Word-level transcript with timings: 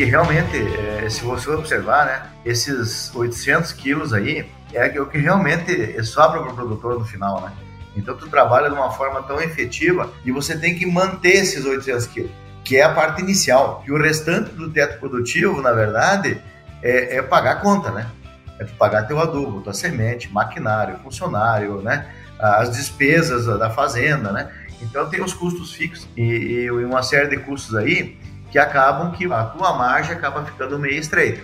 que 0.00 0.06
realmente, 0.06 0.56
é, 0.56 1.10
se 1.10 1.22
você 1.22 1.50
observar, 1.50 2.06
né, 2.06 2.22
esses 2.42 3.14
800 3.14 3.70
quilos 3.74 4.14
aí 4.14 4.48
é 4.72 4.98
o 4.98 5.04
que 5.04 5.18
realmente 5.18 6.02
sobra 6.02 6.40
para 6.40 6.52
o 6.52 6.54
produtor 6.54 6.98
no 6.98 7.04
final, 7.04 7.42
né? 7.42 7.52
Então 7.94 8.16
tu 8.16 8.26
trabalha 8.26 8.70
de 8.70 8.74
uma 8.74 8.90
forma 8.92 9.22
tão 9.24 9.38
efetiva 9.42 10.10
e 10.24 10.32
você 10.32 10.56
tem 10.56 10.74
que 10.74 10.86
manter 10.86 11.32
esses 11.32 11.66
800 11.66 12.06
quilos, 12.06 12.30
que 12.64 12.78
é 12.78 12.82
a 12.82 12.94
parte 12.94 13.20
inicial. 13.20 13.84
E 13.86 13.92
o 13.92 14.02
restante 14.02 14.52
do 14.52 14.70
teto 14.70 14.98
produtivo, 14.98 15.60
na 15.60 15.72
verdade, 15.72 16.40
é, 16.82 17.18
é 17.18 17.22
pagar 17.22 17.50
a 17.52 17.56
conta, 17.56 17.90
né? 17.90 18.06
É 18.58 18.64
tu 18.64 18.72
pagar 18.76 19.06
teu 19.06 19.20
adubo, 19.20 19.60
tua 19.60 19.74
semente, 19.74 20.32
maquinário, 20.32 20.96
funcionário, 21.00 21.82
né? 21.82 22.08
As 22.38 22.70
despesas 22.70 23.44
da 23.44 23.68
fazenda, 23.68 24.32
né? 24.32 24.50
Então 24.80 25.10
tem 25.10 25.20
os 25.22 25.34
custos 25.34 25.74
fixos 25.74 26.08
e, 26.16 26.22
e 26.22 26.70
uma 26.70 27.02
série 27.02 27.28
de 27.28 27.36
custos 27.36 27.76
aí 27.76 28.18
que 28.50 28.58
acabam 28.58 29.12
que 29.12 29.32
a 29.32 29.44
tua 29.44 29.72
margem 29.74 30.14
acaba 30.14 30.44
ficando 30.44 30.78
meio 30.78 30.98
estreita. 30.98 31.42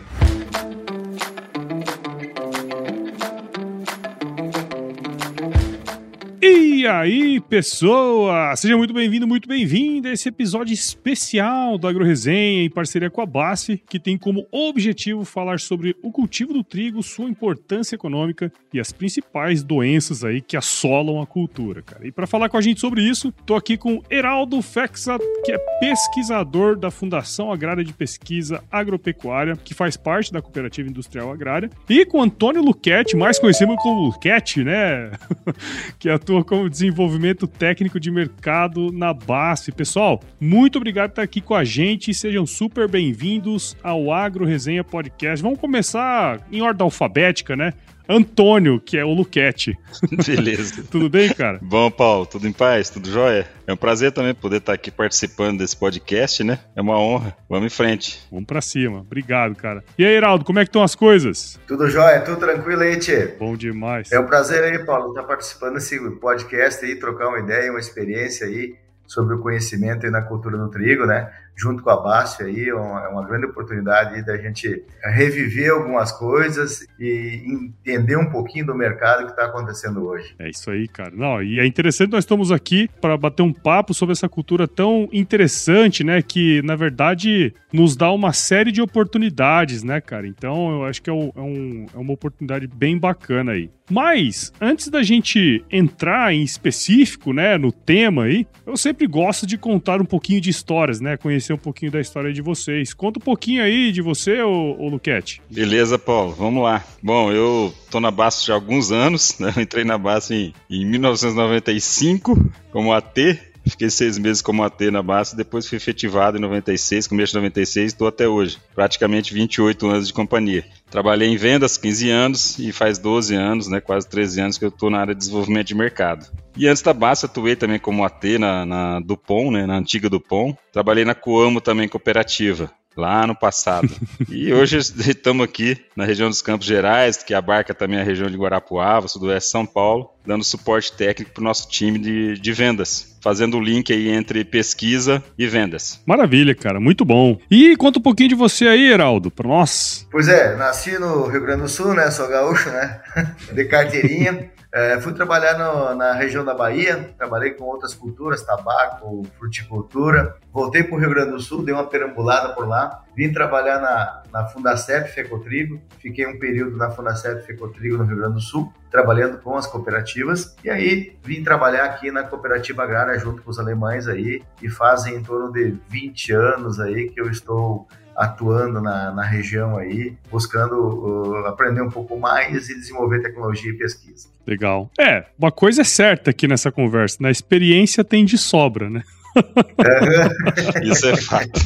E 6.86 6.88
aí, 6.88 7.40
pessoa! 7.40 8.54
Seja 8.54 8.76
muito 8.76 8.95
bem-vindo, 8.95 9.26
muito 9.26 9.48
bem-vinda 9.48 10.08
a 10.08 10.12
esse 10.12 10.28
episódio 10.28 10.72
especial 10.72 11.76
do 11.76 11.88
AgroResenha 11.88 12.62
em 12.62 12.70
parceria 12.70 13.10
com 13.10 13.20
a 13.20 13.26
Basse, 13.26 13.82
que 13.88 13.98
tem 13.98 14.16
como 14.16 14.46
objetivo 14.52 15.24
falar 15.24 15.59
sobre 15.59 15.96
o 16.00 16.12
cultivo 16.12 16.52
do 16.52 16.62
trigo, 16.62 17.02
sua 17.02 17.28
importância 17.28 17.96
econômica 17.96 18.52
e 18.72 18.78
as 18.78 18.92
principais 18.92 19.64
doenças 19.64 20.22
aí 20.22 20.40
que 20.40 20.56
assolam 20.56 21.20
a 21.20 21.26
cultura, 21.26 21.82
cara. 21.82 22.06
E 22.06 22.12
para 22.12 22.24
falar 22.24 22.48
com 22.48 22.56
a 22.56 22.60
gente 22.60 22.80
sobre 22.80 23.02
isso, 23.02 23.32
tô 23.45 23.56
aqui 23.56 23.76
com 23.76 24.00
Heraldo 24.09 24.62
Fexa, 24.62 25.18
que 25.45 25.50
é 25.50 25.59
pesquisador 25.80 26.78
da 26.78 26.93
Fundação 26.93 27.50
Agrária 27.50 27.82
de 27.82 27.93
Pesquisa 27.93 28.62
Agropecuária, 28.71 29.56
que 29.56 29.74
faz 29.74 29.96
parte 29.96 30.32
da 30.32 30.40
Cooperativa 30.40 30.88
Industrial 30.88 31.32
Agrária, 31.32 31.68
e 31.88 32.06
com 32.06 32.23
Antônio 32.23 32.62
Luquete, 32.62 33.16
mais 33.16 33.40
conhecido 33.40 33.74
como 33.74 34.02
Luquete, 34.02 34.62
né? 34.62 35.10
que 35.98 36.09
atua 36.09 36.45
como 36.45 36.76
desenvolvimento 36.77 37.46
técnico 37.46 37.99
de 37.99 38.10
mercado 38.10 38.93
na 38.93 39.15
BASF. 39.15 39.73
Pessoal, 39.73 40.21
muito 40.38 40.77
obrigado 40.77 41.09
por 41.09 41.13
estar 41.13 41.23
aqui 41.23 41.41
com 41.41 41.55
a 41.55 41.65
gente. 41.65 42.13
Sejam 42.13 42.45
super 42.45 42.87
bem-vindos 42.87 43.74
ao 43.83 44.13
Agro 44.13 44.45
Resenha 44.45 44.85
Podcast. 44.85 45.43
Vamos 45.43 45.59
começar 45.59 46.46
em 46.52 46.60
ordem 46.60 46.85
alfabética, 46.85 47.57
né? 47.57 47.73
Antônio, 48.09 48.80
que 48.80 48.96
é 48.96 49.04
o 49.04 49.12
Luquete. 49.12 49.79
Beleza. 50.26 50.85
tudo 50.90 51.09
bem, 51.09 51.32
cara? 51.32 51.59
Bom, 51.62 51.90
Paulo, 51.90 52.26
tudo 52.26 52.46
em 52.46 52.52
paz? 52.52 52.90
Tudo 52.90 53.10
jóia? 53.10 53.46
É 53.66 53.73
um 53.73 53.76
prazer 53.76 54.12
também 54.12 54.35
poder 54.35 54.59
estar 54.59 54.73
aqui 54.73 54.90
participando 54.90 55.59
desse 55.59 55.76
podcast, 55.76 56.45
né? 56.45 56.60
É 56.74 56.80
uma 56.80 56.99
honra. 56.99 57.37
Vamos 57.49 57.66
em 57.73 57.74
frente. 57.77 58.21
Vamos 58.30 58.46
pra 58.46 58.60
cima. 58.60 59.01
Obrigado, 59.01 59.54
cara. 59.57 59.82
E 59.99 60.04
aí, 60.04 60.15
Heraldo, 60.15 60.45
como 60.45 60.59
é 60.59 60.65
que 60.65 60.68
estão 60.68 60.82
as 60.82 60.95
coisas? 60.95 61.59
Tudo 61.66 61.88
jóia, 61.88 62.21
tudo 62.21 62.38
tranquilo 62.38 62.82
aí, 62.82 62.99
Tchê? 62.99 63.34
Bom 63.38 63.57
demais. 63.57 64.12
É 64.12 64.21
um 64.21 64.27
prazer 64.27 64.62
aí, 64.62 64.84
Paulo, 64.84 65.09
estar 65.09 65.25
participando 65.25 65.75
desse 65.75 65.99
podcast 66.21 66.84
aí, 66.84 66.97
trocar 66.97 67.28
uma 67.28 67.41
ideia, 67.41 67.71
uma 67.71 67.81
experiência 67.81 68.47
aí 68.47 68.75
sobre 69.06 69.34
o 69.34 69.41
conhecimento 69.41 70.04
aí 70.04 70.12
na 70.12 70.22
cultura 70.22 70.56
do 70.59 70.69
trigo, 70.69 71.06
né? 71.06 71.31
Junto 71.56 71.82
com 71.82 71.91
a 71.91 71.97
BASF 71.97 72.43
aí, 72.43 72.69
é 72.69 72.75
uma, 72.75 73.04
é 73.04 73.09
uma 73.09 73.26
grande 73.26 73.47
oportunidade 73.47 74.25
da 74.25 74.37
gente 74.37 74.84
reviver 75.03 75.71
algumas 75.71 76.12
coisas 76.12 76.87
e 77.00 77.43
entender 77.47 78.16
um 78.16 78.31
pouquinho 78.31 78.66
do 78.66 78.75
mercado 78.75 79.25
que 79.25 79.31
está 79.31 79.47
acontecendo 79.47 80.06
hoje. 80.06 80.34
É 80.38 80.50
isso 80.50 80.71
aí, 80.71 80.87
cara. 80.87 81.12
Não, 81.15 81.43
e 81.43 81.59
é 81.59 81.66
interessante 81.66 82.12
nós 82.12 82.25
estamos 82.25 82.53
aqui 82.53 82.88
para 83.00 83.16
bater 83.16 83.43
um 83.43 83.53
papo 83.53 83.94
sobre 83.94 84.12
essa 84.12 84.28
cultura 84.28 84.69
tão 84.69 85.09
interessante, 85.12 86.04
né? 86.04 86.21
Que 86.21 86.60
na 86.62 86.77
verdade 86.77 87.54
nos 87.72 87.97
dá 87.97 88.10
uma 88.12 88.32
série 88.32 88.71
de 88.71 88.82
oportunidades, 88.82 89.82
né, 89.82 90.00
cara? 90.00 90.27
Então 90.27 90.71
eu 90.71 90.84
acho 90.84 91.03
que 91.03 91.11
é, 91.11 91.12
é, 91.12 91.41
um, 91.41 91.87
é 91.94 91.99
uma 91.99 92.12
oportunidade 92.12 92.67
bem 92.67 92.99
bacana 92.99 93.53
aí. 93.53 93.71
Mas, 93.88 94.53
antes 94.61 94.88
da 94.88 95.03
gente 95.03 95.65
entrar 95.71 96.34
em 96.34 96.43
específico, 96.43 97.33
né, 97.33 97.56
no 97.56 97.71
tema 97.71 98.25
aí, 98.25 98.44
eu 98.67 98.77
sempre 98.77 99.06
gosto 99.06 99.47
de 99.47 99.56
contar 99.56 100.00
um 100.00 100.05
pouquinho 100.05 100.41
de 100.41 100.50
histórias, 100.50 101.00
né, 101.00 101.17
conhecer 101.17 101.46
um 101.55 101.59
pouquinho 101.59 101.93
da 101.93 102.01
história 102.01 102.33
de 102.33 102.43
vocês. 102.43 102.93
Conta 102.95 103.19
um 103.19 103.23
pouquinho 103.23 103.62
aí 103.62 103.93
de 103.93 104.03
você, 104.03 104.43
ô, 104.43 104.77
ô 104.79 104.89
Luquete. 104.89 105.41
Beleza, 105.51 105.99
Paulo, 105.99 106.33
vamos 106.33 106.62
lá. 106.62 106.84
Bom, 107.03 107.33
eu 107.33 107.73
tô 107.91 108.01
na 108.01 108.11
Basso 108.11 108.47
já 108.47 108.55
há 108.55 108.57
alguns 108.57 108.91
anos, 108.91 109.39
né, 109.39 109.53
eu 109.56 109.62
entrei 109.62 109.85
na 109.85 109.99
Basso 109.99 110.35
em, 110.35 110.53
em 110.71 110.85
1995 110.85 112.39
como 112.71 112.93
AT, 112.93 113.39
Fiquei 113.69 113.91
seis 113.91 114.16
meses 114.16 114.41
como 114.41 114.62
AT 114.62 114.81
na 114.91 115.03
base, 115.03 115.37
depois 115.37 115.66
fui 115.66 115.77
efetivado 115.77 116.38
em 116.38 116.41
96, 116.41 117.09
começo 117.09 117.32
de 117.32 117.38
96, 117.38 117.93
estou 117.93 118.06
até 118.06 118.28
hoje. 118.28 118.59
Praticamente 118.75 119.34
28 119.34 119.87
anos 119.87 120.06
de 120.06 120.12
companhia. 120.12 120.65
Trabalhei 120.91 121.28
em 121.28 121.37
vendas 121.37 121.76
15 121.76 122.10
anos 122.10 122.59
e 122.59 122.72
faz 122.72 122.99
12 122.99 123.34
anos, 123.34 123.69
né, 123.69 123.81
quase 123.81 124.09
13 124.09 124.41
anos 124.41 124.59
que 124.59 124.65
eu 124.65 124.69
estou 124.69 124.88
na 124.88 125.00
área 125.00 125.15
de 125.15 125.19
desenvolvimento 125.19 125.66
de 125.66 125.75
mercado. 125.75 126.26
E 126.56 126.69
antes 126.69 126.82
da 126.82 126.93
Basta, 126.93 127.26
atuei 127.26 127.56
também 127.56 127.78
como 127.78 128.05
AT 128.05 128.38
na, 128.38 128.65
na 128.65 129.00
Dupont, 129.00 129.50
né, 129.50 129.66
na 129.66 129.76
antiga 129.76 130.09
Dupont. 130.09 130.56
Trabalhei 130.72 131.05
na 131.05 131.15
Coamo 131.15 131.60
também 131.60 131.88
cooperativa 131.88 132.71
lá 132.97 133.27
no 133.27 133.37
passado. 133.37 133.89
e 134.29 134.53
hoje 134.53 134.79
estamos 134.79 135.45
aqui 135.45 135.77
na 135.95 136.05
região 136.05 136.29
dos 136.29 136.41
Campos 136.41 136.67
Gerais, 136.67 137.19
que 137.19 137.34
abarca 137.34 137.75
também 137.75 138.01
a 138.01 138.05
região 138.05 138.31
de 138.31 138.37
Guarapuava, 138.37 139.07
sudoeste 139.07 139.51
São 139.51 139.67
Paulo, 139.67 140.11
dando 140.25 140.43
suporte 140.43 140.93
técnico 140.93 141.33
para 141.33 141.41
o 141.41 141.45
nosso 141.45 141.69
time 141.69 141.99
de, 141.99 142.39
de 142.39 142.53
vendas, 142.53 143.17
fazendo 143.21 143.59
o 143.59 143.61
link 143.61 143.93
aí 143.93 144.09
entre 144.09 144.45
pesquisa 144.45 145.23
e 145.39 145.47
vendas. 145.47 146.01
Maravilha, 146.06 146.55
cara, 146.55 146.81
muito 146.81 147.05
bom. 147.05 147.39
E 147.51 147.77
conta 147.77 147.99
um 147.99 148.03
pouquinho 148.03 148.31
de 148.31 148.35
você 148.35 148.67
aí, 148.67 148.91
Heraldo, 148.91 149.31
para 149.31 149.49
nós. 149.49 150.06
Pois 150.11 150.29
é, 150.29 150.56
nasci 150.56 150.99
no 150.99 151.27
Rio 151.27 151.43
Grande 151.43 151.62
do 151.62 151.69
Sul, 151.69 151.95
né? 151.95 152.11
Sou 152.11 152.29
gaúcho, 152.29 152.71
né? 152.71 153.01
De 153.53 153.65
carteirinha. 153.67 154.51
É, 154.76 155.00
fui 155.00 155.14
trabalhar 155.14 155.56
no, 155.56 155.94
na 155.94 156.12
região 156.12 156.44
da 156.44 156.53
Bahia, 156.53 157.14
trabalhei 157.16 157.53
com 157.53 157.64
outras 157.64 157.94
culturas, 157.94 158.42
tabaco, 158.42 159.22
fruticultura. 159.38 160.37
Voltei 160.53 160.82
para 160.82 160.94
o 160.94 160.98
Rio 160.98 161.09
Grande 161.09 161.31
do 161.31 161.41
Sul, 161.41 161.64
dei 161.64 161.72
uma 161.72 161.87
perambulada 161.87 162.53
por 162.53 162.69
lá. 162.69 163.03
Vim 163.16 163.32
trabalhar 163.32 163.81
na, 163.81 164.22
na 164.31 164.47
Fundacep 164.48 165.10
Fecotrigo, 165.14 165.81
fiquei 165.98 166.26
um 166.26 166.38
período 166.38 166.76
na 166.76 166.91
Fundacep 166.91 167.47
Fecotrigo 167.47 167.97
no 167.97 168.04
Rio 168.04 168.19
Grande 168.19 168.34
do 168.34 168.41
Sul, 168.42 168.70
trabalhando 168.91 169.38
com 169.38 169.56
as 169.56 169.66
cooperativas. 169.66 170.54
E 170.62 170.69
aí 170.69 171.16
vim 171.22 171.43
trabalhar 171.43 171.87
aqui 171.87 172.10
na 172.10 172.25
cooperativa 172.25 172.82
agrária 172.82 173.19
junto 173.19 173.41
com 173.41 173.50
os 173.50 173.58
alemães 173.58 174.06
aí, 174.06 174.43
e 174.60 174.69
fazem 174.69 175.14
em 175.14 175.22
torno 175.22 175.50
de 175.50 175.75
20 175.88 176.32
anos 176.34 176.78
aí 176.78 177.08
que 177.08 177.19
eu 177.19 177.31
estou 177.31 177.88
atuando 178.16 178.81
na, 178.81 179.12
na 179.12 179.22
região 179.22 179.77
aí, 179.77 180.15
buscando 180.31 180.75
uh, 180.75 181.47
aprender 181.47 181.82
um 181.82 181.91
pouco 181.91 182.19
mais 182.19 182.69
e 182.69 182.75
desenvolver 182.75 183.21
tecnologia 183.21 183.71
e 183.71 183.77
pesquisa. 183.77 184.28
Legal. 184.47 184.91
É, 184.99 185.25
uma 185.38 185.53
coisa 185.53 185.82
é 185.82 185.84
certa 185.84 186.31
aqui 186.31 186.49
nessa 186.49 186.72
conversa, 186.72 187.19
na 187.21 187.28
né? 187.28 187.32
experiência 187.32 188.03
tem 188.03 188.25
de 188.25 188.38
sobra, 188.38 188.88
né? 188.88 189.03
Isso 190.82 191.09
é 191.09 191.16
fato. 191.16 191.60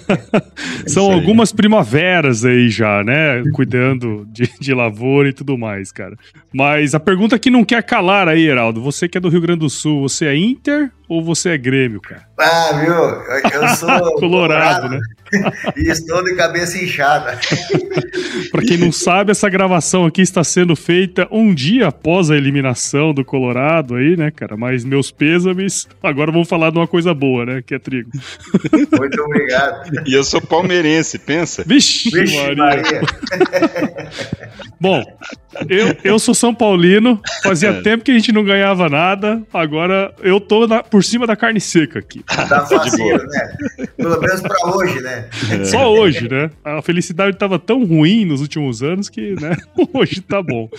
São 0.86 1.12
algumas 1.12 1.52
primaveras 1.52 2.44
aí 2.44 2.68
já, 2.68 3.04
né? 3.04 3.42
Cuidando 3.52 4.26
de, 4.30 4.50
de 4.58 4.72
lavoura 4.72 5.28
e 5.28 5.32
tudo 5.32 5.58
mais, 5.58 5.92
cara. 5.92 6.16
Mas 6.52 6.94
a 6.94 7.00
pergunta 7.00 7.38
que 7.38 7.50
não 7.50 7.64
quer 7.64 7.82
calar 7.82 8.28
aí, 8.28 8.46
Heraldo, 8.46 8.80
você 8.80 9.08
que 9.08 9.18
é 9.18 9.20
do 9.20 9.28
Rio 9.28 9.40
Grande 9.40 9.60
do 9.60 9.70
Sul, 9.70 10.08
você 10.08 10.26
é 10.26 10.36
Inter 10.36 10.90
ou 11.08 11.22
você 11.22 11.50
é 11.50 11.58
Grêmio, 11.58 12.00
cara? 12.00 12.22
Ah, 12.38 12.72
viu? 12.80 13.60
Eu 13.60 13.68
sou 13.76 13.88
colorado, 14.18 14.20
colorado, 14.20 14.88
né? 14.90 15.00
e 15.76 15.88
estou 15.88 16.22
de 16.22 16.34
cabeça 16.34 16.78
inchada. 16.78 17.38
Para 18.50 18.62
quem 18.62 18.76
não 18.76 18.92
sabe, 18.92 19.30
essa 19.30 19.48
gravação 19.48 20.04
aqui 20.04 20.22
está 20.22 20.44
sendo 20.44 20.76
feita 20.76 21.26
um 21.30 21.54
dia 21.54 21.88
após 21.88 22.30
a 22.30 22.36
eliminação 22.36 23.12
do 23.12 23.24
Colorado 23.24 23.96
aí, 23.96 24.16
né, 24.16 24.30
cara? 24.30 24.56
Mas 24.56 24.84
meus 24.84 25.10
pêsames, 25.10 25.88
agora 26.02 26.30
vamos 26.30 26.48
falar 26.48 26.70
de 26.70 26.78
uma 26.78 26.86
coisa 26.86 27.12
boa, 27.14 27.44
né, 27.44 27.62
que 27.64 27.74
é 27.74 27.78
trigo. 27.78 28.10
Muito 28.98 29.22
obrigado. 29.22 29.90
E 30.06 30.14
eu 30.14 30.24
sou 30.24 30.40
palmeirense, 30.40 31.18
pensa? 31.18 31.64
Vixe, 31.66 32.10
Vixe 32.10 32.36
Maria. 32.36 32.56
Maria. 32.56 33.00
Bom, 34.80 35.02
eu, 35.68 35.96
eu 36.04 36.18
sou 36.18 36.34
São 36.34 36.54
Paulino, 36.54 37.20
fazia 37.42 37.70
é. 37.70 37.80
tempo 37.80 38.04
que 38.04 38.10
a 38.10 38.14
gente 38.14 38.32
não 38.32 38.44
ganhava 38.44 38.88
nada, 38.88 39.42
agora 39.52 40.14
eu 40.22 40.40
tô 40.40 40.66
na, 40.66 40.82
por 40.96 41.04
cima 41.04 41.26
da 41.26 41.36
carne 41.36 41.60
seca 41.60 41.98
aqui. 41.98 42.24
Tá 42.48 42.64
fácil, 42.64 43.04
né? 43.18 43.56
Pelo 43.96 44.18
menos 44.18 44.40
pra 44.40 44.56
hoje, 44.70 45.00
né? 45.02 45.28
É. 45.50 45.64
Só 45.64 45.92
hoje, 45.92 46.26
né? 46.28 46.50
A 46.64 46.80
felicidade 46.80 47.36
tava 47.36 47.58
tão 47.58 47.84
ruim 47.84 48.24
nos 48.24 48.40
últimos 48.40 48.82
anos 48.82 49.10
que, 49.10 49.34
né, 49.38 49.56
hoje 49.92 50.22
tá 50.22 50.40
bom. 50.40 50.70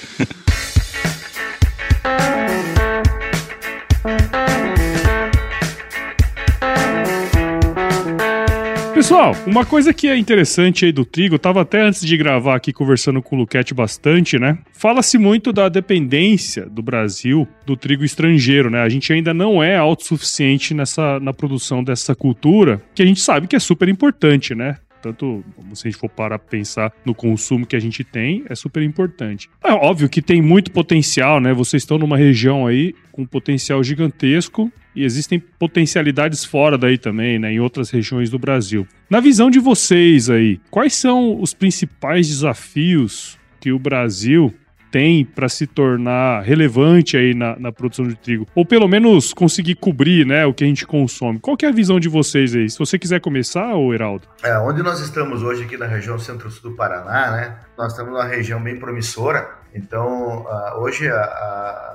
Pessoal, 8.98 9.36
uma 9.46 9.64
coisa 9.64 9.94
que 9.94 10.08
é 10.08 10.18
interessante 10.18 10.84
aí 10.84 10.92
do 10.92 11.06
trigo, 11.06 11.36
eu 11.36 11.40
tava 11.40 11.62
até 11.62 11.82
antes 11.82 12.02
de 12.02 12.18
gravar 12.18 12.56
aqui 12.56 12.74
conversando 12.74 13.22
com 13.22 13.36
o 13.36 13.40
Luquete 13.40 13.72
bastante, 13.72 14.40
né? 14.40 14.58
Fala-se 14.74 15.20
muito 15.20 15.54
da 15.54 15.70
dependência 15.70 16.66
do 16.66 16.82
Brasil 16.82 17.48
do 17.64 17.78
trigo 17.78 18.04
estrangeiro, 18.04 18.72
né? 18.72 18.82
A 18.82 18.90
gente 18.90 19.14
ainda 19.14 19.36
não 19.36 19.62
é 19.62 19.78
autossuficiente 19.78 20.74
nessa, 20.74 21.20
na 21.20 21.32
produção 21.32 21.84
dessa 21.84 22.16
cultura, 22.16 22.82
que 22.96 23.04
a 23.04 23.06
gente 23.06 23.20
sabe 23.20 23.46
que 23.46 23.56
é 23.56 23.60
super 23.60 23.88
importante, 23.88 24.56
né? 24.56 24.78
Tanto 25.02 25.44
se 25.74 25.88
a 25.88 25.92
gente 25.92 26.00
for 26.00 26.10
para 26.10 26.38
pensar 26.38 26.92
no 27.06 27.14
consumo 27.14 27.66
que 27.66 27.76
a 27.76 27.80
gente 27.80 28.04
tem, 28.04 28.44
é 28.50 28.56
super 28.56 28.84
importante. 28.84 29.50
É 29.64 29.72
óbvio 29.72 30.10
que 30.10 30.22
tem 30.22 30.42
muito 30.42 30.72
potencial, 30.72 31.40
né? 31.40 31.54
Vocês 31.54 31.84
estão 31.84 31.98
numa 31.98 32.18
região 32.18 32.68
aí 32.68 32.94
com 33.12 33.26
potencial 33.26 33.84
gigantesco 33.84 34.72
e 34.96 35.04
existem 35.04 35.40
potencialidades 35.40 36.44
fora 36.44 36.78
daí 36.78 36.98
também, 36.98 37.38
né, 37.38 37.54
em 37.54 37.60
outras 37.60 37.92
regiões 37.92 38.30
do 38.30 38.40
Brasil. 38.40 38.88
Na 39.10 39.20
visão 39.20 39.50
de 39.50 39.60
vocês 39.60 40.30
aí, 40.30 40.60
quais 40.72 40.94
são 40.94 41.40
os 41.40 41.54
principais 41.54 42.28
desafios 42.28 43.38
que 43.60 43.72
o 43.72 43.80
Brasil 43.80 44.54
tem 44.92 45.26
para 45.26 45.50
se 45.50 45.68
tornar 45.68 46.42
relevante 46.42 47.18
aí 47.18 47.34
na, 47.34 47.58
na, 47.60 47.72
produção 47.72 48.08
de 48.08 48.16
trigo? 48.16 48.48
Ou 48.56 48.66
pelo 48.66 48.88
menos 48.88 49.34
conseguir 49.34 49.76
cobrir 49.76 50.26
né, 50.26 50.46
o 50.46 50.54
que 50.54 50.64
a 50.64 50.68
gente 50.68 50.86
consome. 50.86 51.40
Qual 51.40 51.58
que 51.58 51.66
é 51.66 51.70
a 51.70 51.72
visão 51.72 52.00
de 52.00 52.10
vocês 52.10 52.56
aí? 52.56 52.70
Se 52.70 52.80
você 52.80 52.98
quiser 52.98 53.20
começar, 53.20 53.76
ô 53.76 53.94
Heraldo. 53.94 54.28
É, 54.44 54.58
onde 54.60 54.82
nós 54.82 55.00
estamos 55.00 55.44
hoje 55.44 55.64
aqui 55.64 55.78
na 55.78 55.88
região 55.88 56.18
centro-sul 56.18 56.72
do 56.72 56.76
Paraná, 56.76 57.32
né? 57.32 57.56
Nós 57.78 57.92
estamos 57.92 58.12
numa 58.12 58.26
região 58.26 58.62
bem 58.62 58.78
promissora. 58.78 59.58
Então, 59.78 60.46
hoje 60.78 61.08
a, 61.08 61.22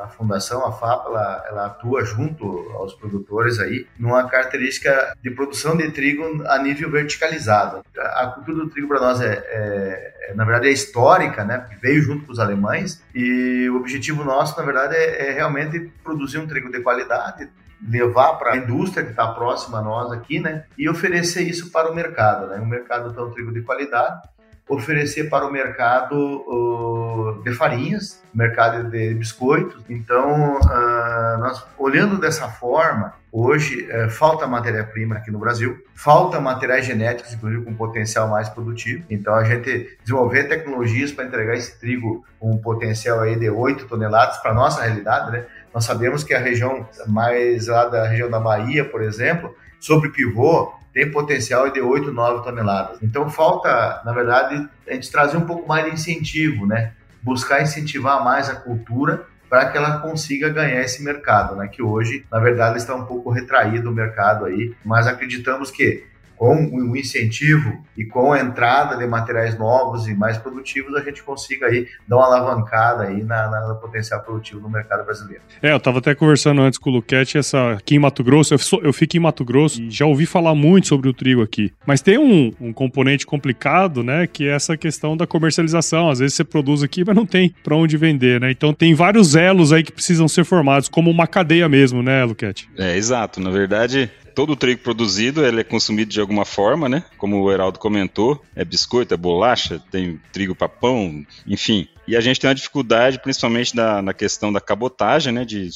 a, 0.04 0.08
fundação, 0.16 0.64
a 0.64 0.72
FAP, 0.72 1.06
ela, 1.06 1.44
ela, 1.48 1.66
atua 1.66 2.04
junto 2.04 2.46
aos 2.74 2.94
produtores 2.94 3.58
aí 3.58 3.86
numa 3.98 4.28
característica 4.28 5.16
de 5.20 5.30
produção 5.32 5.76
de 5.76 5.90
trigo 5.90 6.44
a 6.46 6.58
nível 6.58 6.90
verticalizado. 6.90 7.84
A 7.98 8.28
cultura 8.28 8.58
do 8.58 8.70
trigo 8.70 8.86
para 8.86 9.00
nós 9.00 9.20
é, 9.20 9.32
é, 9.32 10.14
é, 10.28 10.34
na 10.34 10.44
verdade, 10.44 10.68
é 10.68 10.70
histórica, 10.70 11.44
né? 11.44 11.66
Veio 11.82 12.00
junto 12.00 12.24
com 12.24 12.32
os 12.32 12.38
alemães 12.38 13.02
e 13.12 13.68
o 13.68 13.76
objetivo 13.76 14.22
nosso, 14.22 14.56
na 14.56 14.64
verdade, 14.64 14.94
é, 14.94 15.28
é 15.28 15.32
realmente 15.32 15.92
produzir 16.04 16.38
um 16.38 16.46
trigo 16.46 16.70
de 16.70 16.80
qualidade, 16.80 17.48
levar 17.84 18.34
para 18.34 18.52
a 18.52 18.56
indústria 18.56 19.04
que 19.04 19.10
está 19.10 19.26
próxima 19.26 19.78
a 19.78 19.82
nós 19.82 20.12
aqui, 20.12 20.38
né? 20.38 20.64
E 20.78 20.88
oferecer 20.88 21.42
isso 21.42 21.72
para 21.72 21.90
o 21.90 21.94
mercado, 21.94 22.46
né? 22.46 22.60
Um 22.60 22.66
mercado 22.66 23.12
tão 23.12 23.30
trigo 23.30 23.52
de 23.52 23.62
qualidade 23.62 24.22
oferecer 24.68 25.28
para 25.28 25.46
o 25.46 25.52
mercado 25.52 26.14
uh, 26.16 27.42
de 27.42 27.52
farinhas, 27.52 28.22
mercado 28.32 28.88
de 28.90 29.14
biscoitos. 29.14 29.82
Então, 29.88 30.56
uh, 30.56 31.38
nós 31.38 31.64
olhando 31.78 32.18
dessa 32.18 32.48
forma, 32.48 33.14
hoje 33.30 33.88
uh, 33.90 34.08
falta 34.08 34.46
matéria-prima 34.46 35.16
aqui 35.16 35.30
no 35.30 35.38
Brasil, 35.38 35.82
falta 35.94 36.40
materiais 36.40 36.86
genéticos, 36.86 37.32
inclusive 37.32 37.64
com 37.64 37.74
potencial 37.74 38.28
mais 38.28 38.48
produtivo. 38.48 39.04
Então, 39.10 39.34
a 39.34 39.44
gente 39.44 39.96
desenvolver 40.02 40.44
tecnologias 40.44 41.12
para 41.12 41.24
entregar 41.24 41.54
esse 41.54 41.78
trigo 41.78 42.24
com 42.38 42.52
um 42.52 42.58
potencial 42.58 43.20
aí 43.20 43.36
de 43.36 43.50
8 43.50 43.86
toneladas 43.86 44.38
para 44.38 44.54
nossa 44.54 44.82
realidade, 44.82 45.32
né? 45.32 45.44
Nós 45.74 45.84
sabemos 45.84 46.22
que 46.22 46.34
a 46.34 46.38
região 46.38 46.86
mais 47.06 47.66
lá 47.66 47.86
da 47.86 48.06
região 48.06 48.30
da 48.30 48.38
Bahia, 48.38 48.84
por 48.84 49.02
exemplo, 49.02 49.54
sobre 49.80 50.10
pivô, 50.10 50.72
tem 50.92 51.10
potencial 51.10 51.70
de 51.70 51.80
8, 51.80 52.12
9 52.12 52.44
toneladas. 52.44 52.98
Então 53.02 53.30
falta, 53.30 54.02
na 54.04 54.12
verdade, 54.12 54.68
a 54.88 54.92
gente 54.92 55.10
trazer 55.10 55.36
um 55.36 55.46
pouco 55.46 55.66
mais 55.66 55.84
de 55.86 55.92
incentivo, 55.92 56.66
né? 56.66 56.92
Buscar 57.22 57.62
incentivar 57.62 58.22
mais 58.22 58.48
a 58.50 58.56
cultura 58.56 59.26
para 59.48 59.66
que 59.66 59.76
ela 59.76 60.00
consiga 60.00 60.48
ganhar 60.48 60.80
esse 60.80 61.02
mercado, 61.02 61.56
né? 61.56 61.68
Que 61.68 61.82
hoje, 61.82 62.24
na 62.30 62.38
verdade, 62.38 62.78
está 62.78 62.94
um 62.94 63.04
pouco 63.04 63.30
retraído 63.30 63.90
o 63.90 63.94
mercado 63.94 64.44
aí, 64.44 64.74
mas 64.84 65.06
acreditamos 65.06 65.70
que 65.70 66.04
com 66.42 66.56
o 66.56 66.96
incentivo 66.96 67.84
e 67.96 68.04
com 68.04 68.32
a 68.32 68.40
entrada 68.40 68.96
de 68.96 69.06
materiais 69.06 69.56
novos 69.56 70.08
e 70.08 70.14
mais 70.14 70.36
produtivos, 70.36 70.92
a 70.96 71.00
gente 71.00 71.22
consiga 71.22 71.66
aí 71.66 71.86
dar 72.08 72.16
uma 72.16 72.26
alavancada 72.26 73.04
aí 73.04 73.22
na, 73.22 73.48
na 73.48 73.68
no 73.68 73.76
potencial 73.76 74.20
produtivo 74.22 74.60
no 74.60 74.68
mercado 74.68 75.04
brasileiro. 75.04 75.40
É, 75.62 75.70
eu 75.70 75.76
estava 75.76 76.00
até 76.00 76.16
conversando 76.16 76.60
antes 76.60 76.80
com 76.80 76.90
o 76.90 76.94
Luquete, 76.94 77.38
essa, 77.38 77.74
aqui 77.74 77.94
em 77.94 78.00
Mato 78.00 78.24
Grosso, 78.24 78.54
eu, 78.54 78.58
sou, 78.58 78.80
eu 78.82 78.92
fico 78.92 79.16
em 79.16 79.20
Mato 79.20 79.44
Grosso 79.44 79.80
e 79.80 79.88
já 79.88 80.04
ouvi 80.04 80.26
falar 80.26 80.52
muito 80.52 80.88
sobre 80.88 81.08
o 81.08 81.12
trigo 81.12 81.42
aqui. 81.42 81.72
Mas 81.86 82.02
tem 82.02 82.18
um, 82.18 82.50
um 82.60 82.72
componente 82.72 83.24
complicado, 83.24 84.02
né, 84.02 84.26
que 84.26 84.48
é 84.48 84.52
essa 84.52 84.76
questão 84.76 85.16
da 85.16 85.28
comercialização. 85.28 86.10
Às 86.10 86.18
vezes 86.18 86.34
você 86.34 86.42
produz 86.42 86.82
aqui, 86.82 87.04
mas 87.06 87.14
não 87.14 87.24
tem 87.24 87.54
para 87.62 87.76
onde 87.76 87.96
vender, 87.96 88.40
né? 88.40 88.50
Então 88.50 88.74
tem 88.74 88.94
vários 88.94 89.36
elos 89.36 89.72
aí 89.72 89.84
que 89.84 89.92
precisam 89.92 90.26
ser 90.26 90.44
formados, 90.44 90.88
como 90.88 91.08
uma 91.08 91.28
cadeia 91.28 91.68
mesmo, 91.68 92.02
né, 92.02 92.24
Luquete? 92.24 92.68
É, 92.76 92.96
exato. 92.96 93.40
Na 93.40 93.50
verdade, 93.50 94.10
todo 94.34 94.52
o 94.52 94.56
trigo 94.56 94.82
produzido 94.82 95.44
ele 95.44 95.60
é 95.60 95.64
consumido 95.64 96.10
de 96.10 96.20
alguma 96.20 96.44
forma, 96.44 96.88
né? 96.88 97.04
Como 97.18 97.40
o 97.40 97.52
Heraldo 97.52 97.78
comentou, 97.78 98.42
é 98.54 98.64
biscoito, 98.64 99.14
é 99.14 99.16
bolacha, 99.16 99.82
tem 99.90 100.20
trigo 100.32 100.54
para 100.54 100.68
pão, 100.68 101.24
enfim. 101.46 101.88
E 102.06 102.16
a 102.16 102.20
gente 102.20 102.40
tem 102.40 102.48
uma 102.48 102.54
dificuldade, 102.54 103.20
principalmente 103.20 103.74
na, 103.76 104.02
na 104.02 104.12
questão 104.12 104.52
da 104.52 104.60
cabotagem, 104.60 105.32
né? 105.32 105.44
De, 105.44 105.70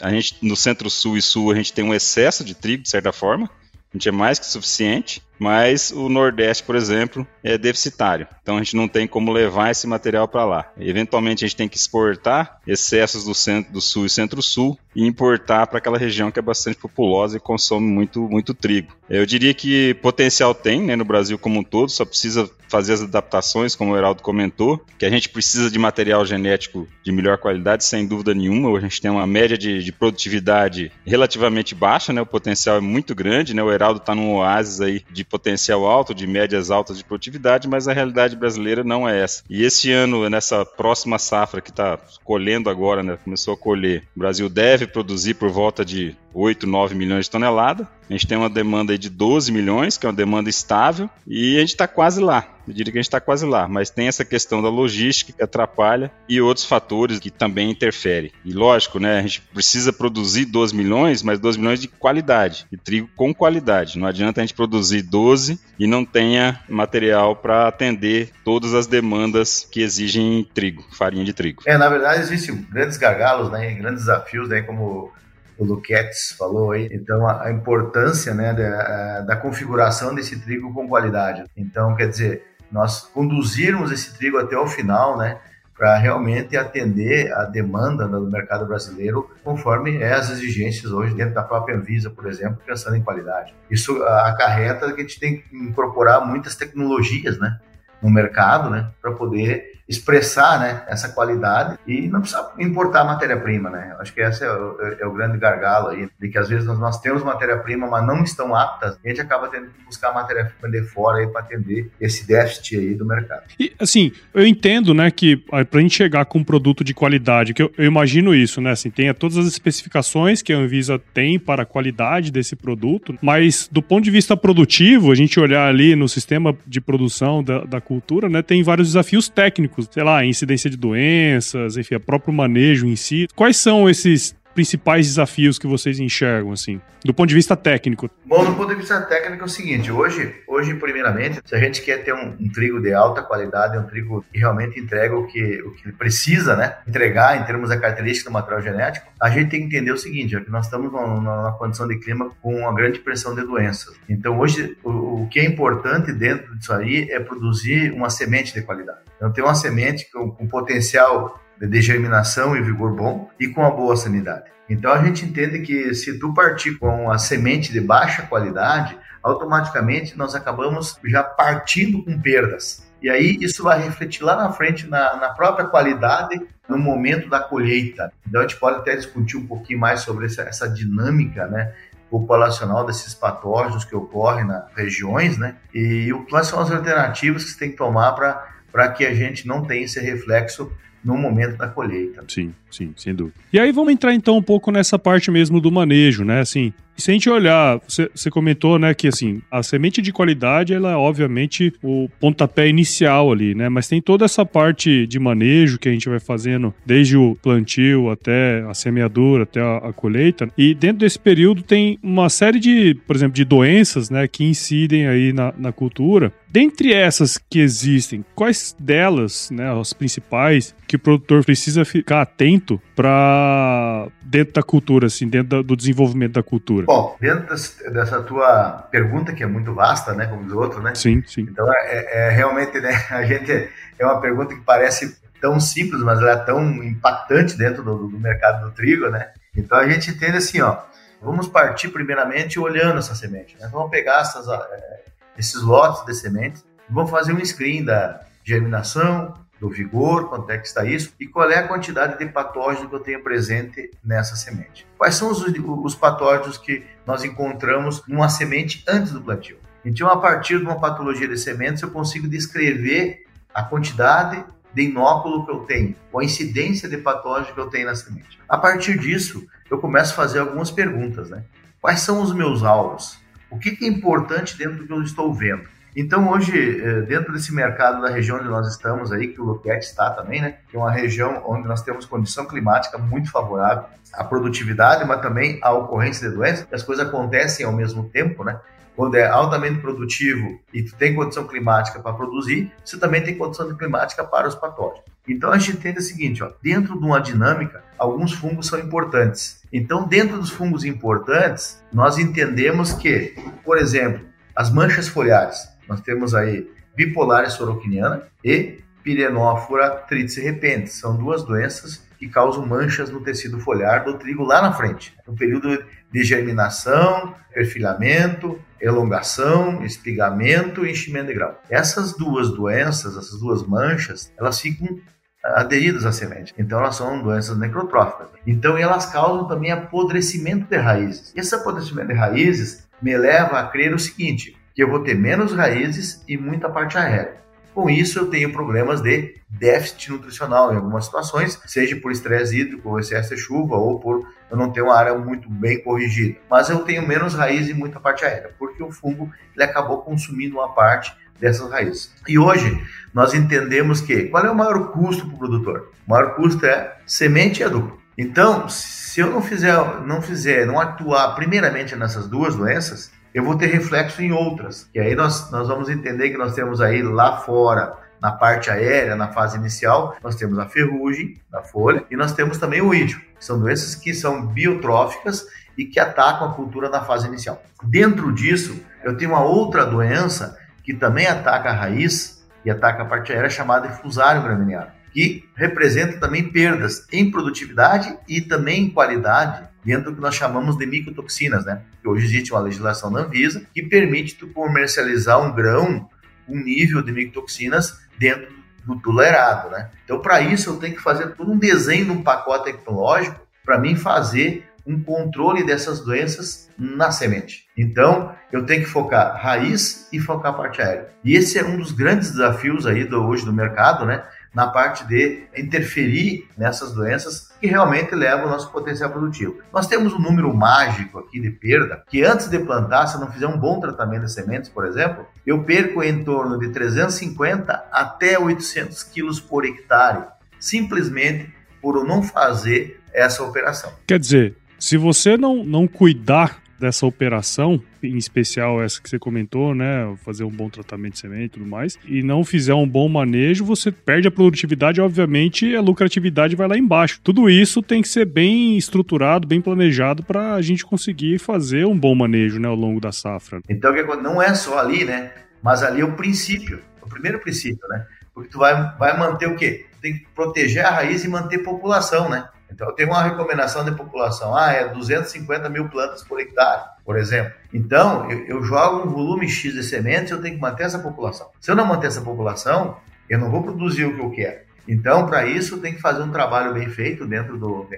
a 0.00 0.10
gente, 0.10 0.36
no 0.42 0.56
centro-sul 0.56 1.16
e 1.16 1.22
sul, 1.22 1.50
a 1.50 1.54
gente 1.54 1.72
tem 1.72 1.84
um 1.84 1.94
excesso 1.94 2.44
de 2.44 2.54
trigo, 2.54 2.82
de 2.82 2.88
certa 2.88 3.12
forma. 3.12 3.48
A 3.92 3.96
gente 3.96 4.08
é 4.08 4.12
mais 4.12 4.38
que 4.38 4.46
suficiente 4.46 5.22
mas 5.40 5.90
o 5.90 6.10
Nordeste, 6.10 6.62
por 6.62 6.76
exemplo, 6.76 7.26
é 7.42 7.56
deficitário. 7.56 8.28
Então 8.42 8.56
a 8.56 8.58
gente 8.58 8.76
não 8.76 8.86
tem 8.86 9.06
como 9.06 9.32
levar 9.32 9.70
esse 9.70 9.86
material 9.86 10.28
para 10.28 10.44
lá. 10.44 10.70
Eventualmente 10.78 11.42
a 11.42 11.48
gente 11.48 11.56
tem 11.56 11.68
que 11.68 11.78
exportar 11.78 12.60
excessos 12.66 13.24
do 13.24 13.34
centro 13.34 13.72
do 13.72 13.80
sul 13.80 14.04
e 14.04 14.10
centro-sul 14.10 14.78
e 14.94 15.06
importar 15.06 15.66
para 15.66 15.78
aquela 15.78 15.96
região 15.96 16.30
que 16.30 16.38
é 16.38 16.42
bastante 16.42 16.76
populosa 16.76 17.36
e 17.36 17.40
consome 17.40 17.86
muito, 17.86 18.20
muito 18.28 18.52
trigo. 18.52 18.92
Eu 19.08 19.24
diria 19.24 19.54
que 19.54 19.94
potencial 19.94 20.54
tem 20.54 20.82
né, 20.82 20.94
no 20.94 21.04
Brasil 21.04 21.38
como 21.38 21.60
um 21.60 21.64
todo, 21.64 21.90
só 21.90 22.04
precisa 22.04 22.50
fazer 22.68 22.92
as 22.92 23.02
adaptações, 23.02 23.74
como 23.74 23.92
o 23.92 23.96
Heraldo 23.96 24.22
comentou, 24.22 24.84
que 24.96 25.04
a 25.04 25.10
gente 25.10 25.28
precisa 25.28 25.68
de 25.68 25.78
material 25.78 26.24
genético 26.24 26.86
de 27.02 27.10
melhor 27.10 27.36
qualidade, 27.38 27.84
sem 27.84 28.06
dúvida 28.06 28.32
nenhuma. 28.32 28.76
A 28.76 28.80
gente 28.80 29.00
tem 29.00 29.10
uma 29.10 29.26
média 29.26 29.58
de, 29.58 29.82
de 29.82 29.90
produtividade 29.90 30.92
relativamente 31.04 31.74
baixa, 31.74 32.12
né, 32.12 32.20
o 32.22 32.26
potencial 32.26 32.76
é 32.76 32.80
muito 32.80 33.14
grande. 33.14 33.54
Né, 33.54 33.62
o 33.62 33.72
Heraldo 33.72 33.98
está 33.98 34.14
num 34.14 34.34
oásis 34.34 34.80
aí 34.80 35.02
de 35.10 35.24
potencial 35.30 35.86
alto, 35.86 36.14
de 36.14 36.26
médias 36.26 36.70
altas 36.70 36.98
de 36.98 37.04
produtividade, 37.04 37.68
mas 37.68 37.86
a 37.86 37.92
realidade 37.92 38.36
brasileira 38.36 38.82
não 38.82 39.08
é 39.08 39.20
essa. 39.20 39.42
E 39.48 39.64
esse 39.64 39.90
ano, 39.92 40.28
nessa 40.28 40.66
próxima 40.66 41.18
safra 41.18 41.60
que 41.60 41.70
está 41.70 41.98
colhendo 42.24 42.68
agora, 42.68 43.02
né, 43.02 43.16
começou 43.22 43.54
a 43.54 43.56
colher, 43.56 44.02
o 44.14 44.18
Brasil 44.18 44.48
deve 44.48 44.86
produzir 44.86 45.34
por 45.34 45.48
volta 45.50 45.84
de 45.84 46.16
8, 46.34 46.66
9 46.66 46.94
milhões 46.94 47.26
de 47.26 47.30
toneladas. 47.30 47.86
A 48.08 48.12
gente 48.12 48.26
tem 48.26 48.36
uma 48.36 48.50
demanda 48.50 48.98
de 48.98 49.08
12 49.08 49.52
milhões, 49.52 49.96
que 49.96 50.04
é 50.04 50.08
uma 50.08 50.14
demanda 50.14 50.50
estável, 50.50 51.08
e 51.26 51.56
a 51.56 51.60
gente 51.60 51.70
está 51.70 51.86
quase 51.86 52.20
lá. 52.20 52.44
Eu 52.66 52.74
diria 52.74 52.92
que 52.92 52.98
a 52.98 53.02
gente 53.02 53.08
está 53.08 53.20
quase 53.20 53.46
lá, 53.46 53.68
mas 53.68 53.88
tem 53.88 54.08
essa 54.08 54.24
questão 54.24 54.60
da 54.60 54.68
logística 54.68 55.32
que 55.32 55.42
atrapalha 55.42 56.10
e 56.28 56.40
outros 56.40 56.66
fatores 56.66 57.18
que 57.20 57.30
também 57.30 57.70
interferem. 57.70 58.32
E 58.44 58.52
lógico, 58.52 58.98
né, 58.98 59.18
a 59.18 59.22
gente 59.22 59.40
precisa 59.40 59.92
produzir 59.92 60.44
12 60.44 60.74
milhões, 60.74 61.22
mas 61.22 61.38
12 61.38 61.58
milhões 61.58 61.80
de 61.80 61.86
qualidade, 61.86 62.66
de 62.70 62.76
trigo 62.76 63.08
com 63.16 63.32
qualidade. 63.32 63.98
Não 63.98 64.08
adianta 64.08 64.40
a 64.40 64.44
gente 64.44 64.54
produzir 64.54 65.02
12 65.02 65.58
e 65.78 65.86
não 65.86 66.04
tenha 66.04 66.60
material 66.68 67.36
para 67.36 67.68
atender 67.68 68.30
todas 68.44 68.74
as 68.74 68.88
demandas 68.88 69.66
que 69.70 69.82
exigem 69.82 70.48
trigo, 70.52 70.84
farinha 70.92 71.24
de 71.24 71.32
trigo. 71.32 71.62
É, 71.66 71.78
na 71.78 71.88
verdade, 71.88 72.22
existem 72.22 72.56
grandes 72.70 72.96
gargalos, 72.96 73.50
né, 73.50 73.72
grandes 73.74 74.02
desafios, 74.02 74.48
né, 74.48 74.62
como 74.62 75.12
o 75.60 75.64
Luquetes 75.64 76.32
falou 76.38 76.72
aí. 76.72 76.88
Então, 76.90 77.28
a, 77.28 77.52
importância 77.52 78.32
né, 78.32 78.54
da, 78.54 79.20
da, 79.20 79.36
configuração 79.36 80.14
desse 80.14 80.40
trigo 80.40 80.72
com 80.72 80.88
qualidade. 80.88 81.44
Então, 81.54 81.94
quer 81.94 82.08
dizer, 82.08 82.42
nós 82.72 83.02
conduzirmos 83.02 83.92
esse 83.92 84.16
trigo 84.16 84.38
até 84.38 84.56
o 84.56 84.66
final, 84.66 85.18
né? 85.18 85.38
Para 85.76 85.96
realmente 85.96 86.56
atender 86.56 87.32
a 87.32 87.44
demanda 87.44 88.06
do 88.06 88.30
mercado 88.30 88.66
brasileiro 88.66 89.30
conforme 89.42 89.96
é 89.96 90.12
as 90.12 90.30
exigências 90.30 90.92
hoje 90.92 91.14
dentro 91.14 91.34
da 91.34 91.42
própria 91.42 91.76
Anvisa, 91.76 92.10
por 92.10 92.26
exemplo, 92.26 92.60
pensando 92.66 92.96
em 92.96 93.02
qualidade. 93.02 93.54
Isso 93.70 94.02
acarreta 94.04 94.92
que 94.92 95.00
a 95.00 95.04
gente 95.04 95.18
tem 95.18 95.38
que 95.38 95.56
incorporar 95.56 96.26
muitas 96.26 96.54
tecnologias, 96.54 97.38
né? 97.38 97.58
No 98.02 98.10
mercado, 98.10 98.70
né? 98.70 98.90
Para 99.00 99.12
poder 99.12 99.69
expressar 99.90 100.60
né, 100.60 100.84
essa 100.86 101.08
qualidade 101.08 101.76
e 101.84 102.06
não 102.08 102.20
precisa 102.20 102.48
importar 102.60 103.02
matéria-prima, 103.02 103.68
né? 103.68 103.96
Acho 103.98 104.14
que 104.14 104.20
esse 104.20 104.44
é 104.44 104.48
o, 104.48 104.76
é 105.00 105.04
o, 105.04 105.12
grande 105.12 105.36
gargalo 105.36 105.88
aí, 105.88 106.08
de 106.18 106.28
que 106.28 106.38
às 106.38 106.48
vezes 106.48 106.64
nós 106.66 107.00
temos 107.00 107.24
matéria-prima, 107.24 107.88
mas 107.88 108.06
não 108.06 108.22
estão 108.22 108.54
aptas, 108.54 108.96
a 109.04 109.08
gente 109.08 109.20
acaba 109.20 109.48
tendo 109.48 109.66
que 109.66 109.84
buscar 109.84 110.14
matéria-prima 110.14 110.70
de 110.70 110.86
fora 110.86 111.26
para 111.26 111.40
atender 111.40 111.90
esse 112.00 112.24
déficit 112.24 112.76
aí 112.76 112.94
do 112.94 113.04
mercado. 113.04 113.42
E 113.58 113.72
assim, 113.80 114.12
eu 114.32 114.46
entendo, 114.46 114.94
né, 114.94 115.10
que 115.10 115.36
para 115.36 115.80
a 115.80 115.80
gente 115.80 115.96
chegar 115.96 116.24
com 116.24 116.38
um 116.38 116.44
produto 116.44 116.84
de 116.84 116.94
qualidade, 116.94 117.52
que 117.52 117.62
eu, 117.62 117.72
eu, 117.76 117.84
imagino 117.84 118.32
isso, 118.32 118.60
né, 118.60 118.70
assim, 118.70 118.90
tenha 118.90 119.12
todas 119.12 119.36
as 119.38 119.46
especificações 119.46 120.40
que 120.40 120.52
a 120.52 120.56
Anvisa 120.56 121.00
tem 121.12 121.36
para 121.36 121.64
a 121.64 121.66
qualidade 121.66 122.30
desse 122.30 122.54
produto, 122.54 123.18
mas 123.20 123.68
do 123.72 123.82
ponto 123.82 124.04
de 124.04 124.10
vista 124.12 124.36
produtivo, 124.36 125.10
a 125.10 125.16
gente 125.16 125.40
olhar 125.40 125.66
ali 125.66 125.96
no 125.96 126.08
sistema 126.08 126.56
de 126.64 126.80
produção 126.80 127.42
da, 127.42 127.64
da 127.64 127.80
cultura, 127.80 128.28
né, 128.28 128.40
tem 128.40 128.62
vários 128.62 128.86
desafios 128.86 129.28
técnicos 129.28 129.79
sei 129.90 130.02
lá, 130.02 130.24
incidência 130.24 130.68
de 130.68 130.76
doenças, 130.76 131.76
enfim, 131.76 131.94
o 131.96 132.00
próprio 132.00 132.32
manejo 132.32 132.86
em 132.86 132.96
si. 132.96 133.26
Quais 133.34 133.56
são 133.56 133.88
esses 133.88 134.34
principais 134.54 135.06
desafios 135.06 135.58
que 135.58 135.66
vocês 135.66 135.98
enxergam, 135.98 136.52
assim, 136.52 136.80
do 137.04 137.14
ponto 137.14 137.28
de 137.28 137.34
vista 137.34 137.56
técnico? 137.56 138.10
Bom, 138.26 138.44
do 138.44 138.54
ponto 138.54 138.68
de 138.68 138.74
vista 138.74 139.00
técnico 139.02 139.42
é 139.42 139.46
o 139.46 139.48
seguinte, 139.48 139.90
hoje, 139.90 140.34
hoje 140.46 140.74
primeiramente, 140.74 141.40
se 141.44 141.54
a 141.54 141.58
gente 141.58 141.82
quer 141.82 142.04
ter 142.04 142.12
um, 142.12 142.36
um 142.38 142.48
trigo 142.52 142.80
de 142.80 142.92
alta 142.92 143.22
qualidade, 143.22 143.78
um 143.78 143.84
trigo 143.84 144.24
que 144.30 144.38
realmente 144.38 144.78
entrega 144.78 145.16
o 145.16 145.26
que, 145.26 145.62
o 145.62 145.72
que 145.72 145.92
precisa, 145.92 146.56
né, 146.56 146.76
entregar 146.86 147.40
em 147.40 147.44
termos 147.44 147.70
da 147.70 147.78
característica 147.78 148.28
do 148.28 148.32
material 148.34 148.60
genético, 148.62 149.06
a 149.20 149.30
gente 149.30 149.50
tem 149.50 149.60
que 149.60 149.66
entender 149.66 149.92
o 149.92 149.96
seguinte, 149.96 150.36
é 150.36 150.40
que 150.40 150.50
nós 150.50 150.66
estamos 150.66 150.92
numa, 150.92 151.52
condição 151.58 151.88
de 151.88 151.98
clima 151.98 152.30
com 152.40 152.54
uma 152.54 152.74
grande 152.74 152.98
pressão 152.98 153.34
de 153.34 153.42
doenças. 153.42 153.94
Então, 154.08 154.38
hoje, 154.38 154.76
o, 154.84 155.22
o 155.22 155.28
que 155.28 155.40
é 155.40 155.44
importante 155.44 156.12
dentro 156.12 156.56
disso 156.56 156.72
aí 156.72 157.08
é 157.10 157.18
produzir 157.18 157.92
uma 157.92 158.10
semente 158.10 158.52
de 158.52 158.62
qualidade. 158.62 159.00
Então, 159.16 159.32
ter 159.32 159.42
uma 159.42 159.54
semente 159.54 160.10
com, 160.10 160.30
com 160.30 160.46
potencial 160.46 161.39
de 161.60 161.82
germinação 161.82 162.56
e 162.56 162.62
vigor 162.62 162.94
bom 162.94 163.30
e 163.38 163.48
com 163.48 163.64
a 163.64 163.70
boa 163.70 163.96
sanidade. 163.96 164.50
Então 164.68 164.92
a 164.92 165.02
gente 165.02 165.24
entende 165.24 165.60
que 165.60 165.94
se 165.94 166.18
tu 166.18 166.32
partir 166.32 166.78
com 166.78 167.10
a 167.10 167.18
semente 167.18 167.72
de 167.72 167.80
baixa 167.80 168.22
qualidade, 168.22 168.96
automaticamente 169.22 170.16
nós 170.16 170.34
acabamos 170.34 170.98
já 171.04 171.22
partindo 171.22 172.04
com 172.04 172.18
perdas. 172.20 172.88
E 173.02 173.10
aí 173.10 173.36
isso 173.40 173.62
vai 173.62 173.82
refletir 173.82 174.22
lá 174.22 174.36
na 174.36 174.52
frente 174.52 174.86
na, 174.86 175.16
na 175.16 175.30
própria 175.30 175.66
qualidade 175.66 176.40
no 176.68 176.78
momento 176.78 177.28
da 177.28 177.40
colheita. 177.40 178.12
Então 178.26 178.40
a 178.40 178.46
gente 178.46 178.60
pode 178.60 178.78
até 178.78 178.94
discutir 178.94 179.36
um 179.36 179.46
pouquinho 179.46 179.80
mais 179.80 180.02
sobre 180.02 180.26
essa, 180.26 180.42
essa 180.42 180.68
dinâmica, 180.68 181.46
né? 181.46 181.72
populacional 182.10 182.84
desses 182.84 183.14
patógenos 183.14 183.84
que 183.84 183.94
ocorrem 183.94 184.44
nas 184.44 184.64
regiões, 184.74 185.38
né? 185.38 185.54
E 185.72 186.10
quais 186.28 186.48
são 186.48 186.58
as 186.58 186.70
alternativas 186.70 187.44
que 187.44 187.50
você 187.52 187.58
tem 187.58 187.70
que 187.70 187.76
tomar 187.76 188.12
para 188.12 188.88
que 188.88 189.06
a 189.06 189.14
gente 189.14 189.46
não 189.46 189.64
tenha 189.64 189.84
esse 189.84 190.00
reflexo 190.00 190.72
no 191.04 191.16
momento 191.16 191.56
da 191.56 191.68
colheita. 191.68 192.24
Sim, 192.28 192.54
sim, 192.70 192.92
sem 192.96 193.14
dúvida. 193.14 193.36
E 193.52 193.58
aí 193.58 193.72
vamos 193.72 193.92
entrar 193.92 194.14
então 194.14 194.36
um 194.36 194.42
pouco 194.42 194.70
nessa 194.70 194.98
parte 194.98 195.30
mesmo 195.30 195.60
do 195.60 195.70
manejo, 195.70 196.24
né? 196.24 196.40
Assim, 196.40 196.72
se 197.00 197.10
a 197.10 197.14
gente 197.14 197.30
olhar, 197.30 197.80
você, 197.86 198.10
você 198.14 198.30
comentou, 198.30 198.78
né, 198.78 198.92
que 198.94 199.08
assim, 199.08 199.40
a 199.50 199.62
semente 199.62 200.02
de 200.02 200.12
qualidade, 200.12 200.74
ela 200.74 200.92
é 200.92 200.96
obviamente 200.96 201.72
o 201.82 202.08
pontapé 202.20 202.68
inicial 202.68 203.32
ali, 203.32 203.54
né? 203.54 203.68
Mas 203.68 203.88
tem 203.88 204.00
toda 204.00 204.24
essa 204.24 204.44
parte 204.44 205.06
de 205.06 205.18
manejo 205.18 205.78
que 205.78 205.88
a 205.88 205.92
gente 205.92 206.08
vai 206.08 206.20
fazendo 206.20 206.74
desde 206.84 207.16
o 207.16 207.36
plantio 207.42 208.10
até 208.10 208.62
a 208.68 208.74
semeadura, 208.74 209.44
até 209.44 209.60
a, 209.60 209.78
a 209.78 209.92
colheita. 209.92 210.48
E 210.56 210.74
dentro 210.74 210.98
desse 210.98 211.18
período 211.18 211.62
tem 211.62 211.98
uma 212.02 212.28
série 212.28 212.60
de, 212.60 212.94
por 213.06 213.16
exemplo, 213.16 213.34
de 213.34 213.44
doenças, 213.44 214.10
né, 214.10 214.28
que 214.28 214.44
incidem 214.44 215.06
aí 215.06 215.32
na, 215.32 215.54
na 215.56 215.72
cultura. 215.72 216.32
Dentre 216.52 216.92
essas 216.92 217.38
que 217.38 217.60
existem, 217.60 218.24
quais 218.34 218.74
delas, 218.78 219.50
né, 219.52 219.72
as 219.72 219.92
principais, 219.92 220.74
que 220.86 220.96
o 220.96 220.98
produtor 220.98 221.44
precisa 221.44 221.84
ficar 221.84 222.22
atento 222.22 222.59
para 222.94 224.08
dentro 224.22 224.54
da 224.54 224.62
cultura, 224.62 225.06
assim, 225.06 225.28
dentro 225.28 225.62
do 225.62 225.76
desenvolvimento 225.76 226.32
da 226.32 226.42
cultura? 226.42 226.86
Bom, 226.86 227.16
dentro 227.20 227.54
dessa 227.92 228.22
tua 228.22 228.86
pergunta, 228.90 229.32
que 229.32 229.42
é 229.42 229.46
muito 229.46 229.74
vasta, 229.74 230.12
né, 230.12 230.26
como 230.26 230.44
os 230.44 230.52
outros, 230.52 230.82
né? 230.82 230.94
Sim, 230.94 231.22
sim. 231.26 231.42
Então, 231.42 231.72
é, 231.72 231.78
é, 231.86 232.28
é 232.28 232.30
realmente, 232.30 232.80
né, 232.80 232.90
a 233.10 233.24
gente, 233.24 233.68
é 233.98 234.04
uma 234.04 234.20
pergunta 234.20 234.54
que 234.54 234.60
parece 234.60 235.18
tão 235.40 235.58
simples, 235.58 236.02
mas 236.02 236.18
ela 236.18 236.32
é 236.32 236.36
tão 236.36 236.82
impactante 236.82 237.56
dentro 237.56 237.82
do, 237.82 238.08
do 238.08 238.18
mercado 238.18 238.66
do 238.66 238.72
trigo, 238.72 239.08
né? 239.08 239.30
Então, 239.56 239.78
a 239.78 239.88
gente 239.88 240.10
entende 240.10 240.36
assim, 240.36 240.60
ó, 240.60 240.78
vamos 241.20 241.48
partir 241.48 241.88
primeiramente 241.88 242.58
olhando 242.58 242.98
essa 242.98 243.14
semente, 243.14 243.56
né? 243.58 243.68
Vamos 243.72 243.90
pegar 243.90 244.20
essas, 244.20 244.46
é, 244.48 245.02
esses 245.38 245.62
lotes 245.62 246.04
de 246.04 246.14
sementes, 246.14 246.64
vamos 246.88 247.10
fazer 247.10 247.32
um 247.32 247.44
screen 247.44 247.84
da 247.84 248.20
germinação, 248.44 249.34
do 249.60 249.68
vigor, 249.68 250.30
quanto 250.30 250.50
é 250.50 250.58
que 250.58 250.66
está 250.66 250.84
isso, 250.84 251.12
e 251.20 251.26
qual 251.26 251.50
é 251.50 251.58
a 251.58 251.68
quantidade 251.68 252.18
de 252.18 252.26
patógenos 252.32 252.88
que 252.88 252.94
eu 252.94 253.00
tenho 253.00 253.22
presente 253.22 253.90
nessa 254.02 254.34
semente. 254.34 254.86
Quais 254.96 255.14
são 255.14 255.30
os, 255.30 255.44
os 255.44 255.94
patógenos 255.94 256.56
que 256.56 256.82
nós 257.06 257.22
encontramos 257.22 258.02
numa 258.08 258.30
semente 258.30 258.82
antes 258.88 259.12
do 259.12 259.20
plantio? 259.20 259.58
Então, 259.84 260.08
a 260.08 260.16
partir 260.16 260.58
de 260.58 260.64
uma 260.64 260.80
patologia 260.80 261.28
de 261.28 261.38
sementes, 261.38 261.82
eu 261.82 261.90
consigo 261.90 262.26
descrever 262.26 263.26
a 263.54 263.62
quantidade 263.62 264.42
de 264.72 264.82
inóculo 264.82 265.44
que 265.44 265.52
eu 265.52 265.60
tenho, 265.60 265.94
ou 266.12 266.20
a 266.20 266.24
incidência 266.24 266.88
de 266.88 266.96
patógeno 266.96 267.54
que 267.54 267.60
eu 267.60 267.68
tenho 267.68 267.86
na 267.86 267.94
semente. 267.94 268.38
A 268.48 268.56
partir 268.56 268.98
disso, 268.98 269.46
eu 269.70 269.78
começo 269.78 270.12
a 270.12 270.16
fazer 270.16 270.38
algumas 270.38 270.70
perguntas, 270.70 271.28
né? 271.28 271.44
Quais 271.80 272.00
são 272.00 272.22
os 272.22 272.32
meus 272.32 272.62
alvos? 272.62 273.18
O 273.50 273.58
que 273.58 273.76
é 273.82 273.88
importante 273.88 274.56
dentro 274.56 274.78
do 274.78 274.86
que 274.86 274.92
eu 274.92 275.02
estou 275.02 275.34
vendo? 275.34 275.68
Então, 275.96 276.30
hoje, 276.30 276.80
eh, 276.80 277.02
dentro 277.02 277.32
desse 277.32 277.52
mercado 277.52 278.00
da 278.00 278.08
região 278.08 278.38
onde 278.38 278.48
nós 278.48 278.68
estamos 278.68 279.12
aí, 279.12 279.28
que 279.28 279.40
o 279.40 279.44
Luquete 279.44 279.86
está 279.86 280.10
também, 280.10 280.40
né? 280.40 280.56
Que 280.68 280.76
é 280.76 280.78
uma 280.78 280.90
região 280.90 281.42
onde 281.46 281.66
nós 281.66 281.82
temos 281.82 282.06
condição 282.06 282.46
climática 282.46 282.96
muito 282.96 283.30
favorável 283.30 283.84
à 284.12 284.22
produtividade, 284.22 285.04
mas 285.04 285.20
também 285.20 285.58
à 285.62 285.72
ocorrência 285.72 286.28
de 286.28 286.34
doenças, 286.34 286.66
as 286.72 286.82
coisas 286.82 287.06
acontecem 287.06 287.66
ao 287.66 287.72
mesmo 287.72 288.08
tempo, 288.08 288.44
né? 288.44 288.60
Quando 288.94 289.16
é 289.16 289.26
altamente 289.26 289.80
produtivo 289.80 290.60
e 290.72 290.82
tu 290.82 290.94
tem 290.94 291.14
condição 291.14 291.46
climática 291.46 291.98
para 292.00 292.12
produzir, 292.12 292.72
você 292.84 292.98
também 292.98 293.22
tem 293.22 293.36
condição 293.36 293.74
climática 293.76 294.22
para 294.22 294.46
os 294.46 294.54
patógenos. 294.54 295.04
Então 295.26 295.50
a 295.50 295.58
gente 295.58 295.78
entende 295.78 295.98
o 295.98 296.02
seguinte, 296.02 296.42
ó, 296.42 296.50
dentro 296.62 296.98
de 296.98 297.04
uma 297.04 297.20
dinâmica, 297.20 297.82
alguns 297.98 298.32
fungos 298.32 298.66
são 298.66 298.78
importantes. 298.78 299.60
Então, 299.72 300.06
dentro 300.06 300.36
dos 300.38 300.50
fungos 300.50 300.84
importantes, 300.84 301.82
nós 301.92 302.18
entendemos 302.18 302.92
que, 302.92 303.36
por 303.64 303.78
exemplo, 303.78 304.26
as 304.54 304.70
manchas 304.70 305.08
foliares, 305.08 305.68
nós 305.90 306.00
temos 306.00 306.34
aí 306.34 306.70
bipolar 306.94 307.50
soroquiniana 307.50 308.22
e 308.44 308.78
Pirenófora 309.02 309.90
trítice 309.90 310.40
repente. 310.40 310.90
São 310.90 311.16
duas 311.16 311.42
doenças 311.42 312.06
que 312.18 312.28
causam 312.28 312.66
manchas 312.66 313.10
no 313.10 313.22
tecido 313.22 313.58
foliar 313.58 314.04
do 314.04 314.14
trigo 314.18 314.44
lá 314.44 314.62
na 314.62 314.72
frente, 314.72 315.16
no 315.26 315.34
período 315.34 315.82
de 316.12 316.22
germinação, 316.22 317.34
perfilhamento, 317.52 318.60
elongação, 318.80 319.82
espigamento 319.84 320.84
e 320.84 320.90
enchimento 320.90 321.28
de 321.28 321.34
grão. 321.34 321.54
Essas 321.68 322.16
duas 322.16 322.50
doenças, 322.50 323.16
essas 323.16 323.40
duas 323.40 323.66
manchas, 323.66 324.32
elas 324.38 324.60
ficam 324.60 325.00
aderidas 325.42 326.04
à 326.04 326.12
semente. 326.12 326.54
Então 326.58 326.78
elas 326.78 326.96
são 326.96 327.22
doenças 327.22 327.58
necrotróficas. 327.58 328.28
Então 328.46 328.76
elas 328.76 329.06
causam 329.06 329.48
também 329.48 329.72
apodrecimento 329.72 330.66
de 330.66 330.76
raízes. 330.76 331.32
Esse 331.34 331.54
apodrecimento 331.54 332.08
de 332.08 332.14
raízes 332.14 332.86
me 333.00 333.16
leva 333.16 333.58
a 333.58 333.66
crer 333.66 333.94
o 333.94 333.98
seguinte: 333.98 334.59
que 334.80 334.84
eu 334.84 334.88
vou 334.88 335.00
ter 335.00 335.14
menos 335.14 335.52
raízes 335.52 336.24
e 336.26 336.38
muita 336.38 336.66
parte 336.66 336.96
aérea. 336.96 337.34
Com 337.74 337.90
isso, 337.90 338.18
eu 338.18 338.30
tenho 338.30 338.50
problemas 338.50 339.02
de 339.02 339.34
déficit 339.46 340.10
nutricional 340.10 340.72
em 340.72 340.76
algumas 340.76 341.04
situações, 341.04 341.60
seja 341.66 341.96
por 341.96 342.10
estresse 342.10 342.58
hídrico, 342.58 342.88
ou 342.88 342.98
excesso 342.98 343.34
de 343.34 343.42
chuva, 343.42 343.76
ou 343.76 344.00
por 344.00 344.26
eu 344.50 344.56
não 344.56 344.70
ter 344.70 344.80
uma 344.80 344.96
área 344.96 345.14
muito 345.14 345.50
bem 345.50 345.82
corrigida. 345.82 346.38
Mas 346.50 346.70
eu 346.70 346.78
tenho 346.78 347.06
menos 347.06 347.34
raiz 347.34 347.68
e 347.68 347.74
muita 347.74 348.00
parte 348.00 348.24
aérea, 348.24 348.54
porque 348.58 348.82
o 348.82 348.90
fungo 348.90 349.30
ele 349.54 349.62
acabou 349.62 349.98
consumindo 349.98 350.56
uma 350.56 350.70
parte 350.70 351.14
dessas 351.38 351.70
raízes. 351.70 352.10
E 352.26 352.38
hoje 352.38 352.82
nós 353.12 353.34
entendemos 353.34 354.00
que 354.00 354.30
qual 354.30 354.46
é 354.46 354.50
o 354.50 354.56
maior 354.56 354.92
custo 354.92 355.26
para 355.26 355.34
o 355.34 355.38
produtor? 355.38 355.92
O 356.06 356.10
maior 356.10 356.36
custo 356.36 356.64
é 356.64 356.96
semente 357.06 357.60
e 357.60 357.64
adubo. 357.64 358.00
Então, 358.16 358.66
se 358.66 359.20
eu 359.20 359.30
não 359.30 359.42
fizer, 359.42 359.76
não 360.06 360.22
fizer, 360.22 360.66
não 360.66 360.80
atuar 360.80 361.34
primeiramente 361.34 361.94
nessas 361.94 362.26
duas 362.26 362.56
doenças, 362.56 363.12
eu 363.32 363.44
vou 363.44 363.56
ter 363.56 363.66
reflexo 363.66 364.22
em 364.22 364.32
outras. 364.32 364.88
E 364.94 365.00
aí 365.00 365.14
nós, 365.14 365.50
nós 365.50 365.68
vamos 365.68 365.88
entender 365.88 366.30
que 366.30 366.36
nós 366.36 366.54
temos 366.54 366.80
aí 366.80 367.02
lá 367.02 367.38
fora, 367.38 367.98
na 368.20 368.30
parte 368.30 368.70
aérea, 368.70 369.16
na 369.16 369.28
fase 369.28 369.56
inicial, 369.56 370.16
nós 370.22 370.36
temos 370.36 370.58
a 370.58 370.66
ferrugem 370.66 371.40
da 371.50 371.62
folha 371.62 372.04
e 372.10 372.16
nós 372.16 372.32
temos 372.32 372.58
também 372.58 372.82
o 372.82 372.92
ídio, 372.92 373.18
que 373.18 373.44
são 373.44 373.58
doenças 373.58 373.94
que 373.94 374.12
são 374.12 374.46
biotróficas 374.46 375.46
e 375.76 375.86
que 375.86 375.98
atacam 375.98 376.48
a 376.48 376.52
cultura 376.52 376.90
na 376.90 377.02
fase 377.02 377.26
inicial. 377.26 377.62
Dentro 377.82 378.32
disso, 378.32 378.78
eu 379.02 379.16
tenho 379.16 379.30
uma 379.30 379.42
outra 379.42 379.86
doença 379.86 380.58
que 380.84 380.92
também 380.92 381.26
ataca 381.26 381.70
a 381.70 381.74
raiz 381.74 382.46
e 382.64 382.70
ataca 382.70 383.02
a 383.02 383.06
parte 383.06 383.32
aérea, 383.32 383.48
chamada 383.48 383.88
fusário 383.88 384.42
gramíneado, 384.42 384.90
que 385.12 385.48
representa 385.54 386.18
também 386.18 386.52
perdas 386.52 387.06
em 387.10 387.30
produtividade 387.30 388.14
e 388.28 388.42
também 388.42 388.84
em 388.84 388.90
qualidade 388.90 389.69
dentro 389.84 390.10
do 390.10 390.16
que 390.16 390.22
nós 390.22 390.34
chamamos 390.34 390.76
de 390.76 390.86
micotoxinas, 390.86 391.64
né? 391.64 391.82
Que 392.02 392.08
hoje 392.08 392.26
existe 392.26 392.52
uma 392.52 392.60
legislação 392.60 393.12
da 393.12 393.20
Anvisa 393.20 393.66
que 393.74 393.82
permite 393.82 394.36
tu 394.36 394.48
comercializar 394.48 395.40
um 395.40 395.54
grão 395.54 396.08
um 396.48 396.56
nível 396.56 397.00
de 397.00 397.12
micotoxinas 397.12 398.00
dentro 398.18 398.52
do 398.84 398.98
tolerado, 399.00 399.70
né? 399.70 399.90
Então, 400.04 400.20
para 400.20 400.40
isso, 400.40 400.70
eu 400.70 400.76
tenho 400.76 400.94
que 400.94 401.02
fazer 401.02 401.34
todo 401.34 401.52
um 401.52 401.58
desenho 401.58 402.06
num 402.06 402.22
pacote 402.22 402.64
tecnológico 402.64 403.40
para 403.64 403.78
mim 403.78 403.94
fazer 403.94 404.66
um 404.86 405.00
controle 405.00 405.64
dessas 405.64 406.00
doenças 406.00 406.68
na 406.76 407.12
semente. 407.12 407.66
Então, 407.76 408.34
eu 408.50 408.64
tenho 408.64 408.82
que 408.82 408.90
focar 408.90 409.36
raiz 409.40 410.08
e 410.12 410.18
focar 410.18 410.56
parte 410.56 410.82
aérea. 410.82 411.08
E 411.22 411.36
esse 411.36 411.58
é 411.58 411.64
um 411.64 411.76
dos 411.76 411.92
grandes 411.92 412.32
desafios 412.32 412.86
aí 412.86 413.04
do, 413.04 413.22
hoje 413.22 413.44
do 413.44 413.52
mercado, 413.52 414.04
né? 414.04 414.24
na 414.54 414.66
parte 414.66 415.06
de 415.06 415.44
interferir 415.56 416.48
nessas 416.56 416.92
doenças 416.92 417.49
que 417.60 417.66
realmente 417.66 418.14
levam 418.14 418.46
o 418.46 418.50
nosso 418.50 418.72
potencial 418.72 419.10
produtivo. 419.10 419.58
Nós 419.72 419.86
temos 419.86 420.12
um 420.12 420.18
número 420.18 420.52
mágico 420.54 421.18
aqui 421.18 421.38
de 421.38 421.50
perda, 421.50 422.02
que 422.08 422.24
antes 422.24 422.48
de 422.48 422.58
plantar, 422.58 423.06
se 423.06 423.20
não 423.20 423.30
fizer 423.30 423.46
um 423.46 423.58
bom 423.58 423.78
tratamento 423.78 424.24
de 424.24 424.32
sementes, 424.32 424.70
por 424.70 424.86
exemplo, 424.86 425.26
eu 425.46 425.62
perco 425.62 426.02
em 426.02 426.24
torno 426.24 426.58
de 426.58 426.70
350 426.70 427.72
até 427.92 428.38
800 428.38 429.02
quilos 429.04 429.38
por 429.38 429.64
hectare, 429.64 430.24
simplesmente 430.58 431.52
por 431.82 432.02
não 432.04 432.22
fazer 432.22 433.00
essa 433.12 433.42
operação. 433.42 433.92
Quer 434.06 434.18
dizer, 434.18 434.56
se 434.78 434.96
você 434.96 435.36
não, 435.36 435.62
não 435.64 435.86
cuidar 435.86 436.59
dessa 436.80 437.06
operação, 437.06 437.80
em 438.02 438.16
especial 438.16 438.82
essa 438.82 439.00
que 439.00 439.08
você 439.08 439.18
comentou, 439.18 439.74
né? 439.74 440.12
Fazer 440.24 440.44
um 440.44 440.50
bom 440.50 440.68
tratamento 440.68 441.12
de 441.12 441.18
semente 441.20 441.44
e 441.44 441.48
tudo 441.50 441.66
mais, 441.66 441.98
e 442.04 442.22
não 442.22 442.42
fizer 442.42 442.74
um 442.74 442.88
bom 442.88 443.08
manejo, 443.08 443.64
você 443.64 443.92
perde 443.92 444.26
a 444.26 444.30
produtividade, 444.30 445.00
obviamente, 445.00 445.76
a 445.76 445.80
lucratividade 445.80 446.56
vai 446.56 446.66
lá 446.66 446.76
embaixo. 446.76 447.20
Tudo 447.22 447.48
isso 447.48 447.82
tem 447.82 448.02
que 448.02 448.08
ser 448.08 448.24
bem 448.24 448.76
estruturado, 448.76 449.46
bem 449.46 449.60
planejado 449.60 450.22
para 450.22 450.54
a 450.54 450.62
gente 450.62 450.84
conseguir 450.84 451.38
fazer 451.38 451.86
um 451.86 451.98
bom 451.98 452.14
manejo, 452.14 452.58
né, 452.58 452.66
ao 452.66 452.74
longo 452.74 453.00
da 453.00 453.12
safra. 453.12 453.60
Então, 453.68 453.94
não 454.22 454.42
é 454.42 454.54
só 454.54 454.78
ali, 454.78 455.04
né? 455.04 455.30
Mas 455.62 455.82
ali 455.82 456.00
é 456.00 456.04
o 456.04 456.12
princípio, 456.12 456.80
o 457.02 457.08
primeiro 457.08 457.38
princípio, 457.38 457.86
né? 457.88 458.06
Porque 458.34 458.48
tu 458.48 458.58
vai, 458.58 458.96
vai 458.96 459.18
manter 459.18 459.46
o 459.46 459.56
quê? 459.56 459.86
Tu 459.92 460.00
tem 460.00 460.14
que 460.14 460.26
proteger 460.34 460.84
a 460.84 460.90
raiz 460.90 461.24
e 461.24 461.28
manter 461.28 461.58
população, 461.58 462.28
né? 462.30 462.48
Então, 462.72 462.94
tenho 462.94 463.10
uma 463.10 463.22
recomendação 463.22 463.84
de 463.84 463.92
população, 463.92 464.56
ah, 464.56 464.72
é 464.72 464.88
250 464.88 465.68
mil 465.68 465.88
plantas 465.88 466.22
por 466.22 466.40
hectare, 466.40 466.82
por 467.04 467.18
exemplo. 467.18 467.52
Então, 467.72 468.30
eu, 468.30 468.46
eu 468.46 468.62
jogo 468.62 469.08
um 469.08 469.10
volume 469.10 469.48
X 469.48 469.74
de 469.74 469.82
sementes, 469.82 470.30
eu 470.30 470.40
tenho 470.40 470.54
que 470.54 470.60
manter 470.60 470.84
essa 470.84 470.98
população. 470.98 471.48
Se 471.60 471.70
eu 471.70 471.76
não 471.76 471.84
manter 471.84 472.06
essa 472.06 472.20
população, 472.20 472.96
eu 473.28 473.38
não 473.38 473.50
vou 473.50 473.62
produzir 473.62 474.04
o 474.04 474.14
que 474.14 474.20
eu 474.20 474.30
quero. 474.30 474.70
Então, 474.88 475.26
para 475.26 475.46
isso, 475.46 475.78
tem 475.78 475.94
que 475.94 476.00
fazer 476.00 476.22
um 476.22 476.30
trabalho 476.30 476.72
bem 476.72 476.88
feito 476.88 477.26
dentro, 477.26 477.58
do, 477.58 477.88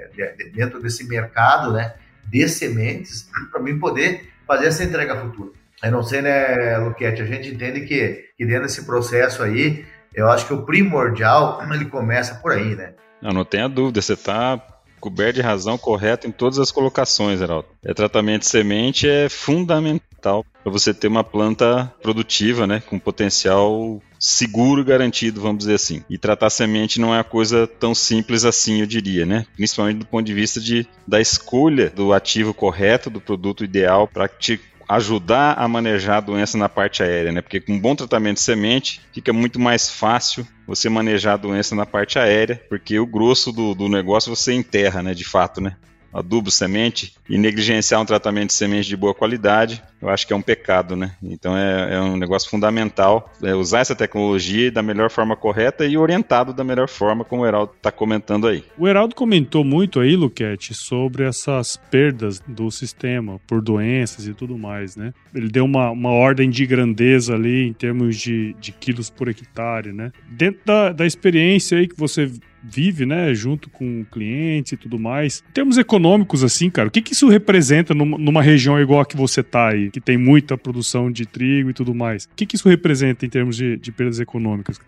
dentro 0.52 0.80
desse 0.82 1.04
mercado 1.06 1.72
né, 1.72 1.94
de 2.24 2.48
sementes, 2.48 3.28
para 3.50 3.60
mim 3.62 3.78
poder 3.78 4.30
fazer 4.46 4.66
essa 4.66 4.84
entrega 4.84 5.16
futura. 5.16 5.52
Eu 5.82 5.90
não 5.90 6.02
sei, 6.02 6.22
né, 6.22 6.76
Luquete, 6.78 7.22
a 7.22 7.24
gente 7.24 7.48
entende 7.48 7.80
que, 7.82 8.26
que 8.36 8.44
dentro 8.44 8.64
desse 8.64 8.84
processo 8.84 9.42
aí, 9.42 9.84
eu 10.14 10.28
acho 10.28 10.46
que 10.46 10.52
o 10.52 10.62
primordial, 10.62 11.62
ele 11.72 11.86
começa 11.86 12.34
por 12.36 12.52
aí, 12.52 12.76
né? 12.76 12.92
Não, 13.22 13.32
não 13.32 13.44
tenha 13.44 13.68
dúvida, 13.68 14.02
você 14.02 14.14
está 14.14 14.60
coberto 15.00 15.34
de 15.34 15.40
razão 15.40 15.76
correta 15.76 16.28
em 16.28 16.30
todas 16.30 16.60
as 16.60 16.70
colocações, 16.70 17.40
Heraldo. 17.40 17.68
É 17.84 17.92
tratamento 17.92 18.42
de 18.42 18.46
semente 18.46 19.08
é 19.08 19.28
fundamental 19.28 20.46
para 20.62 20.70
você 20.70 20.94
ter 20.94 21.08
uma 21.08 21.24
planta 21.24 21.92
produtiva, 22.00 22.68
né, 22.68 22.80
com 22.86 22.98
potencial 23.00 24.00
seguro 24.18 24.84
garantido, 24.84 25.40
vamos 25.40 25.58
dizer 25.58 25.74
assim. 25.74 26.04
E 26.08 26.16
tratar 26.16 26.48
semente 26.50 27.00
não 27.00 27.12
é 27.12 27.18
uma 27.18 27.24
coisa 27.24 27.66
tão 27.66 27.92
simples 27.92 28.44
assim, 28.44 28.80
eu 28.80 28.86
diria, 28.86 29.26
né? 29.26 29.44
Principalmente 29.56 29.98
do 29.98 30.06
ponto 30.06 30.24
de 30.24 30.32
vista 30.32 30.60
de, 30.60 30.86
da 31.06 31.20
escolha 31.20 31.90
do 31.90 32.12
ativo 32.12 32.54
correto, 32.54 33.10
do 33.10 33.20
produto 33.20 33.64
ideal 33.64 34.06
para 34.06 34.28
te 34.28 34.60
ajudar 34.96 35.54
a 35.58 35.66
manejar 35.66 36.18
a 36.18 36.20
doença 36.20 36.58
na 36.58 36.68
parte 36.68 37.02
aérea, 37.02 37.32
né? 37.32 37.40
Porque 37.40 37.60
com 37.60 37.72
um 37.72 37.80
bom 37.80 37.94
tratamento 37.94 38.36
de 38.36 38.42
semente 38.42 39.00
fica 39.12 39.32
muito 39.32 39.58
mais 39.58 39.88
fácil 39.88 40.46
você 40.66 40.88
manejar 40.88 41.34
a 41.34 41.38
doença 41.38 41.74
na 41.74 41.86
parte 41.86 42.18
aérea, 42.18 42.62
porque 42.68 42.98
o 42.98 43.06
grosso 43.06 43.52
do, 43.52 43.74
do 43.74 43.88
negócio 43.88 44.34
você 44.34 44.52
enterra, 44.52 45.02
né? 45.02 45.14
De 45.14 45.24
fato, 45.24 45.60
né? 45.60 45.76
Adubo, 46.12 46.50
semente, 46.50 47.14
e 47.28 47.38
negligenciar 47.38 48.00
um 48.00 48.04
tratamento 48.04 48.48
de 48.48 48.54
semente 48.54 48.88
de 48.88 48.96
boa 48.96 49.14
qualidade, 49.14 49.82
eu 50.00 50.08
acho 50.08 50.26
que 50.26 50.32
é 50.32 50.36
um 50.36 50.42
pecado, 50.42 50.96
né? 50.96 51.12
Então 51.22 51.56
é, 51.56 51.94
é 51.94 52.00
um 52.00 52.16
negócio 52.16 52.50
fundamental 52.50 53.32
é 53.42 53.54
usar 53.54 53.80
essa 53.80 53.94
tecnologia 53.94 54.70
da 54.70 54.82
melhor 54.82 55.10
forma 55.10 55.36
correta 55.36 55.86
e 55.86 55.96
orientado 55.96 56.52
da 56.52 56.64
melhor 56.64 56.88
forma, 56.88 57.24
como 57.24 57.42
o 57.42 57.46
Heraldo 57.46 57.72
está 57.76 57.92
comentando 57.92 58.46
aí. 58.46 58.64
O 58.76 58.88
Heraldo 58.88 59.14
comentou 59.14 59.64
muito 59.64 60.00
aí, 60.00 60.16
Luquete, 60.16 60.74
sobre 60.74 61.24
essas 61.24 61.76
perdas 61.90 62.40
do 62.40 62.70
sistema 62.70 63.40
por 63.46 63.62
doenças 63.62 64.26
e 64.26 64.34
tudo 64.34 64.58
mais, 64.58 64.96
né? 64.96 65.14
Ele 65.34 65.48
deu 65.48 65.64
uma, 65.64 65.90
uma 65.90 66.10
ordem 66.10 66.50
de 66.50 66.66
grandeza 66.66 67.34
ali 67.34 67.68
em 67.68 67.72
termos 67.72 68.16
de, 68.16 68.54
de 68.60 68.72
quilos 68.72 69.08
por 69.08 69.28
hectare, 69.28 69.92
né? 69.92 70.10
Dentro 70.28 70.60
da, 70.64 70.92
da 70.92 71.06
experiência 71.06 71.78
aí 71.78 71.86
que 71.86 71.96
você 71.96 72.30
vive, 72.62 73.04
né, 73.04 73.34
junto 73.34 73.68
com 73.68 74.04
clientes 74.04 74.72
e 74.72 74.76
tudo 74.76 74.98
mais. 74.98 75.42
Em 75.50 75.52
termos 75.52 75.78
econômicos, 75.78 76.44
assim, 76.44 76.70
cara, 76.70 76.88
o 76.88 76.90
que, 76.90 77.02
que 77.02 77.12
isso 77.12 77.28
representa 77.28 77.94
numa, 77.94 78.18
numa, 78.18 78.42
região 78.42 78.80
igual 78.80 79.00
a 79.00 79.06
que 79.06 79.16
você 79.16 79.42
tá 79.42 79.68
aí, 79.68 79.90
que 79.90 80.00
tem 80.00 80.16
muita 80.16 80.56
produção 80.56 81.10
de 81.10 81.26
trigo 81.26 81.70
e 81.70 81.74
tudo 81.74 81.94
mais? 81.94 82.24
O 82.24 82.28
que, 82.36 82.46
que 82.46 82.56
isso 82.56 82.68
representa 82.68 83.24
em 83.24 83.28
termos 83.28 83.56
de, 83.56 83.76
de 83.76 83.92
perdas 83.92 84.20
econômicas? 84.20 84.80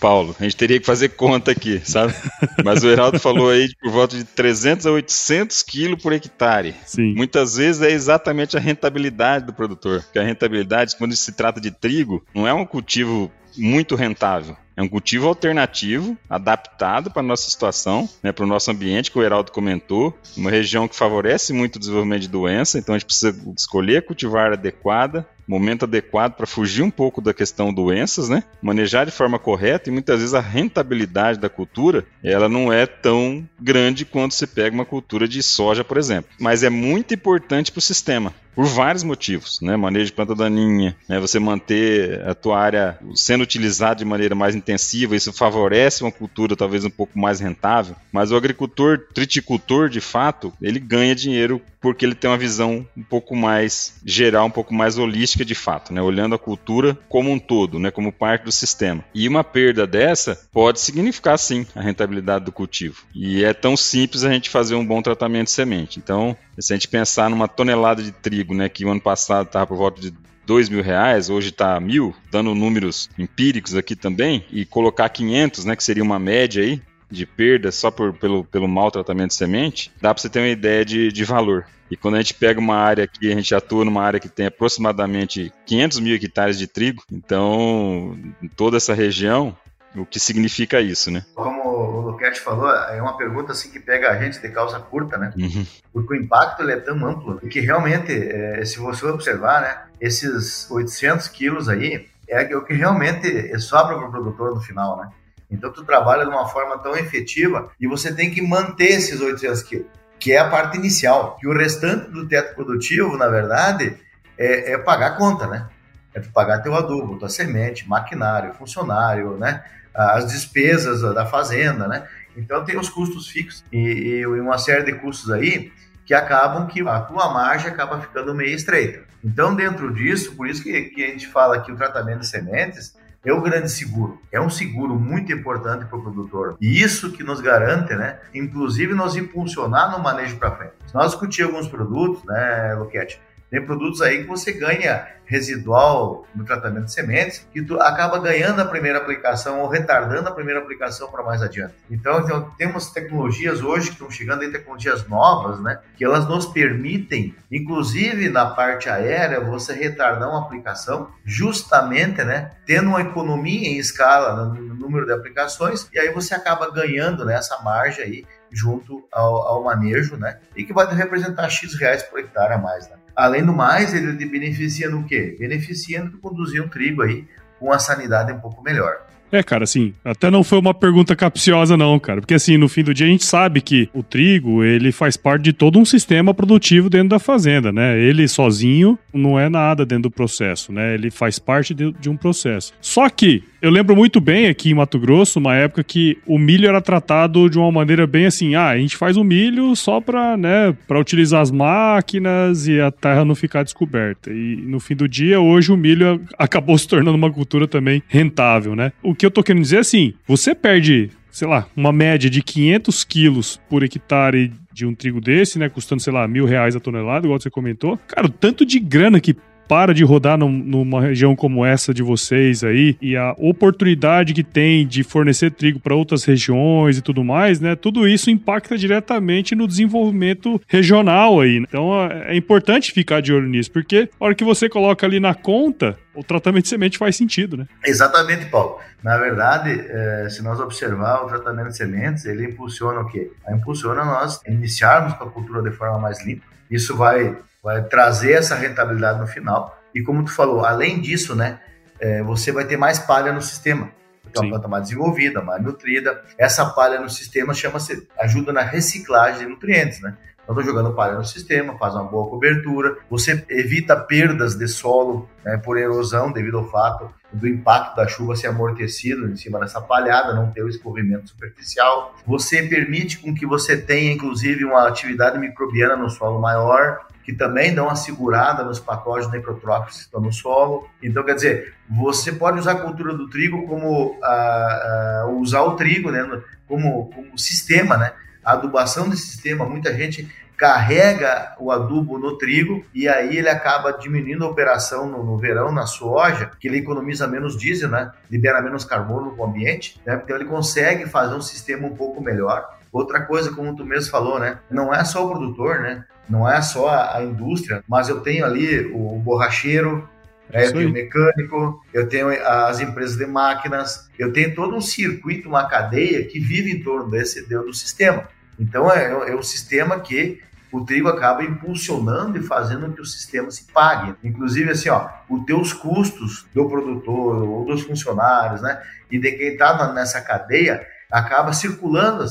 Paulo, 0.00 0.34
a 0.38 0.42
gente 0.42 0.56
teria 0.56 0.80
que 0.80 0.86
fazer 0.86 1.10
conta 1.10 1.52
aqui, 1.52 1.80
sabe? 1.84 2.12
Mas 2.64 2.82
o 2.82 2.88
Heraldo 2.88 3.20
falou 3.20 3.50
aí 3.50 3.68
de 3.68 3.76
por 3.76 3.90
volta 3.90 4.16
de 4.16 4.24
300 4.24 4.86
a 4.86 4.90
800 4.90 5.62
quilos 5.62 6.02
por 6.02 6.12
hectare. 6.12 6.74
Sim. 6.84 7.14
Muitas 7.14 7.56
vezes 7.56 7.82
é 7.82 7.90
exatamente 7.90 8.56
a 8.56 8.60
rentabilidade 8.60 9.46
do 9.46 9.52
produtor. 9.52 10.02
Porque 10.02 10.18
a 10.18 10.24
rentabilidade, 10.24 10.96
quando 10.96 11.14
se 11.14 11.32
trata 11.32 11.60
de 11.60 11.70
trigo, 11.70 12.24
não 12.34 12.46
é 12.48 12.52
um 12.52 12.66
cultivo 12.66 13.30
muito 13.56 13.94
rentável. 13.94 14.56
É 14.76 14.82
um 14.82 14.88
cultivo 14.88 15.28
alternativo, 15.28 16.16
adaptado 16.28 17.10
para 17.10 17.20
a 17.20 17.24
nossa 17.24 17.50
situação, 17.50 18.08
né, 18.22 18.32
para 18.32 18.44
o 18.44 18.48
nosso 18.48 18.70
ambiente, 18.70 19.10
que 19.10 19.18
o 19.18 19.22
Heraldo 19.22 19.52
comentou. 19.52 20.16
Uma 20.36 20.50
região 20.50 20.88
que 20.88 20.96
favorece 20.96 21.52
muito 21.52 21.76
o 21.76 21.78
desenvolvimento 21.78 22.22
de 22.22 22.28
doença, 22.28 22.78
então 22.78 22.94
a 22.94 22.98
gente 22.98 23.06
precisa 23.06 23.36
escolher 23.56 23.98
a 23.98 24.02
cultivar 24.02 24.52
adequada, 24.52 25.26
momento 25.46 25.84
adequado 25.84 26.34
para 26.34 26.46
fugir 26.46 26.82
um 26.82 26.90
pouco 26.90 27.20
da 27.20 27.34
questão 27.34 27.72
doenças, 27.72 28.28
né? 28.28 28.44
Manejar 28.60 29.06
de 29.06 29.12
forma 29.12 29.38
correta 29.38 29.88
e 29.88 29.92
muitas 29.92 30.20
vezes 30.20 30.34
a 30.34 30.40
rentabilidade 30.40 31.38
da 31.38 31.48
cultura, 31.48 32.04
ela 32.22 32.48
não 32.48 32.72
é 32.72 32.86
tão 32.86 33.46
grande 33.60 34.04
quando 34.04 34.32
se 34.32 34.46
pega 34.46 34.74
uma 34.74 34.84
cultura 34.84 35.26
de 35.26 35.42
soja, 35.42 35.84
por 35.84 35.96
exemplo. 35.96 36.30
Mas 36.38 36.62
é 36.62 36.70
muito 36.70 37.14
importante 37.14 37.70
para 37.70 37.78
o 37.78 37.82
sistema 37.82 38.34
por 38.54 38.66
vários 38.66 39.02
motivos, 39.02 39.58
né? 39.60 39.76
Manejo 39.76 40.06
de 40.06 40.12
planta 40.12 40.34
daninha, 40.34 40.96
né? 41.08 41.18
Você 41.20 41.38
manter 41.38 42.20
a 42.26 42.34
tua 42.34 42.58
área 42.58 42.98
sendo 43.14 43.42
utilizada 43.42 43.96
de 43.96 44.04
maneira 44.04 44.34
mais 44.34 44.54
intensiva, 44.54 45.16
isso 45.16 45.32
favorece 45.32 46.02
uma 46.02 46.12
cultura 46.12 46.56
talvez 46.56 46.84
um 46.84 46.90
pouco 46.90 47.18
mais 47.18 47.40
rentável. 47.40 47.96
Mas 48.12 48.30
o 48.30 48.36
agricultor, 48.36 49.06
triticultor, 49.14 49.88
de 49.88 50.00
fato, 50.00 50.52
ele 50.60 50.78
ganha 50.78 51.14
dinheiro 51.14 51.60
porque 51.82 52.06
ele 52.06 52.14
tem 52.14 52.30
uma 52.30 52.38
visão 52.38 52.86
um 52.96 53.02
pouco 53.02 53.34
mais 53.34 54.00
geral, 54.04 54.46
um 54.46 54.50
pouco 54.50 54.72
mais 54.72 54.96
holística 54.96 55.44
de 55.44 55.54
fato, 55.54 55.92
né? 55.92 56.00
Olhando 56.00 56.36
a 56.36 56.38
cultura 56.38 56.96
como 57.08 57.30
um 57.30 57.38
todo, 57.38 57.78
né? 57.78 57.90
Como 57.90 58.12
parte 58.12 58.44
do 58.44 58.52
sistema. 58.52 59.04
E 59.12 59.28
uma 59.28 59.42
perda 59.42 59.86
dessa 59.86 60.40
pode 60.52 60.80
significar 60.80 61.38
sim 61.38 61.66
a 61.74 61.80
rentabilidade 61.80 62.44
do 62.44 62.52
cultivo. 62.52 63.02
E 63.12 63.42
é 63.44 63.52
tão 63.52 63.76
simples 63.76 64.22
a 64.24 64.32
gente 64.32 64.48
fazer 64.48 64.76
um 64.76 64.86
bom 64.86 65.02
tratamento 65.02 65.46
de 65.46 65.52
semente. 65.52 65.98
Então, 65.98 66.36
se 66.58 66.72
a 66.72 66.76
gente 66.76 66.88
pensar 66.88 67.28
numa 67.28 67.48
tonelada 67.48 68.02
de 68.02 68.12
trigo, 68.12 68.54
né? 68.54 68.68
Que 68.68 68.84
o 68.84 68.90
ano 68.90 69.00
passado 69.00 69.46
estava 69.46 69.66
por 69.66 69.76
volta 69.76 70.00
de 70.00 70.14
dois 70.46 70.68
mil 70.68 70.82
reais, 70.82 71.30
hoje 71.30 71.48
está 71.48 71.78
mil, 71.80 72.14
dando 72.30 72.54
números 72.54 73.08
empíricos 73.18 73.74
aqui 73.74 73.94
também, 73.94 74.44
e 74.50 74.64
colocar 74.64 75.08
500, 75.08 75.64
né, 75.64 75.76
que 75.76 75.84
seria 75.84 76.02
uma 76.02 76.18
média 76.18 76.62
aí, 76.62 76.82
de 77.12 77.26
perda 77.26 77.70
só 77.70 77.90
por, 77.90 78.12
pelo, 78.14 78.44
pelo 78.44 78.66
mau 78.66 78.90
tratamento 78.90 79.30
de 79.30 79.36
semente, 79.36 79.92
dá 80.00 80.12
para 80.12 80.20
você 80.20 80.28
ter 80.28 80.40
uma 80.40 80.48
ideia 80.48 80.84
de, 80.84 81.12
de 81.12 81.24
valor. 81.24 81.66
E 81.90 81.96
quando 81.96 82.14
a 82.14 82.18
gente 82.18 82.32
pega 82.32 82.58
uma 82.58 82.76
área 82.76 83.06
que 83.06 83.30
a 83.30 83.34
gente 83.34 83.54
atua 83.54 83.84
numa 83.84 84.02
área 84.02 84.18
que 84.18 84.28
tem 84.28 84.46
aproximadamente 84.46 85.52
500 85.66 86.00
mil 86.00 86.14
hectares 86.14 86.58
de 86.58 86.66
trigo, 86.66 87.02
então 87.12 88.18
toda 88.56 88.78
essa 88.78 88.94
região, 88.94 89.54
o 89.94 90.06
que 90.06 90.18
significa 90.18 90.80
isso, 90.80 91.10
né? 91.10 91.22
Como 91.34 91.68
o 91.68 92.00
Luquete 92.00 92.40
falou, 92.40 92.70
é 92.70 93.00
uma 93.02 93.16
pergunta 93.18 93.52
assim 93.52 93.70
que 93.70 93.78
pega 93.78 94.10
a 94.10 94.22
gente 94.22 94.40
de 94.40 94.48
calça 94.48 94.80
curta, 94.80 95.18
né? 95.18 95.34
Uhum. 95.36 95.66
Porque 95.92 96.14
o 96.14 96.16
impacto 96.16 96.62
ele 96.62 96.72
é 96.72 96.80
tão 96.80 97.06
amplo 97.06 97.38
que 97.40 97.60
realmente, 97.60 98.10
é, 98.10 98.64
se 98.64 98.78
você 98.78 99.04
observar, 99.04 99.60
né, 99.60 99.82
esses 100.00 100.70
800 100.70 101.28
quilos 101.28 101.68
aí 101.68 102.06
é 102.26 102.56
o 102.56 102.64
que 102.64 102.72
realmente 102.72 103.58
sobra 103.58 103.98
para 103.98 104.08
o 104.08 104.10
produtor 104.10 104.54
no 104.54 104.60
final, 104.62 104.96
né? 104.96 105.10
Então, 105.52 105.70
tu 105.70 105.84
trabalha 105.84 106.24
de 106.24 106.30
uma 106.30 106.48
forma 106.48 106.78
tão 106.78 106.96
efetiva 106.96 107.70
e 107.78 107.86
você 107.86 108.12
tem 108.12 108.30
que 108.30 108.40
manter 108.40 108.92
esses 108.92 109.20
800 109.20 109.62
quilos, 109.62 109.86
que 110.18 110.32
é 110.32 110.38
a 110.38 110.48
parte 110.48 110.78
inicial. 110.78 111.38
E 111.42 111.46
o 111.46 111.52
restante 111.52 112.10
do 112.10 112.26
teto 112.26 112.54
produtivo, 112.54 113.18
na 113.18 113.28
verdade, 113.28 113.96
é, 114.38 114.72
é 114.72 114.78
pagar 114.78 115.08
a 115.08 115.16
conta, 115.16 115.46
né? 115.46 115.68
É 116.14 116.20
tu 116.20 116.30
pagar 116.30 116.60
teu 116.60 116.74
adubo, 116.74 117.18
tua 117.18 117.28
semente, 117.28 117.88
maquinário, 117.88 118.54
funcionário, 118.54 119.36
né? 119.36 119.62
As 119.94 120.26
despesas 120.26 121.02
da 121.14 121.26
fazenda, 121.26 121.86
né? 121.86 122.08
Então, 122.34 122.64
tem 122.64 122.78
os 122.78 122.88
custos 122.88 123.28
fixos 123.28 123.62
e, 123.70 123.78
e 123.78 124.26
uma 124.26 124.56
série 124.56 124.84
de 124.84 124.94
custos 124.94 125.30
aí 125.30 125.70
que 126.04 126.14
acabam 126.14 126.66
que 126.66 126.80
a 126.80 127.00
tua 127.00 127.32
margem 127.32 127.70
acaba 127.70 128.00
ficando 128.00 128.34
meio 128.34 128.54
estreita. 128.54 129.04
Então, 129.22 129.54
dentro 129.54 129.92
disso, 129.92 130.34
por 130.34 130.48
isso 130.48 130.62
que, 130.62 130.82
que 130.84 131.04
a 131.04 131.08
gente 131.08 131.28
fala 131.28 131.60
que 131.60 131.70
o 131.70 131.76
tratamento 131.76 132.20
de 132.20 132.26
sementes 132.26 132.96
é 133.24 133.32
o 133.32 133.40
grande 133.40 133.70
seguro. 133.70 134.20
É 134.30 134.40
um 134.40 134.50
seguro 134.50 134.94
muito 134.94 135.32
importante 135.32 135.84
para 135.86 135.98
o 135.98 136.02
produtor. 136.02 136.56
E 136.60 136.82
isso 136.82 137.12
que 137.12 137.22
nos 137.22 137.40
garante, 137.40 137.94
né? 137.94 138.18
Inclusive, 138.34 138.94
nós 138.94 139.16
impulsionar 139.16 139.90
no 139.92 140.02
manejo 140.02 140.36
para 140.36 140.56
frente. 140.56 140.72
Se 140.86 140.94
nós 140.94 141.12
discutir 141.12 141.42
alguns 141.42 141.68
produtos, 141.68 142.24
né, 142.24 142.74
Luquete? 142.74 143.20
Tem 143.52 143.62
produtos 143.62 144.00
aí 144.00 144.22
que 144.22 144.26
você 144.26 144.50
ganha 144.50 145.06
residual 145.26 146.26
no 146.34 146.42
tratamento 146.42 146.86
de 146.86 146.92
sementes, 146.92 147.46
que 147.52 147.62
tu 147.62 147.78
acaba 147.78 148.18
ganhando 148.18 148.62
a 148.62 148.64
primeira 148.64 148.96
aplicação 148.96 149.60
ou 149.60 149.68
retardando 149.68 150.26
a 150.26 150.32
primeira 150.32 150.58
aplicação 150.58 151.10
para 151.10 151.22
mais 151.22 151.42
adiante. 151.42 151.74
Então, 151.90 152.20
então, 152.20 152.50
temos 152.56 152.90
tecnologias 152.90 153.60
hoje 153.62 153.88
que 153.88 153.92
estão 153.92 154.10
chegando 154.10 154.50
tecnologias 154.50 155.06
novas, 155.06 155.60
né, 155.60 155.80
que 155.98 156.04
elas 156.04 156.26
nos 156.26 156.46
permitem, 156.46 157.34
inclusive 157.50 158.30
na 158.30 158.46
parte 158.46 158.88
aérea, 158.88 159.38
você 159.38 159.74
retardar 159.74 160.30
uma 160.30 160.40
aplicação 160.40 161.10
justamente, 161.22 162.24
né, 162.24 162.52
tendo 162.64 162.88
uma 162.88 163.02
economia 163.02 163.68
em 163.68 163.76
escala 163.76 164.46
no 164.46 164.74
número 164.74 165.04
de 165.04 165.12
aplicações, 165.12 165.90
e 165.92 165.98
aí 165.98 166.10
você 166.10 166.34
acaba 166.34 166.70
ganhando 166.70 167.22
né, 167.26 167.34
essa 167.34 167.62
margem 167.62 168.02
aí 168.02 168.26
junto 168.50 169.06
ao, 169.12 169.34
ao 169.46 169.64
manejo, 169.64 170.16
né? 170.16 170.38
E 170.54 170.62
que 170.62 170.74
vai 170.74 170.86
representar 170.94 171.48
X 171.48 171.74
reais 171.74 172.02
por 172.02 172.18
hectare 172.18 172.52
a 172.52 172.58
mais, 172.58 172.88
né? 172.88 172.96
Além 173.14 173.44
do 173.44 173.52
mais, 173.52 173.94
ele 173.94 174.16
te 174.16 174.26
beneficia 174.26 174.88
no 174.88 175.04
quê? 175.04 175.36
Beneficia 175.38 176.02
no 176.04 176.18
conduzir 176.18 176.62
um 176.62 176.68
trigo 176.68 177.02
aí 177.02 177.24
com 177.58 177.72
a 177.72 177.78
sanidade 177.78 178.32
um 178.32 178.40
pouco 178.40 178.62
melhor. 178.62 179.06
É, 179.32 179.42
cara, 179.42 179.64
assim, 179.64 179.94
até 180.04 180.30
não 180.30 180.44
foi 180.44 180.58
uma 180.58 180.74
pergunta 180.74 181.16
capciosa, 181.16 181.74
não, 181.74 181.98
cara. 181.98 182.20
Porque, 182.20 182.34
assim, 182.34 182.58
no 182.58 182.68
fim 182.68 182.82
do 182.82 182.92
dia 182.92 183.06
a 183.06 183.08
gente 183.08 183.24
sabe 183.24 183.62
que 183.62 183.88
o 183.94 184.02
trigo, 184.02 184.62
ele 184.62 184.92
faz 184.92 185.16
parte 185.16 185.44
de 185.44 185.54
todo 185.54 185.78
um 185.78 185.86
sistema 185.86 186.34
produtivo 186.34 186.90
dentro 186.90 187.08
da 187.08 187.18
fazenda, 187.18 187.72
né? 187.72 187.98
Ele 187.98 188.28
sozinho 188.28 188.98
não 189.12 189.40
é 189.40 189.48
nada 189.48 189.86
dentro 189.86 190.02
do 190.02 190.10
processo, 190.10 190.70
né? 190.70 190.92
Ele 190.92 191.10
faz 191.10 191.38
parte 191.38 191.72
de, 191.72 191.92
de 191.92 192.10
um 192.10 192.16
processo. 192.16 192.74
Só 192.78 193.08
que 193.08 193.42
eu 193.62 193.70
lembro 193.70 193.94
muito 193.94 194.20
bem 194.20 194.48
aqui 194.48 194.70
em 194.70 194.74
Mato 194.74 194.98
Grosso, 194.98 195.38
uma 195.38 195.54
época 195.54 195.84
que 195.84 196.18
o 196.26 196.36
milho 196.36 196.68
era 196.68 196.80
tratado 196.80 197.48
de 197.48 197.56
uma 197.56 197.70
maneira 197.70 198.08
bem 198.08 198.26
assim, 198.26 198.56
ah, 198.56 198.70
a 198.70 198.76
gente 198.76 198.96
faz 198.96 199.16
o 199.16 199.22
milho 199.22 199.76
só 199.76 200.00
para, 200.00 200.36
né, 200.36 200.76
para 200.88 200.98
utilizar 200.98 201.40
as 201.40 201.52
máquinas 201.52 202.66
e 202.66 202.80
a 202.80 202.90
terra 202.90 203.24
não 203.24 203.36
ficar 203.36 203.62
descoberta. 203.62 204.32
E 204.32 204.56
no 204.56 204.80
fim 204.80 204.96
do 204.96 205.08
dia, 205.08 205.40
hoje 205.40 205.70
o 205.70 205.76
milho 205.76 206.20
acabou 206.36 206.76
se 206.76 206.88
tornando 206.88 207.16
uma 207.16 207.32
cultura 207.32 207.68
também 207.68 208.02
rentável, 208.08 208.74
né? 208.74 208.92
O 209.00 209.14
que 209.14 209.24
eu 209.24 209.30
tô 209.30 209.44
querendo 209.44 209.62
dizer 209.62 209.76
é 209.76 209.80
assim, 209.80 210.14
você 210.26 210.56
perde 210.56 211.10
sei 211.30 211.48
lá, 211.48 211.66
uma 211.74 211.92
média 211.92 212.28
de 212.28 212.42
500 212.42 213.04
quilos 213.04 213.58
por 213.70 213.82
hectare 213.82 214.52
de 214.70 214.84
um 214.84 214.94
trigo 214.94 215.18
desse, 215.18 215.58
né? 215.58 215.68
Custando, 215.70 216.02
sei 216.02 216.12
lá, 216.12 216.28
mil 216.28 216.44
reais 216.44 216.76
a 216.76 216.80
tonelada, 216.80 217.26
igual 217.26 217.40
você 217.40 217.48
comentou. 217.48 217.98
Cara, 218.06 218.26
o 218.26 218.30
tanto 218.30 218.66
de 218.66 218.78
grana 218.78 219.18
que 219.18 219.34
para 219.68 219.94
de 219.94 220.04
rodar 220.04 220.36
num, 220.38 220.50
numa 220.50 221.00
região 221.00 221.34
como 221.34 221.64
essa 221.64 221.94
de 221.94 222.02
vocês 222.02 222.62
aí 222.62 222.96
e 223.00 223.16
a 223.16 223.34
oportunidade 223.38 224.34
que 224.34 224.42
tem 224.42 224.86
de 224.86 225.02
fornecer 225.02 225.50
trigo 225.50 225.80
para 225.80 225.94
outras 225.94 226.24
regiões 226.24 226.98
e 226.98 227.02
tudo 227.02 227.24
mais, 227.24 227.60
né? 227.60 227.74
Tudo 227.74 228.06
isso 228.06 228.30
impacta 228.30 228.76
diretamente 228.76 229.54
no 229.54 229.66
desenvolvimento 229.66 230.60
regional 230.66 231.40
aí. 231.40 231.56
Então 231.56 231.92
é 232.10 232.36
importante 232.36 232.92
ficar 232.92 233.20
de 233.20 233.32
olho 233.32 233.48
nisso, 233.48 233.70
porque 233.70 234.08
a 234.20 234.24
hora 234.24 234.34
que 234.34 234.44
você 234.44 234.68
coloca 234.68 235.06
ali 235.06 235.18
na 235.18 235.34
conta, 235.34 235.98
o 236.14 236.22
tratamento 236.22 236.64
de 236.64 236.68
semente 236.68 236.98
faz 236.98 237.16
sentido, 237.16 237.56
né? 237.56 237.66
Exatamente, 237.84 238.46
Paulo. 238.46 238.78
Na 239.02 239.16
verdade, 239.18 239.70
é, 239.88 240.28
se 240.30 240.42
nós 240.42 240.60
observar 240.60 241.24
o 241.24 241.28
tratamento 241.28 241.68
de 241.68 241.76
sementes, 241.76 242.24
ele 242.24 242.44
impulsiona 242.44 243.00
o 243.00 243.06
quê? 243.06 243.32
Impulsiona 243.50 244.04
nós 244.04 244.40
iniciarmos 244.46 245.14
com 245.14 245.24
a 245.24 245.30
cultura 245.30 245.62
de 245.62 245.74
forma 245.76 245.98
mais 245.98 246.24
limpa. 246.24 246.44
Isso 246.70 246.96
vai 246.96 247.36
vai 247.62 247.82
trazer 247.84 248.32
essa 248.32 248.56
rentabilidade 248.56 249.20
no 249.20 249.26
final. 249.26 249.78
E 249.94 250.02
como 250.02 250.24
tu 250.24 250.32
falou, 250.32 250.64
além 250.64 251.00
disso, 251.00 251.36
né, 251.36 251.60
é, 252.00 252.22
você 252.22 252.50
vai 252.50 252.64
ter 252.64 252.76
mais 252.76 252.98
palha 252.98 253.32
no 253.32 253.40
sistema. 253.40 253.90
Porque 254.22 254.38
é 254.38 254.42
uma 254.42 254.50
planta 254.50 254.68
mais 254.68 254.84
desenvolvida, 254.84 255.40
mais 255.40 255.62
nutrida. 255.62 256.22
Essa 256.36 256.66
palha 256.66 256.98
no 256.98 257.08
sistema 257.08 257.54
chama-se 257.54 258.08
ajuda 258.18 258.52
na 258.52 258.62
reciclagem 258.62 259.46
de 259.46 259.52
nutrientes, 259.52 260.00
né? 260.00 260.16
Então, 260.42 260.58
estou 260.58 260.74
jogando 260.74 260.94
palha 260.94 261.14
no 261.14 261.24
sistema, 261.24 261.78
faz 261.78 261.94
uma 261.94 262.02
boa 262.02 262.28
cobertura. 262.28 262.96
Você 263.08 263.44
evita 263.48 263.94
perdas 263.94 264.56
de 264.56 264.66
solo 264.66 265.28
né, 265.44 265.56
por 265.56 265.78
erosão 265.78 266.32
devido 266.32 266.58
ao 266.58 266.68
fato 266.68 267.14
do 267.32 267.46
impacto 267.46 267.94
da 267.94 268.08
chuva 268.08 268.34
ser 268.34 268.48
amortecido 268.48 269.30
em 269.30 269.36
cima 269.36 269.60
dessa 269.60 269.80
palhada, 269.80 270.34
não 270.34 270.50
ter 270.50 270.64
o 270.64 270.68
escorrimento 270.68 271.28
superficial. 271.28 272.16
Você 272.26 272.60
permite 272.64 273.18
com 273.18 273.32
que 273.32 273.46
você 273.46 273.76
tenha, 273.76 274.12
inclusive, 274.12 274.64
uma 274.64 274.88
atividade 274.88 275.38
microbiana 275.38 275.96
no 275.96 276.10
solo 276.10 276.40
maior 276.40 277.06
que 277.22 277.32
também 277.32 277.74
dão 277.74 277.86
uma 277.86 277.96
segurada 277.96 278.64
nos 278.64 278.80
patógenos 278.80 279.32
necrotróficos 279.32 279.96
que 279.96 280.02
estão 280.02 280.20
no 280.20 280.32
solo. 280.32 280.88
Então, 281.02 281.22
quer 281.22 281.34
dizer, 281.34 281.74
você 281.88 282.32
pode 282.32 282.58
usar 282.58 282.72
a 282.72 282.80
cultura 282.80 283.14
do 283.14 283.28
trigo 283.28 283.66
como 283.66 284.12
uh, 284.12 285.28
uh, 285.28 285.40
usar 285.40 285.62
o 285.62 285.76
trigo 285.76 286.10
né, 286.10 286.42
como, 286.66 287.06
como 287.10 287.38
sistema, 287.38 287.96
né? 287.96 288.12
A 288.44 288.52
adubação 288.52 289.08
desse 289.08 289.28
sistema, 289.28 289.64
muita 289.64 289.94
gente 289.96 290.28
carrega 290.62 291.56
o 291.58 291.72
adubo 291.72 292.20
no 292.20 292.38
trigo 292.38 292.84
e 292.94 293.08
aí 293.08 293.36
ele 293.36 293.48
acaba 293.48 293.90
diminuindo 293.90 294.44
a 294.44 294.48
operação 294.48 295.10
no, 295.10 295.24
no, 295.24 295.36
verão 295.36 295.72
na 295.72 295.86
soja, 295.86 296.52
que 296.60 296.68
ele 296.68 296.78
economiza 296.78 297.26
menos 297.26 297.58
diesel, 297.58 297.88
né? 297.88 298.12
Libera 298.30 298.62
menos 298.62 298.84
carbono 298.84 299.34
no 299.34 299.44
ambiente, 299.44 300.00
né? 300.06 300.20
Então 300.22 300.36
ele 300.36 300.44
consegue 300.44 301.04
fazer 301.06 301.34
um 301.34 301.40
sistema 301.40 301.88
um 301.88 301.96
pouco 301.96 302.22
melhor. 302.22 302.78
Outra 302.92 303.22
coisa, 303.22 303.50
como 303.50 303.74
tu 303.74 303.84
mesmo 303.84 304.12
falou, 304.12 304.38
né? 304.38 304.60
Não 304.70 304.94
é 304.94 305.04
só 305.04 305.26
o 305.26 305.30
produtor, 305.30 305.80
né? 305.80 306.04
Não 306.30 306.48
é 306.48 306.62
só 306.62 306.90
a, 306.90 307.16
a 307.16 307.24
indústria, 307.24 307.82
mas 307.88 308.08
eu 308.08 308.20
tenho 308.20 308.44
ali 308.44 308.86
o, 308.86 309.16
o 309.16 309.18
borracheiro, 309.18 310.08
né? 310.48 310.68
eu 310.68 310.72
tenho 310.72 310.90
o 310.90 310.92
mecânico, 310.92 311.84
eu 311.92 312.08
tenho 312.08 312.28
as 312.46 312.78
empresas 312.78 313.16
de 313.16 313.26
máquinas, 313.26 314.08
eu 314.16 314.32
tenho 314.32 314.54
todo 314.54 314.76
um 314.76 314.80
circuito, 314.80 315.48
uma 315.48 315.66
cadeia 315.66 316.24
que 316.24 316.38
vive 316.38 316.70
em 316.70 316.84
torno 316.84 317.10
desse 317.10 317.48
do 317.48 317.74
sistema. 317.74 318.28
Então 318.60 318.88
é, 318.88 319.10
é 319.10 319.34
um 319.34 319.42
sistema 319.42 319.98
que 319.98 320.40
o 320.72 320.84
trigo 320.84 321.08
acaba 321.08 321.44
impulsionando 321.44 322.38
e 322.38 322.42
fazendo 322.42 322.90
que 322.92 323.00
o 323.02 323.04
sistema 323.04 323.50
se 323.50 323.64
pague. 323.70 324.14
Inclusive, 324.24 324.70
assim, 324.70 324.88
ó, 324.88 325.06
os 325.28 325.44
teus 325.44 325.72
custos 325.74 326.46
do 326.54 326.66
produtor 326.66 327.42
ou 327.42 327.66
dos 327.66 327.82
funcionários, 327.82 328.62
né, 328.62 328.82
e 329.10 329.18
de 329.18 329.32
quem 329.32 329.48
está 329.48 329.92
nessa 329.92 330.22
cadeia, 330.22 330.84
acaba 331.10 331.52
circulando 331.52 332.24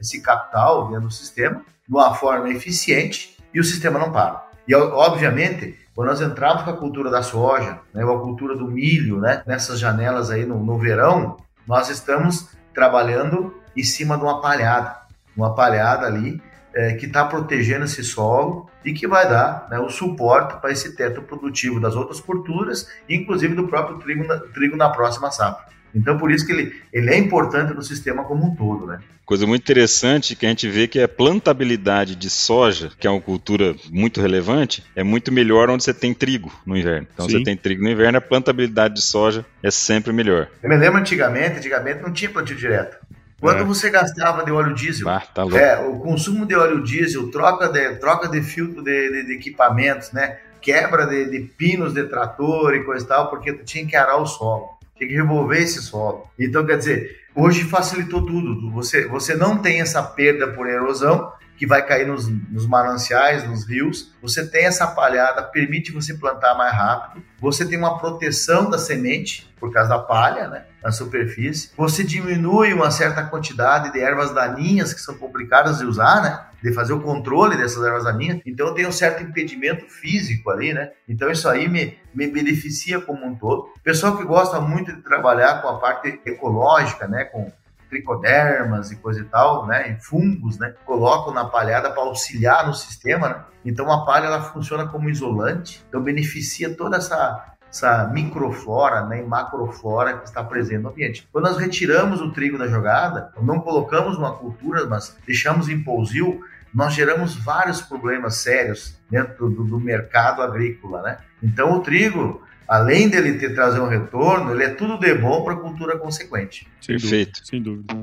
esse 0.00 0.22
capital 0.22 0.88
dentro 0.88 1.08
do 1.08 1.12
sistema 1.12 1.60
de 1.86 1.94
uma 1.94 2.14
forma 2.14 2.48
eficiente 2.50 3.36
e 3.52 3.58
o 3.58 3.64
sistema 3.64 3.98
não 3.98 4.12
para. 4.12 4.46
E, 4.66 4.74
obviamente, 4.74 5.76
quando 5.96 6.10
nós 6.10 6.20
entramos 6.20 6.62
com 6.62 6.70
a 6.70 6.76
cultura 6.76 7.10
da 7.10 7.22
soja, 7.22 7.80
né, 7.92 8.04
ou 8.04 8.16
a 8.16 8.20
cultura 8.20 8.56
do 8.56 8.68
milho, 8.68 9.18
né, 9.18 9.42
nessas 9.44 9.80
janelas 9.80 10.30
aí 10.30 10.46
no, 10.46 10.62
no 10.62 10.78
verão, 10.78 11.36
nós 11.66 11.88
estamos 11.88 12.50
trabalhando 12.72 13.52
em 13.76 13.82
cima 13.82 14.16
de 14.16 14.22
uma 14.22 14.40
palhada, 14.40 14.96
uma 15.36 15.56
palhada 15.56 16.06
ali 16.06 16.40
é, 16.78 16.92
que 16.92 17.06
está 17.06 17.24
protegendo 17.24 17.86
esse 17.86 18.04
solo 18.04 18.70
e 18.84 18.92
que 18.92 19.08
vai 19.08 19.28
dar 19.28 19.66
né, 19.68 19.80
o 19.80 19.90
suporte 19.90 20.60
para 20.60 20.70
esse 20.70 20.94
teto 20.94 21.20
produtivo 21.20 21.80
das 21.80 21.96
outras 21.96 22.20
culturas, 22.20 22.88
inclusive 23.08 23.52
do 23.52 23.66
próprio 23.66 23.98
trigo 23.98 24.24
na, 24.24 24.38
trigo 24.38 24.76
na 24.76 24.88
próxima 24.88 25.28
safra. 25.32 25.66
Então, 25.92 26.16
por 26.16 26.30
isso 26.30 26.46
que 26.46 26.52
ele, 26.52 26.80
ele 26.92 27.10
é 27.10 27.18
importante 27.18 27.74
no 27.74 27.82
sistema 27.82 28.22
como 28.22 28.46
um 28.46 28.54
todo, 28.54 28.86
né? 28.86 29.00
Coisa 29.24 29.46
muito 29.46 29.62
interessante 29.62 30.36
que 30.36 30.46
a 30.46 30.48
gente 30.48 30.68
vê 30.68 30.86
que 30.86 31.00
a 31.00 31.08
plantabilidade 31.08 32.14
de 32.14 32.30
soja, 32.30 32.92
que 32.98 33.06
é 33.06 33.10
uma 33.10 33.20
cultura 33.20 33.74
muito 33.90 34.20
relevante, 34.20 34.84
é 34.94 35.02
muito 35.02 35.32
melhor 35.32 35.68
onde 35.68 35.82
você 35.82 35.92
tem 35.92 36.14
trigo 36.14 36.52
no 36.64 36.76
inverno. 36.76 37.08
Então, 37.12 37.26
Sim. 37.28 37.38
você 37.38 37.42
tem 37.42 37.56
trigo 37.56 37.82
no 37.82 37.90
inverno, 37.90 38.18
a 38.18 38.22
plantabilidade 38.22 38.94
de 38.94 39.02
soja 39.02 39.44
é 39.62 39.70
sempre 39.70 40.12
melhor. 40.12 40.48
Eu 40.62 40.68
me 40.70 40.76
lembro 40.76 41.00
antigamente, 41.00 41.58
antigamente 41.58 42.00
não 42.00 42.12
tinha 42.12 42.30
plantio 42.30 42.56
direto. 42.56 42.96
Quanto 43.40 43.60
é. 43.60 43.64
você 43.64 43.88
gastava 43.90 44.44
de 44.44 44.50
óleo 44.50 44.74
diesel? 44.74 45.08
Ah, 45.08 45.20
tá 45.20 45.42
é, 45.56 45.78
o 45.86 45.98
consumo 46.00 46.44
de 46.44 46.54
óleo 46.54 46.82
diesel, 46.82 47.30
troca 47.30 47.68
de, 47.68 47.96
troca 47.96 48.28
de 48.28 48.42
filtro 48.42 48.82
de, 48.82 49.10
de, 49.10 49.26
de 49.26 49.32
equipamentos, 49.34 50.12
né? 50.12 50.38
Quebra 50.60 51.06
de, 51.06 51.30
de, 51.30 51.40
pinos 51.40 51.94
de 51.94 52.02
trator 52.04 52.74
e 52.74 52.82
coisa 52.82 53.04
e 53.04 53.08
tal, 53.08 53.30
porque 53.30 53.52
tu 53.52 53.64
tinha 53.64 53.86
que 53.86 53.94
arar 53.94 54.16
o 54.16 54.26
solo 54.26 54.78
tem 54.98 55.08
que 55.08 55.14
revolver 55.14 55.62
esse 55.62 55.80
solo. 55.80 56.28
Então, 56.38 56.66
quer 56.66 56.76
dizer, 56.76 57.20
hoje 57.34 57.64
facilitou 57.64 58.26
tudo. 58.26 58.70
Você, 58.72 59.06
você 59.06 59.34
não 59.34 59.58
tem 59.58 59.80
essa 59.80 60.02
perda 60.02 60.48
por 60.48 60.66
erosão, 60.66 61.32
que 61.58 61.66
vai 61.66 61.84
cair 61.84 62.06
nos, 62.06 62.28
nos, 62.28 62.66
mananciais, 62.66 63.46
nos 63.46 63.68
rios. 63.68 64.14
Você 64.22 64.46
tem 64.46 64.64
essa 64.64 64.86
palhada, 64.86 65.42
permite 65.42 65.90
você 65.90 66.14
plantar 66.14 66.54
mais 66.54 66.72
rápido. 66.72 67.24
Você 67.40 67.66
tem 67.66 67.76
uma 67.76 67.98
proteção 67.98 68.70
da 68.70 68.78
semente 68.78 69.52
por 69.58 69.72
causa 69.72 69.88
da 69.90 69.98
palha, 69.98 70.46
né, 70.48 70.64
na 70.82 70.92
superfície. 70.92 71.70
Você 71.76 72.04
diminui 72.04 72.72
uma 72.72 72.92
certa 72.92 73.24
quantidade 73.24 73.92
de 73.92 73.98
ervas 73.98 74.32
daninhas 74.32 74.94
que 74.94 75.00
são 75.00 75.18
complicadas 75.18 75.78
de 75.78 75.84
usar, 75.84 76.22
né? 76.22 76.44
de 76.62 76.72
fazer 76.72 76.92
o 76.92 77.00
controle 77.00 77.56
dessas 77.56 77.84
ervas 77.84 78.04
daninhas, 78.04 78.40
então 78.44 78.74
tem 78.74 78.86
um 78.86 78.92
certo 78.92 79.22
impedimento 79.22 79.88
físico 79.88 80.50
ali, 80.50 80.74
né? 80.74 80.90
Então 81.08 81.30
isso 81.30 81.48
aí 81.48 81.68
me, 81.68 81.96
me 82.12 82.26
beneficia 82.26 83.00
como 83.00 83.24
um 83.24 83.34
todo. 83.36 83.68
Pessoal 83.82 84.16
que 84.16 84.24
gosta 84.24 84.60
muito 84.60 84.92
de 84.92 85.02
trabalhar 85.02 85.62
com 85.62 85.68
a 85.68 85.78
parte 85.78 86.20
ecológica, 86.26 87.06
né? 87.06 87.24
Com 87.26 87.52
tricodermas 87.88 88.90
e 88.90 88.96
coisa 88.96 89.20
e 89.20 89.24
tal, 89.24 89.66
né? 89.66 89.92
E 89.92 90.04
fungos, 90.04 90.58
né? 90.58 90.74
Colocam 90.84 91.32
na 91.32 91.44
palhada 91.44 91.90
para 91.90 92.02
auxiliar 92.02 92.66
no 92.66 92.74
sistema, 92.74 93.28
né? 93.28 93.44
Então 93.64 93.90
a 93.90 94.04
palha 94.04 94.26
ela 94.26 94.42
funciona 94.42 94.86
como 94.86 95.10
isolante, 95.10 95.84
então 95.88 96.02
beneficia 96.02 96.74
toda 96.74 96.96
essa 96.96 97.54
essa 97.70 98.08
microflora 98.08 99.04
né, 99.04 99.20
e 99.20 99.26
macroflora 99.26 100.18
que 100.18 100.24
está 100.24 100.42
presente 100.42 100.82
no 100.82 100.88
ambiente. 100.88 101.28
Quando 101.30 101.44
nós 101.44 101.58
retiramos 101.58 102.20
o 102.20 102.32
trigo 102.32 102.56
da 102.56 102.66
jogada, 102.66 103.30
não 103.42 103.60
colocamos 103.60 104.16
uma 104.16 104.34
cultura, 104.36 104.86
mas 104.86 105.16
deixamos 105.26 105.68
em 105.68 105.82
pousio, 105.82 106.40
nós 106.72 106.94
geramos 106.94 107.36
vários 107.36 107.80
problemas 107.80 108.36
sérios 108.36 108.98
dentro 109.10 109.50
do, 109.50 109.64
do 109.64 109.80
mercado 109.80 110.42
agrícola, 110.42 111.02
né? 111.02 111.18
Então 111.42 111.72
o 111.72 111.80
trigo, 111.80 112.42
além 112.68 113.08
dele 113.08 113.38
ter 113.38 113.54
trazer 113.54 113.80
um 113.80 113.88
retorno, 113.88 114.52
ele 114.52 114.62
é 114.62 114.68
tudo 114.68 114.98
de 114.98 115.14
bom 115.14 115.42
para 115.42 115.54
a 115.54 115.56
cultura 115.56 115.96
consequente. 115.96 116.68
Sem 116.82 116.98
Perfeito. 116.98 117.32
Dúvida, 117.32 117.46
sem 117.46 117.62
dúvida. 117.62 117.94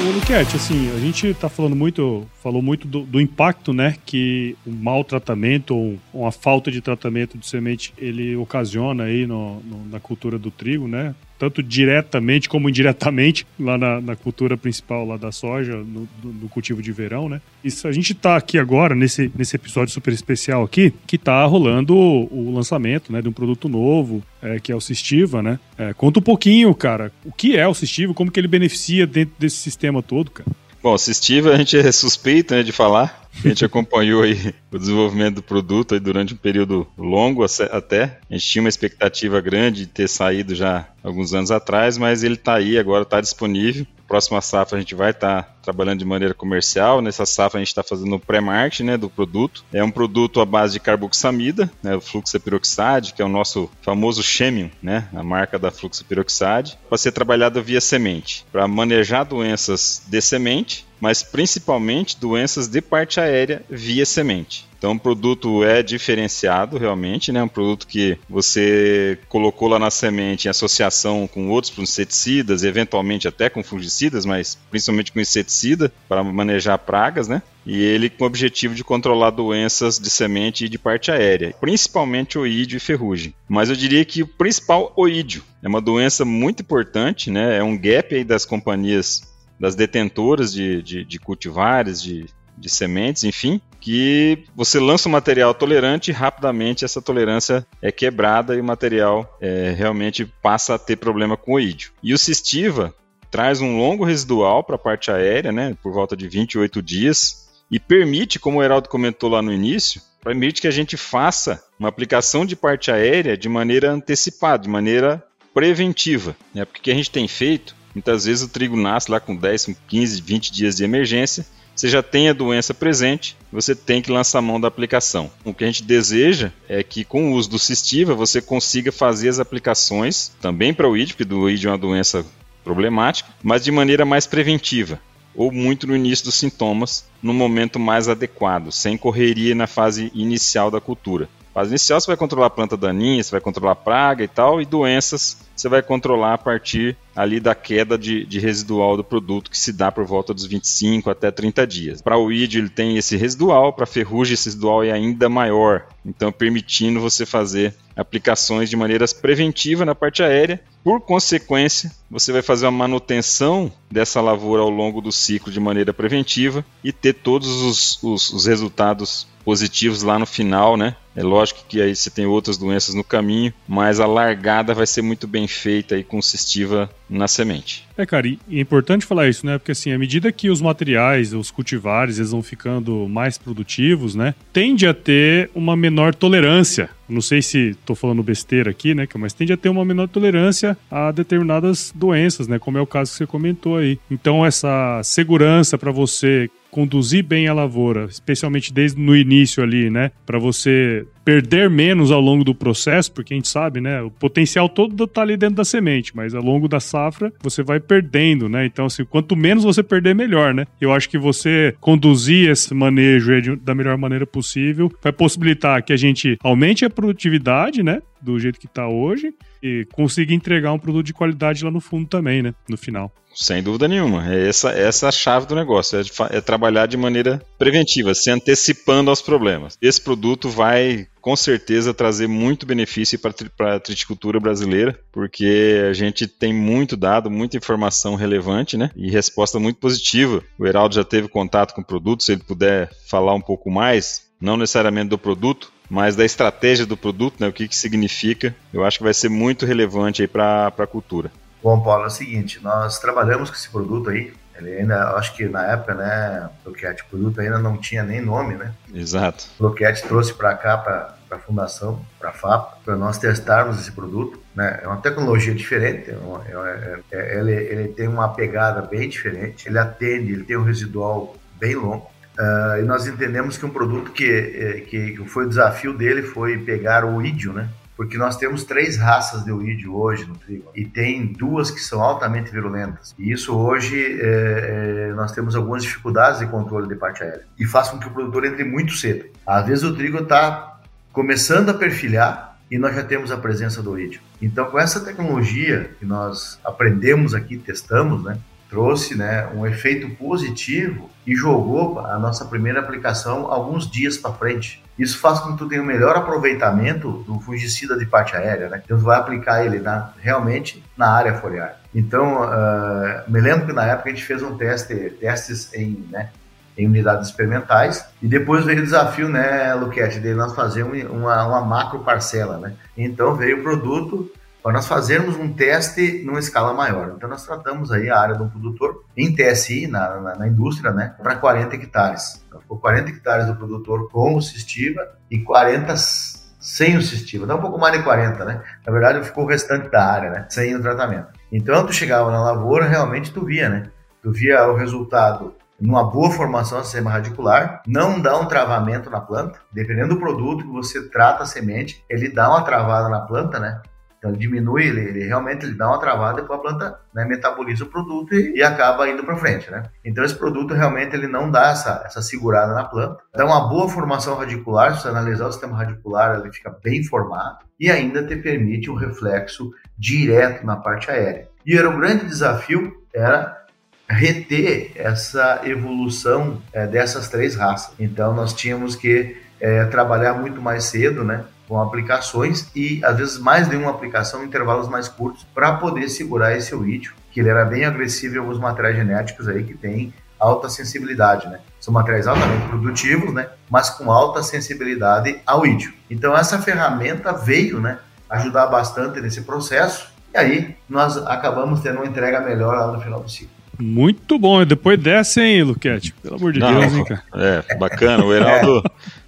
Ô, 0.00 0.10
Luquete, 0.14 0.56
assim, 0.56 0.90
a 0.96 1.00
gente 1.00 1.34
tá 1.34 1.48
falando 1.48 1.74
muito, 1.74 2.28
falou 2.40 2.62
muito 2.62 2.86
do, 2.86 3.02
do 3.02 3.20
impacto, 3.20 3.72
né, 3.72 3.96
que 4.06 4.56
o 4.64 4.70
maltratamento 4.70 5.74
ou 5.74 5.98
uma 6.12 6.32
falta 6.32 6.70
de 6.70 6.80
tratamento 6.80 7.36
de 7.36 7.46
semente 7.46 7.92
ele 7.98 8.36
ocasiona 8.36 9.04
aí 9.04 9.26
no, 9.26 9.60
no, 9.60 9.88
na 9.88 9.98
cultura 9.98 10.38
do 10.38 10.50
trigo, 10.50 10.86
né? 10.86 11.14
Tanto 11.42 11.60
diretamente 11.60 12.48
como 12.48 12.68
indiretamente 12.68 13.44
lá 13.58 13.76
na, 13.76 14.00
na 14.00 14.14
cultura 14.14 14.56
principal 14.56 15.04
lá 15.04 15.16
da 15.16 15.32
soja, 15.32 15.76
no, 15.76 16.08
cultivo 16.48 16.80
de 16.80 16.92
verão, 16.92 17.28
né? 17.28 17.40
Isso, 17.64 17.88
a 17.88 17.90
gente 17.90 18.12
está 18.12 18.36
aqui 18.36 18.60
agora, 18.60 18.94
nesse, 18.94 19.28
nesse 19.34 19.56
episódio 19.56 19.92
super 19.92 20.14
especial 20.14 20.62
aqui, 20.62 20.94
que 21.04 21.16
está 21.16 21.44
rolando 21.44 21.96
o, 21.96 22.28
o, 22.32 22.54
lançamento 22.54 23.12
né, 23.12 23.20
de 23.20 23.28
um 23.28 23.32
produto 23.32 23.68
novo, 23.68 24.22
é, 24.40 24.60
que 24.60 24.70
é 24.70 24.76
o 24.76 24.80
Cistiva, 24.80 25.42
né? 25.42 25.58
É, 25.76 25.92
conta 25.92 26.20
um 26.20 26.22
pouquinho, 26.22 26.72
cara, 26.76 27.10
o 27.24 27.32
que 27.32 27.56
é 27.56 27.66
o 27.66 27.74
Cistiva, 27.74 28.14
como 28.14 28.30
que 28.30 28.38
ele 28.38 28.46
beneficia 28.46 29.04
dentro 29.04 29.34
desse 29.36 29.56
sistema 29.56 30.00
todo, 30.00 30.30
cara? 30.30 30.48
Bom, 30.82 30.98
Cistiva 30.98 31.52
a 31.52 31.56
gente 31.56 31.78
é 31.78 31.92
suspeito 31.92 32.54
né, 32.54 32.62
de 32.64 32.72
falar, 32.72 33.28
a 33.44 33.48
gente 33.48 33.64
acompanhou 33.64 34.22
aí 34.22 34.52
o 34.70 34.78
desenvolvimento 34.78 35.36
do 35.36 35.42
produto 35.42 35.94
aí 35.94 36.00
durante 36.00 36.34
um 36.34 36.36
período 36.36 36.88
longo 36.98 37.44
até. 37.44 38.18
A 38.28 38.34
gente 38.34 38.46
tinha 38.46 38.62
uma 38.62 38.68
expectativa 38.68 39.40
grande 39.40 39.82
de 39.82 39.86
ter 39.86 40.08
saído 40.08 40.56
já 40.56 40.88
alguns 41.02 41.32
anos 41.32 41.52
atrás, 41.52 41.96
mas 41.96 42.24
ele 42.24 42.34
está 42.34 42.54
aí 42.56 42.76
agora, 42.76 43.04
está 43.04 43.20
disponível. 43.20 43.86
Próxima 44.12 44.42
safra 44.42 44.76
a 44.76 44.80
gente 44.82 44.94
vai 44.94 45.10
estar 45.10 45.42
tá 45.42 45.54
trabalhando 45.62 46.00
de 46.00 46.04
maneira 46.04 46.34
comercial. 46.34 47.00
Nessa 47.00 47.24
safra 47.24 47.56
a 47.58 47.62
gente 47.62 47.68
está 47.68 47.82
fazendo 47.82 48.14
o 48.14 48.20
pré-marketing 48.20 48.82
né, 48.82 48.96
do 48.98 49.08
produto. 49.08 49.64
É 49.72 49.82
um 49.82 49.90
produto 49.90 50.38
à 50.38 50.44
base 50.44 50.74
de 50.74 50.80
carboxamida, 50.80 51.72
né, 51.82 51.96
o 51.96 52.00
fluxapiroxide, 52.02 53.14
que 53.16 53.22
é 53.22 53.24
o 53.24 53.28
nosso 53.30 53.70
famoso 53.80 54.22
Chemium, 54.22 54.70
né, 54.82 55.08
a 55.14 55.22
marca 55.22 55.58
da 55.58 55.70
fluxapiroxide, 55.70 56.78
para 56.90 56.98
ser 56.98 57.12
trabalhado 57.12 57.62
via 57.62 57.80
semente, 57.80 58.44
para 58.52 58.68
manejar 58.68 59.24
doenças 59.24 60.02
de 60.06 60.20
semente 60.20 60.86
mas 61.02 61.20
principalmente 61.20 62.16
doenças 62.16 62.68
de 62.68 62.80
parte 62.80 63.18
aérea 63.18 63.64
via 63.68 64.06
semente. 64.06 64.68
Então 64.78 64.92
o 64.92 64.98
produto 64.98 65.64
é 65.64 65.82
diferenciado 65.82 66.78
realmente, 66.78 67.32
né? 67.32 67.42
Um 67.42 67.48
produto 67.48 67.88
que 67.88 68.16
você 68.30 69.18
colocou 69.28 69.66
lá 69.66 69.80
na 69.80 69.90
semente 69.90 70.46
em 70.46 70.50
associação 70.50 71.26
com 71.26 71.48
outros 71.50 71.76
inseticidas, 71.76 72.62
eventualmente 72.62 73.26
até 73.26 73.50
com 73.50 73.64
fungicidas, 73.64 74.24
mas 74.24 74.56
principalmente 74.70 75.10
com 75.10 75.18
inseticida 75.18 75.92
para 76.08 76.22
manejar 76.22 76.78
pragas, 76.78 77.26
né? 77.26 77.42
E 77.66 77.80
ele 77.80 78.08
com 78.08 78.22
o 78.22 78.26
objetivo 78.26 78.74
de 78.74 78.84
controlar 78.84 79.30
doenças 79.30 79.98
de 79.98 80.10
semente 80.10 80.64
e 80.64 80.68
de 80.68 80.78
parte 80.78 81.10
aérea, 81.10 81.54
principalmente 81.60 82.38
oídio 82.38 82.76
e 82.76 82.80
ferrugem. 82.80 83.34
Mas 83.48 83.70
eu 83.70 83.76
diria 83.76 84.04
que 84.04 84.22
o 84.22 84.26
principal 84.26 84.92
oídio 84.96 85.42
é 85.62 85.68
uma 85.68 85.80
doença 85.80 86.24
muito 86.24 86.60
importante, 86.62 87.28
né? 87.28 87.58
É 87.58 87.62
um 87.62 87.76
gap 87.76 88.14
aí 88.14 88.24
das 88.24 88.44
companhias 88.44 89.31
das 89.62 89.76
detentoras 89.76 90.52
de, 90.52 90.82
de, 90.82 91.04
de 91.04 91.20
cultivares, 91.20 92.02
de, 92.02 92.26
de 92.58 92.68
sementes, 92.68 93.22
enfim, 93.22 93.60
que 93.80 94.42
você 94.56 94.80
lança 94.80 95.08
um 95.08 95.12
material 95.12 95.54
tolerante 95.54 96.10
e 96.10 96.14
rapidamente 96.14 96.84
essa 96.84 97.00
tolerância 97.00 97.64
é 97.80 97.92
quebrada 97.92 98.56
e 98.56 98.60
o 98.60 98.64
material 98.64 99.38
é, 99.40 99.72
realmente 99.78 100.26
passa 100.26 100.74
a 100.74 100.78
ter 100.80 100.96
problema 100.96 101.36
com 101.36 101.52
o 101.52 101.54
oídio. 101.54 101.92
E 102.02 102.12
o 102.12 102.18
Cistiva 102.18 102.92
traz 103.30 103.60
um 103.60 103.78
longo 103.78 104.04
residual 104.04 104.64
para 104.64 104.74
a 104.74 104.78
parte 104.80 105.12
aérea, 105.12 105.52
né, 105.52 105.76
por 105.80 105.92
volta 105.92 106.16
de 106.16 106.26
28 106.26 106.82
dias, 106.82 107.48
e 107.70 107.78
permite, 107.78 108.40
como 108.40 108.58
o 108.58 108.62
Heraldo 108.64 108.88
comentou 108.88 109.30
lá 109.30 109.40
no 109.40 109.52
início, 109.52 110.02
permite 110.24 110.60
que 110.60 110.66
a 110.66 110.72
gente 110.72 110.96
faça 110.96 111.62
uma 111.78 111.88
aplicação 111.88 112.44
de 112.44 112.56
parte 112.56 112.90
aérea 112.90 113.36
de 113.36 113.48
maneira 113.48 113.92
antecipada, 113.92 114.64
de 114.64 114.68
maneira 114.68 115.22
preventiva. 115.54 116.36
Né? 116.52 116.64
Porque 116.64 116.80
o 116.80 116.82
que 116.82 116.90
a 116.90 116.94
gente 116.94 117.12
tem 117.12 117.28
feito 117.28 117.80
Muitas 117.94 118.24
vezes 118.24 118.44
o 118.44 118.48
trigo 118.48 118.76
nasce 118.76 119.10
lá 119.10 119.20
com 119.20 119.36
10, 119.36 119.70
15, 119.86 120.20
20 120.20 120.52
dias 120.52 120.76
de 120.76 120.84
emergência, 120.84 121.46
você 121.74 121.88
já 121.88 122.02
tem 122.02 122.28
a 122.28 122.32
doença 122.32 122.74
presente, 122.74 123.36
você 123.50 123.74
tem 123.74 124.02
que 124.02 124.10
lançar 124.10 124.42
mão 124.42 124.60
da 124.60 124.68
aplicação. 124.68 125.30
O 125.44 125.54
que 125.54 125.64
a 125.64 125.66
gente 125.66 125.82
deseja 125.82 126.52
é 126.68 126.82
que 126.82 127.04
com 127.04 127.30
o 127.30 127.34
uso 127.34 127.50
do 127.50 127.58
Cistiva 127.58 128.14
você 128.14 128.42
consiga 128.42 128.92
fazer 128.92 129.28
as 129.28 129.40
aplicações 129.40 130.32
também 130.40 130.74
para 130.74 130.88
o 130.88 130.96
ID, 130.96 131.14
porque 131.14 131.34
o 131.34 131.48
ID 131.48 131.64
é 131.64 131.68
uma 131.68 131.78
doença 131.78 132.24
problemática, 132.62 133.30
mas 133.42 133.64
de 133.64 133.70
maneira 133.70 134.04
mais 134.04 134.26
preventiva 134.26 135.00
ou 135.34 135.50
muito 135.50 135.86
no 135.86 135.96
início 135.96 136.26
dos 136.26 136.34
sintomas, 136.34 137.06
no 137.22 137.32
momento 137.32 137.78
mais 137.78 138.08
adequado, 138.08 138.70
sem 138.70 138.96
correria 138.96 139.54
na 139.54 139.66
fase 139.66 140.10
inicial 140.14 140.70
da 140.70 140.80
cultura. 140.80 141.28
Fase 141.52 141.70
inicial 141.70 142.00
você 142.00 142.06
vai 142.06 142.16
controlar 142.16 142.46
a 142.46 142.50
planta 142.50 142.76
daninha, 142.76 143.22
você 143.22 143.30
vai 143.30 143.40
controlar 143.40 143.72
a 143.72 143.76
praga 143.76 144.24
e 144.24 144.28
tal, 144.28 144.60
e 144.60 144.64
doenças 144.64 145.36
você 145.54 145.68
vai 145.68 145.82
controlar 145.82 146.34
a 146.34 146.38
partir 146.38 146.96
ali 147.14 147.38
da 147.38 147.54
queda 147.54 147.98
de, 147.98 148.24
de, 148.24 148.40
residual 148.40 148.96
do 148.96 149.04
produto 149.04 149.50
que 149.50 149.58
se 149.58 149.72
dá 149.72 149.92
por 149.92 150.04
volta 150.04 150.32
dos 150.32 150.46
25 150.46 151.10
até 151.10 151.30
30 151.30 151.66
dias. 151.66 152.02
Para 152.02 152.18
o 152.18 152.32
ídio 152.32 152.60
ele 152.60 152.70
tem 152.70 152.96
esse 152.96 153.16
residual, 153.16 153.72
para 153.72 153.84
a 153.84 153.86
ferrugem 153.86 154.34
esse 154.34 154.46
residual 154.46 154.82
é 154.82 154.90
ainda 154.90 155.28
maior, 155.28 155.86
então 156.04 156.32
permitindo 156.32 157.00
você 157.00 157.26
fazer 157.26 157.74
aplicações 157.94 158.70
de 158.70 158.76
maneiras 158.76 159.12
preventivas 159.12 159.86
na 159.86 159.94
parte 159.94 160.22
aérea. 160.22 160.60
Por 160.82 161.00
consequência, 161.00 161.92
você 162.10 162.32
vai 162.32 162.42
fazer 162.42 162.66
uma 162.66 162.72
manutenção 162.72 163.70
dessa 163.90 164.20
lavoura 164.20 164.62
ao 164.62 164.70
longo 164.70 165.00
do 165.00 165.12
ciclo 165.12 165.52
de 165.52 165.60
maneira 165.60 165.92
preventiva 165.92 166.64
e 166.82 166.92
ter 166.92 167.12
todos 167.12 167.48
os, 167.48 168.02
os, 168.02 168.32
os 168.32 168.46
resultados 168.46 169.28
positivos 169.44 170.02
lá 170.02 170.18
no 170.18 170.26
final, 170.26 170.76
né? 170.76 170.96
É 171.14 171.22
lógico 171.22 171.64
que 171.68 171.80
aí 171.80 171.94
você 171.94 172.10
tem 172.10 172.26
outras 172.26 172.56
doenças 172.56 172.94
no 172.94 173.04
caminho, 173.04 173.52
mas 173.68 174.00
a 174.00 174.06
largada 174.06 174.74
vai 174.74 174.86
ser 174.86 175.02
muito 175.02 175.26
bem 175.26 175.46
feita 175.46 175.94
aí 175.94 176.04
com 176.04 176.20
cistiva 176.22 176.90
na 177.08 177.28
semente. 177.28 177.86
É, 177.96 178.06
cara, 178.06 178.26
e 178.26 178.38
é 178.50 178.60
importante 178.60 179.04
falar 179.04 179.28
isso, 179.28 179.44
né? 179.44 179.58
Porque 179.58 179.72
assim, 179.72 179.92
à 179.92 179.98
medida 179.98 180.32
que 180.32 180.48
os 180.48 180.62
materiais, 180.62 181.34
os 181.34 181.50
cultivares, 181.50 182.18
eles 182.18 182.30
vão 182.30 182.42
ficando 182.42 183.06
mais 183.08 183.36
produtivos, 183.36 184.14
né? 184.14 184.34
Tende 184.52 184.86
a 184.86 184.94
ter 184.94 185.50
uma 185.54 185.76
menor 185.76 186.14
tolerância. 186.14 186.88
Não 187.08 187.20
sei 187.20 187.42
se 187.42 187.70
estou 187.70 187.94
falando 187.94 188.22
besteira 188.22 188.70
aqui, 188.70 188.94
né? 188.94 189.06
Mas 189.18 189.34
tende 189.34 189.52
a 189.52 189.56
ter 189.56 189.68
uma 189.68 189.84
menor 189.84 190.08
tolerância 190.08 190.76
a 190.90 191.12
determinadas 191.12 191.92
doenças, 191.94 192.48
né? 192.48 192.58
Como 192.58 192.78
é 192.78 192.80
o 192.80 192.86
caso 192.86 193.12
que 193.12 193.18
você 193.18 193.26
comentou 193.26 193.76
aí. 193.76 193.98
Então, 194.10 194.44
essa 194.44 195.02
segurança 195.04 195.76
para 195.76 195.92
você 195.92 196.48
conduzir 196.70 197.22
bem 197.22 197.46
a 197.48 197.52
lavoura, 197.52 198.06
especialmente 198.06 198.72
desde 198.72 198.98
no 198.98 199.14
início 199.14 199.62
ali, 199.62 199.90
né? 199.90 200.10
Para 200.24 200.38
você 200.38 201.01
る 201.02 201.12
perder 201.24 201.70
menos 201.70 202.10
ao 202.10 202.20
longo 202.20 202.44
do 202.44 202.54
processo, 202.54 203.12
porque 203.12 203.34
a 203.34 203.36
gente 203.36 203.48
sabe, 203.48 203.80
né? 203.80 204.02
O 204.02 204.10
potencial 204.10 204.68
todo 204.68 205.06
tá 205.06 205.22
ali 205.22 205.36
dentro 205.36 205.56
da 205.56 205.64
semente, 205.64 206.14
mas 206.14 206.34
ao 206.34 206.42
longo 206.42 206.68
da 206.68 206.80
safra 206.80 207.32
você 207.42 207.62
vai 207.62 207.80
perdendo, 207.80 208.48
né? 208.48 208.66
Então, 208.66 208.86
assim, 208.86 209.04
quanto 209.04 209.36
menos 209.36 209.64
você 209.64 209.82
perder, 209.82 210.14
melhor, 210.14 210.52
né? 210.54 210.66
Eu 210.80 210.92
acho 210.92 211.08
que 211.08 211.18
você 211.18 211.74
conduzir 211.80 212.50
esse 212.50 212.74
manejo 212.74 213.56
da 213.56 213.74
melhor 213.74 213.96
maneira 213.96 214.26
possível 214.26 214.92
vai 215.02 215.12
possibilitar 215.12 215.82
que 215.82 215.92
a 215.92 215.96
gente 215.96 216.38
aumente 216.42 216.84
a 216.84 216.90
produtividade, 216.90 217.82
né? 217.82 218.00
Do 218.20 218.38
jeito 218.38 218.60
que 218.60 218.68
tá 218.68 218.88
hoje 218.88 219.34
e 219.62 219.86
consiga 219.92 220.34
entregar 220.34 220.72
um 220.72 220.78
produto 220.78 221.06
de 221.06 221.12
qualidade 221.12 221.64
lá 221.64 221.70
no 221.70 221.80
fundo 221.80 222.08
também, 222.08 222.42
né? 222.42 222.54
No 222.68 222.76
final. 222.76 223.12
Sem 223.34 223.62
dúvida 223.62 223.88
nenhuma. 223.88 224.32
É 224.32 224.48
essa, 224.48 224.70
essa 224.70 225.08
a 225.08 225.12
chave 225.12 225.46
do 225.46 225.54
negócio. 225.54 225.98
É, 225.98 226.36
é, 226.36 226.40
trabalhar 226.40 226.86
de 226.86 226.96
maneira 226.96 227.42
preventiva, 227.58 228.14
se 228.14 228.30
antecipando 228.30 229.10
aos 229.10 229.22
problemas. 229.22 229.76
Esse 229.80 230.00
produto 230.00 230.48
vai, 230.48 231.06
com 231.22 231.36
certeza, 231.36 231.94
trazer 231.94 232.26
muito 232.26 232.66
benefício 232.66 233.18
para 233.18 233.76
a 233.76 233.80
triticultura 233.80 234.40
brasileira, 234.40 234.98
porque 235.12 235.80
a 235.88 235.92
gente 235.92 236.26
tem 236.26 236.52
muito 236.52 236.96
dado, 236.96 237.30
muita 237.30 237.56
informação 237.56 238.16
relevante, 238.16 238.76
né? 238.76 238.90
E 238.96 239.08
resposta 239.08 239.60
muito 239.60 239.78
positiva. 239.78 240.42
O 240.58 240.66
Heraldo 240.66 240.96
já 240.96 241.04
teve 241.04 241.28
contato 241.28 241.74
com 241.74 241.80
o 241.80 241.84
produto, 241.84 242.24
se 242.24 242.32
ele 242.32 242.42
puder 242.42 242.90
falar 243.06 243.34
um 243.34 243.40
pouco 243.40 243.70
mais, 243.70 244.26
não 244.40 244.56
necessariamente 244.56 245.10
do 245.10 245.18
produto, 245.18 245.72
mas 245.88 246.16
da 246.16 246.24
estratégia 246.24 246.84
do 246.84 246.96
produto, 246.96 247.36
né, 247.38 247.46
o 247.46 247.52
que, 247.52 247.68
que 247.68 247.76
significa, 247.76 248.54
eu 248.72 248.84
acho 248.84 248.98
que 248.98 249.04
vai 249.04 249.14
ser 249.14 249.28
muito 249.28 249.64
relevante 249.64 250.26
para 250.26 250.72
a 250.76 250.86
cultura. 250.86 251.30
Bom, 251.62 251.80
Paulo, 251.80 252.04
é 252.04 252.06
o 252.08 252.10
seguinte, 252.10 252.58
nós 252.60 252.98
trabalhamos 252.98 253.48
com 253.48 253.54
esse 253.54 253.68
produto 253.68 254.10
aí, 254.10 254.32
ele 254.56 254.80
ainda, 254.80 255.10
acho 255.16 255.34
que 255.34 255.48
na 255.48 255.64
época, 255.66 255.94
né, 255.94 256.48
Bloquete, 256.64 257.02
o 257.02 257.06
produto 257.06 257.40
ainda 257.40 257.58
não 257.58 257.76
tinha 257.76 258.02
nem 258.02 258.20
nome, 258.20 258.54
né? 258.54 258.72
Exato. 258.92 259.46
O 259.58 259.64
Bloquete 259.64 260.02
trouxe 260.02 260.34
para 260.34 260.54
cá, 260.54 260.76
para 260.78 261.16
a 261.30 261.38
fundação, 261.38 262.04
para 262.18 262.30
a 262.30 262.32
FAP, 262.32 262.84
para 262.84 262.96
nós 262.96 263.18
testarmos 263.18 263.80
esse 263.80 263.92
produto. 263.92 264.40
Né? 264.54 264.80
É 264.82 264.86
uma 264.86 264.98
tecnologia 264.98 265.54
diferente, 265.54 266.10
é, 266.10 266.14
é, 266.14 267.00
é, 267.12 267.38
ele, 267.38 267.52
ele 267.52 267.88
tem 267.88 268.06
uma 268.06 268.28
pegada 268.28 268.82
bem 268.82 269.08
diferente, 269.08 269.68
ele 269.68 269.78
atende, 269.78 270.32
ele 270.32 270.44
tem 270.44 270.56
um 270.56 270.64
residual 270.64 271.36
bem 271.58 271.74
longo. 271.74 272.10
Uh, 272.38 272.80
e 272.80 272.82
nós 272.82 273.06
entendemos 273.06 273.58
que 273.58 273.66
um 273.66 273.70
produto 273.70 274.10
que, 274.10 274.24
eh, 274.24 274.80
que, 274.88 275.12
que 275.12 275.28
foi 275.28 275.44
o 275.44 275.48
desafio 275.48 275.92
dele 275.92 276.22
foi 276.22 276.56
pegar 276.56 277.04
o 277.04 277.20
ídio, 277.22 277.52
né? 277.52 277.68
Porque 278.02 278.18
nós 278.18 278.36
temos 278.36 278.64
três 278.64 278.96
raças 278.96 279.44
de 279.44 279.52
oídio 279.52 279.94
hoje 279.94 280.24
no 280.24 280.34
trigo 280.34 280.68
e 280.74 280.84
tem 280.84 281.24
duas 281.24 281.70
que 281.70 281.78
são 281.78 282.02
altamente 282.02 282.50
virulentas. 282.50 283.14
E 283.16 283.30
isso 283.30 283.56
hoje 283.56 284.20
é, 284.20 285.10
é, 285.10 285.12
nós 285.14 285.30
temos 285.30 285.54
algumas 285.54 285.84
dificuldades 285.84 286.40
de 286.40 286.46
controle 286.46 286.88
de 286.88 286.96
parte 286.96 287.22
aérea 287.22 287.44
e 287.56 287.64
faz 287.64 287.90
com 287.90 288.00
que 288.00 288.08
o 288.08 288.10
produtor 288.10 288.44
entre 288.44 288.64
muito 288.64 288.92
cedo. 288.94 289.26
Às 289.46 289.66
vezes 289.66 289.84
o 289.84 289.94
trigo 289.94 290.18
está 290.18 290.80
começando 291.12 291.68
a 291.68 291.74
perfilhar 291.74 292.58
e 292.68 292.76
nós 292.76 292.92
já 292.92 293.04
temos 293.04 293.30
a 293.30 293.36
presença 293.36 293.80
do 293.80 293.92
oídio. 293.92 294.20
Então, 294.40 294.64
com 294.64 294.80
essa 294.80 294.98
tecnologia 294.98 295.92
que 296.00 296.04
nós 296.04 296.58
aprendemos 296.64 297.34
aqui, 297.34 297.56
testamos, 297.56 298.24
né? 298.24 298.36
Trouxe 298.72 299.14
né, 299.14 299.46
um 299.54 299.66
efeito 299.66 300.08
positivo 300.16 301.10
e 301.26 301.36
jogou 301.36 302.00
a 302.00 302.18
nossa 302.18 302.46
primeira 302.46 302.80
aplicação 302.80 303.52
alguns 303.52 303.88
dias 303.88 304.16
para 304.16 304.32
frente. 304.32 304.82
Isso 304.98 305.18
faz 305.18 305.40
com 305.40 305.52
que 305.52 305.58
tu 305.58 305.68
tenha 305.68 305.82
um 305.82 305.84
melhor 305.84 306.16
aproveitamento 306.16 307.22
do 307.26 307.38
fungicida 307.38 307.98
de 307.98 308.06
parte 308.06 308.34
aérea, 308.34 308.70
né? 308.70 308.80
Então 308.82 308.96
tu 308.96 309.04
vai 309.04 309.18
aplicar 309.18 309.62
ele 309.62 309.78
na, 309.78 310.12
realmente 310.18 310.82
na 310.96 311.10
área 311.10 311.34
foliar. 311.34 311.80
Então, 311.94 312.44
uh, 312.44 313.30
me 313.30 313.40
lembro 313.42 313.66
que 313.66 313.74
na 313.74 313.84
época 313.84 314.08
a 314.08 314.12
gente 314.12 314.24
fez 314.24 314.42
um 314.42 314.56
teste, 314.56 315.10
testes 315.20 315.72
em, 315.74 316.08
né, 316.10 316.30
em 316.76 316.86
unidades 316.86 317.28
experimentais 317.28 318.06
e 318.22 318.26
depois 318.26 318.64
veio 318.64 318.80
o 318.80 318.84
desafio, 318.84 319.28
né, 319.28 319.74
Luquete, 319.74 320.18
de 320.18 320.32
nós 320.32 320.54
fazermos 320.54 320.98
uma, 321.10 321.46
uma 321.46 321.60
macro 321.60 321.98
parcela, 321.98 322.56
né? 322.56 322.72
Então 322.96 323.34
veio 323.34 323.60
o 323.60 323.62
produto 323.62 324.32
para 324.62 324.72
nós 324.72 324.86
fazermos 324.86 325.36
um 325.36 325.52
teste 325.52 326.22
numa 326.24 326.38
escala 326.38 326.72
maior. 326.72 327.14
Então, 327.16 327.28
nós 327.28 327.44
tratamos 327.44 327.90
aí 327.90 328.08
a 328.08 328.18
área 328.18 328.34
do 328.36 328.48
produtor 328.48 329.04
em 329.16 329.34
TSI, 329.34 329.88
na, 329.88 330.20
na, 330.20 330.36
na 330.36 330.48
indústria, 330.48 330.92
né, 330.92 331.14
para 331.20 331.34
40 331.34 331.74
hectares. 331.74 332.42
Então, 332.46 332.60
ficou 332.60 332.78
40 332.78 333.10
hectares 333.10 333.46
do 333.46 333.56
produtor 333.56 334.08
com 334.08 334.36
o 334.36 334.42
Cistiva 334.42 335.08
e 335.30 335.38
40 335.40 335.96
sem 335.96 336.96
o 336.96 337.02
Cistiva. 337.02 337.44
Dá 337.44 337.56
um 337.56 337.60
pouco 337.60 337.78
mais 337.78 337.96
de 337.96 338.04
40, 338.04 338.44
né? 338.44 338.62
Na 338.86 338.92
verdade, 338.92 339.24
ficou 339.24 339.44
o 339.44 339.48
restante 339.48 339.90
da 339.90 340.04
área, 340.04 340.30
né, 340.30 340.46
sem 340.48 340.74
o 340.76 340.80
tratamento. 340.80 341.26
Então, 341.50 341.84
tu 341.84 341.92
chegava 341.92 342.30
na 342.30 342.40
lavoura, 342.40 342.86
realmente 342.86 343.32
tu 343.32 343.44
via, 343.44 343.68
né? 343.68 343.90
Tu 344.22 344.30
via 344.30 344.64
o 344.68 344.76
resultado 344.76 345.54
numa 345.80 346.04
boa 346.04 346.30
formação 346.30 346.78
do 346.78 346.84
sistema 346.84 347.10
radicular, 347.10 347.82
não 347.84 348.20
dá 348.20 348.38
um 348.38 348.46
travamento 348.46 349.10
na 349.10 349.20
planta, 349.20 349.58
dependendo 349.72 350.14
do 350.14 350.20
produto 350.20 350.62
que 350.62 350.70
você 350.70 351.08
trata 351.08 351.42
a 351.42 351.46
semente, 351.46 352.04
ele 352.08 352.28
dá 352.28 352.48
uma 352.48 352.62
travada 352.62 353.08
na 353.08 353.22
planta, 353.22 353.58
né? 353.58 353.82
Então 354.22 354.30
ele 354.30 354.38
diminui, 354.38 354.86
ele, 354.86 355.00
ele, 355.00 355.24
realmente 355.24 355.66
ele 355.66 355.74
dá 355.74 355.88
uma 355.88 355.98
travada 355.98 356.40
e 356.40 356.44
a 356.44 356.58
planta 356.58 356.96
né, 357.12 357.24
metaboliza 357.24 357.82
o 357.82 357.88
produto 357.88 358.32
e, 358.32 358.56
e 358.56 358.62
acaba 358.62 359.08
indo 359.08 359.24
para 359.24 359.36
frente, 359.36 359.68
né? 359.68 359.82
Então 360.04 360.22
esse 360.22 360.36
produto 360.36 360.72
realmente 360.74 361.16
ele 361.16 361.26
não 361.26 361.50
dá 361.50 361.70
essa, 361.70 362.04
essa 362.06 362.22
segurada 362.22 362.72
na 362.72 362.84
planta, 362.84 363.18
dá 363.34 363.44
uma 363.44 363.68
boa 363.68 363.88
formação 363.88 364.36
radicular, 364.36 364.94
se 364.94 365.02
você 365.02 365.08
analisar 365.08 365.48
o 365.48 365.52
sistema 365.52 365.76
radicular 365.76 366.38
ele 366.38 366.52
fica 366.52 366.70
bem 366.84 367.02
formado 367.02 367.64
e 367.80 367.90
ainda 367.90 368.24
te 368.24 368.36
permite 368.36 368.88
um 368.88 368.94
reflexo 368.94 369.72
direto 369.98 370.64
na 370.64 370.76
parte 370.76 371.10
aérea. 371.10 371.48
E 371.66 371.76
era 371.76 371.90
o 371.90 371.96
grande 371.96 372.24
desafio 372.24 373.02
era 373.12 373.60
reter 374.08 374.92
essa 374.94 375.62
evolução 375.64 376.62
é, 376.72 376.86
dessas 376.86 377.28
três 377.28 377.56
raças. 377.56 377.92
Então 377.98 378.32
nós 378.32 378.52
tínhamos 378.52 378.94
que 378.94 379.36
é, 379.58 379.84
trabalhar 379.86 380.34
muito 380.34 380.60
mais 380.60 380.84
cedo, 380.84 381.24
né? 381.24 381.44
Com 381.68 381.80
aplicações 381.80 382.70
e 382.74 383.00
às 383.04 383.16
vezes 383.16 383.38
mais 383.38 383.68
de 383.68 383.76
uma 383.76 383.90
aplicação 383.90 384.42
em 384.42 384.46
intervalos 384.46 384.88
mais 384.88 385.08
curtos 385.08 385.46
para 385.54 385.74
poder 385.74 386.08
segurar 386.08 386.56
esse 386.56 386.74
oídio, 386.74 387.14
que 387.30 387.40
ele 387.40 387.48
era 387.48 387.64
bem 387.64 387.84
agressivo 387.84 388.36
em 388.36 388.38
alguns 388.38 388.58
materiais 388.58 388.96
genéticos 388.96 389.48
aí 389.48 389.64
que 389.64 389.74
tem 389.74 390.12
alta 390.38 390.68
sensibilidade, 390.68 391.48
né? 391.48 391.60
São 391.80 391.94
materiais 391.94 392.26
altamente 392.26 392.66
produtivos, 392.68 393.32
né? 393.32 393.48
Mas 393.70 393.90
com 393.90 394.10
alta 394.10 394.42
sensibilidade 394.42 395.40
ao 395.46 395.64
ídio. 395.64 395.92
Então 396.10 396.36
essa 396.36 396.58
ferramenta 396.60 397.32
veio, 397.32 397.80
né? 397.80 397.98
Ajudar 398.28 398.66
bastante 398.66 399.20
nesse 399.20 399.42
processo 399.42 400.12
e 400.34 400.38
aí 400.38 400.76
nós 400.88 401.16
acabamos 401.18 401.80
tendo 401.80 401.96
uma 401.96 402.06
entrega 402.06 402.40
melhor 402.40 402.74
lá 402.74 402.92
no 402.92 403.00
final 403.00 403.20
do 403.20 403.30
ciclo. 403.30 403.62
Muito 403.78 404.38
bom. 404.38 404.64
Depois 404.64 404.98
dessa, 404.98 405.42
hein, 405.42 405.62
Luquete? 405.62 406.14
Pelo 406.22 406.36
amor 406.36 406.52
de 406.52 406.60
Não, 406.60 406.80
Deus, 406.80 406.92
hein, 406.92 407.04
cara? 407.04 407.22
É, 407.34 407.74
bacana. 407.76 408.24
O 408.24 408.32
Heraldo 408.32 408.82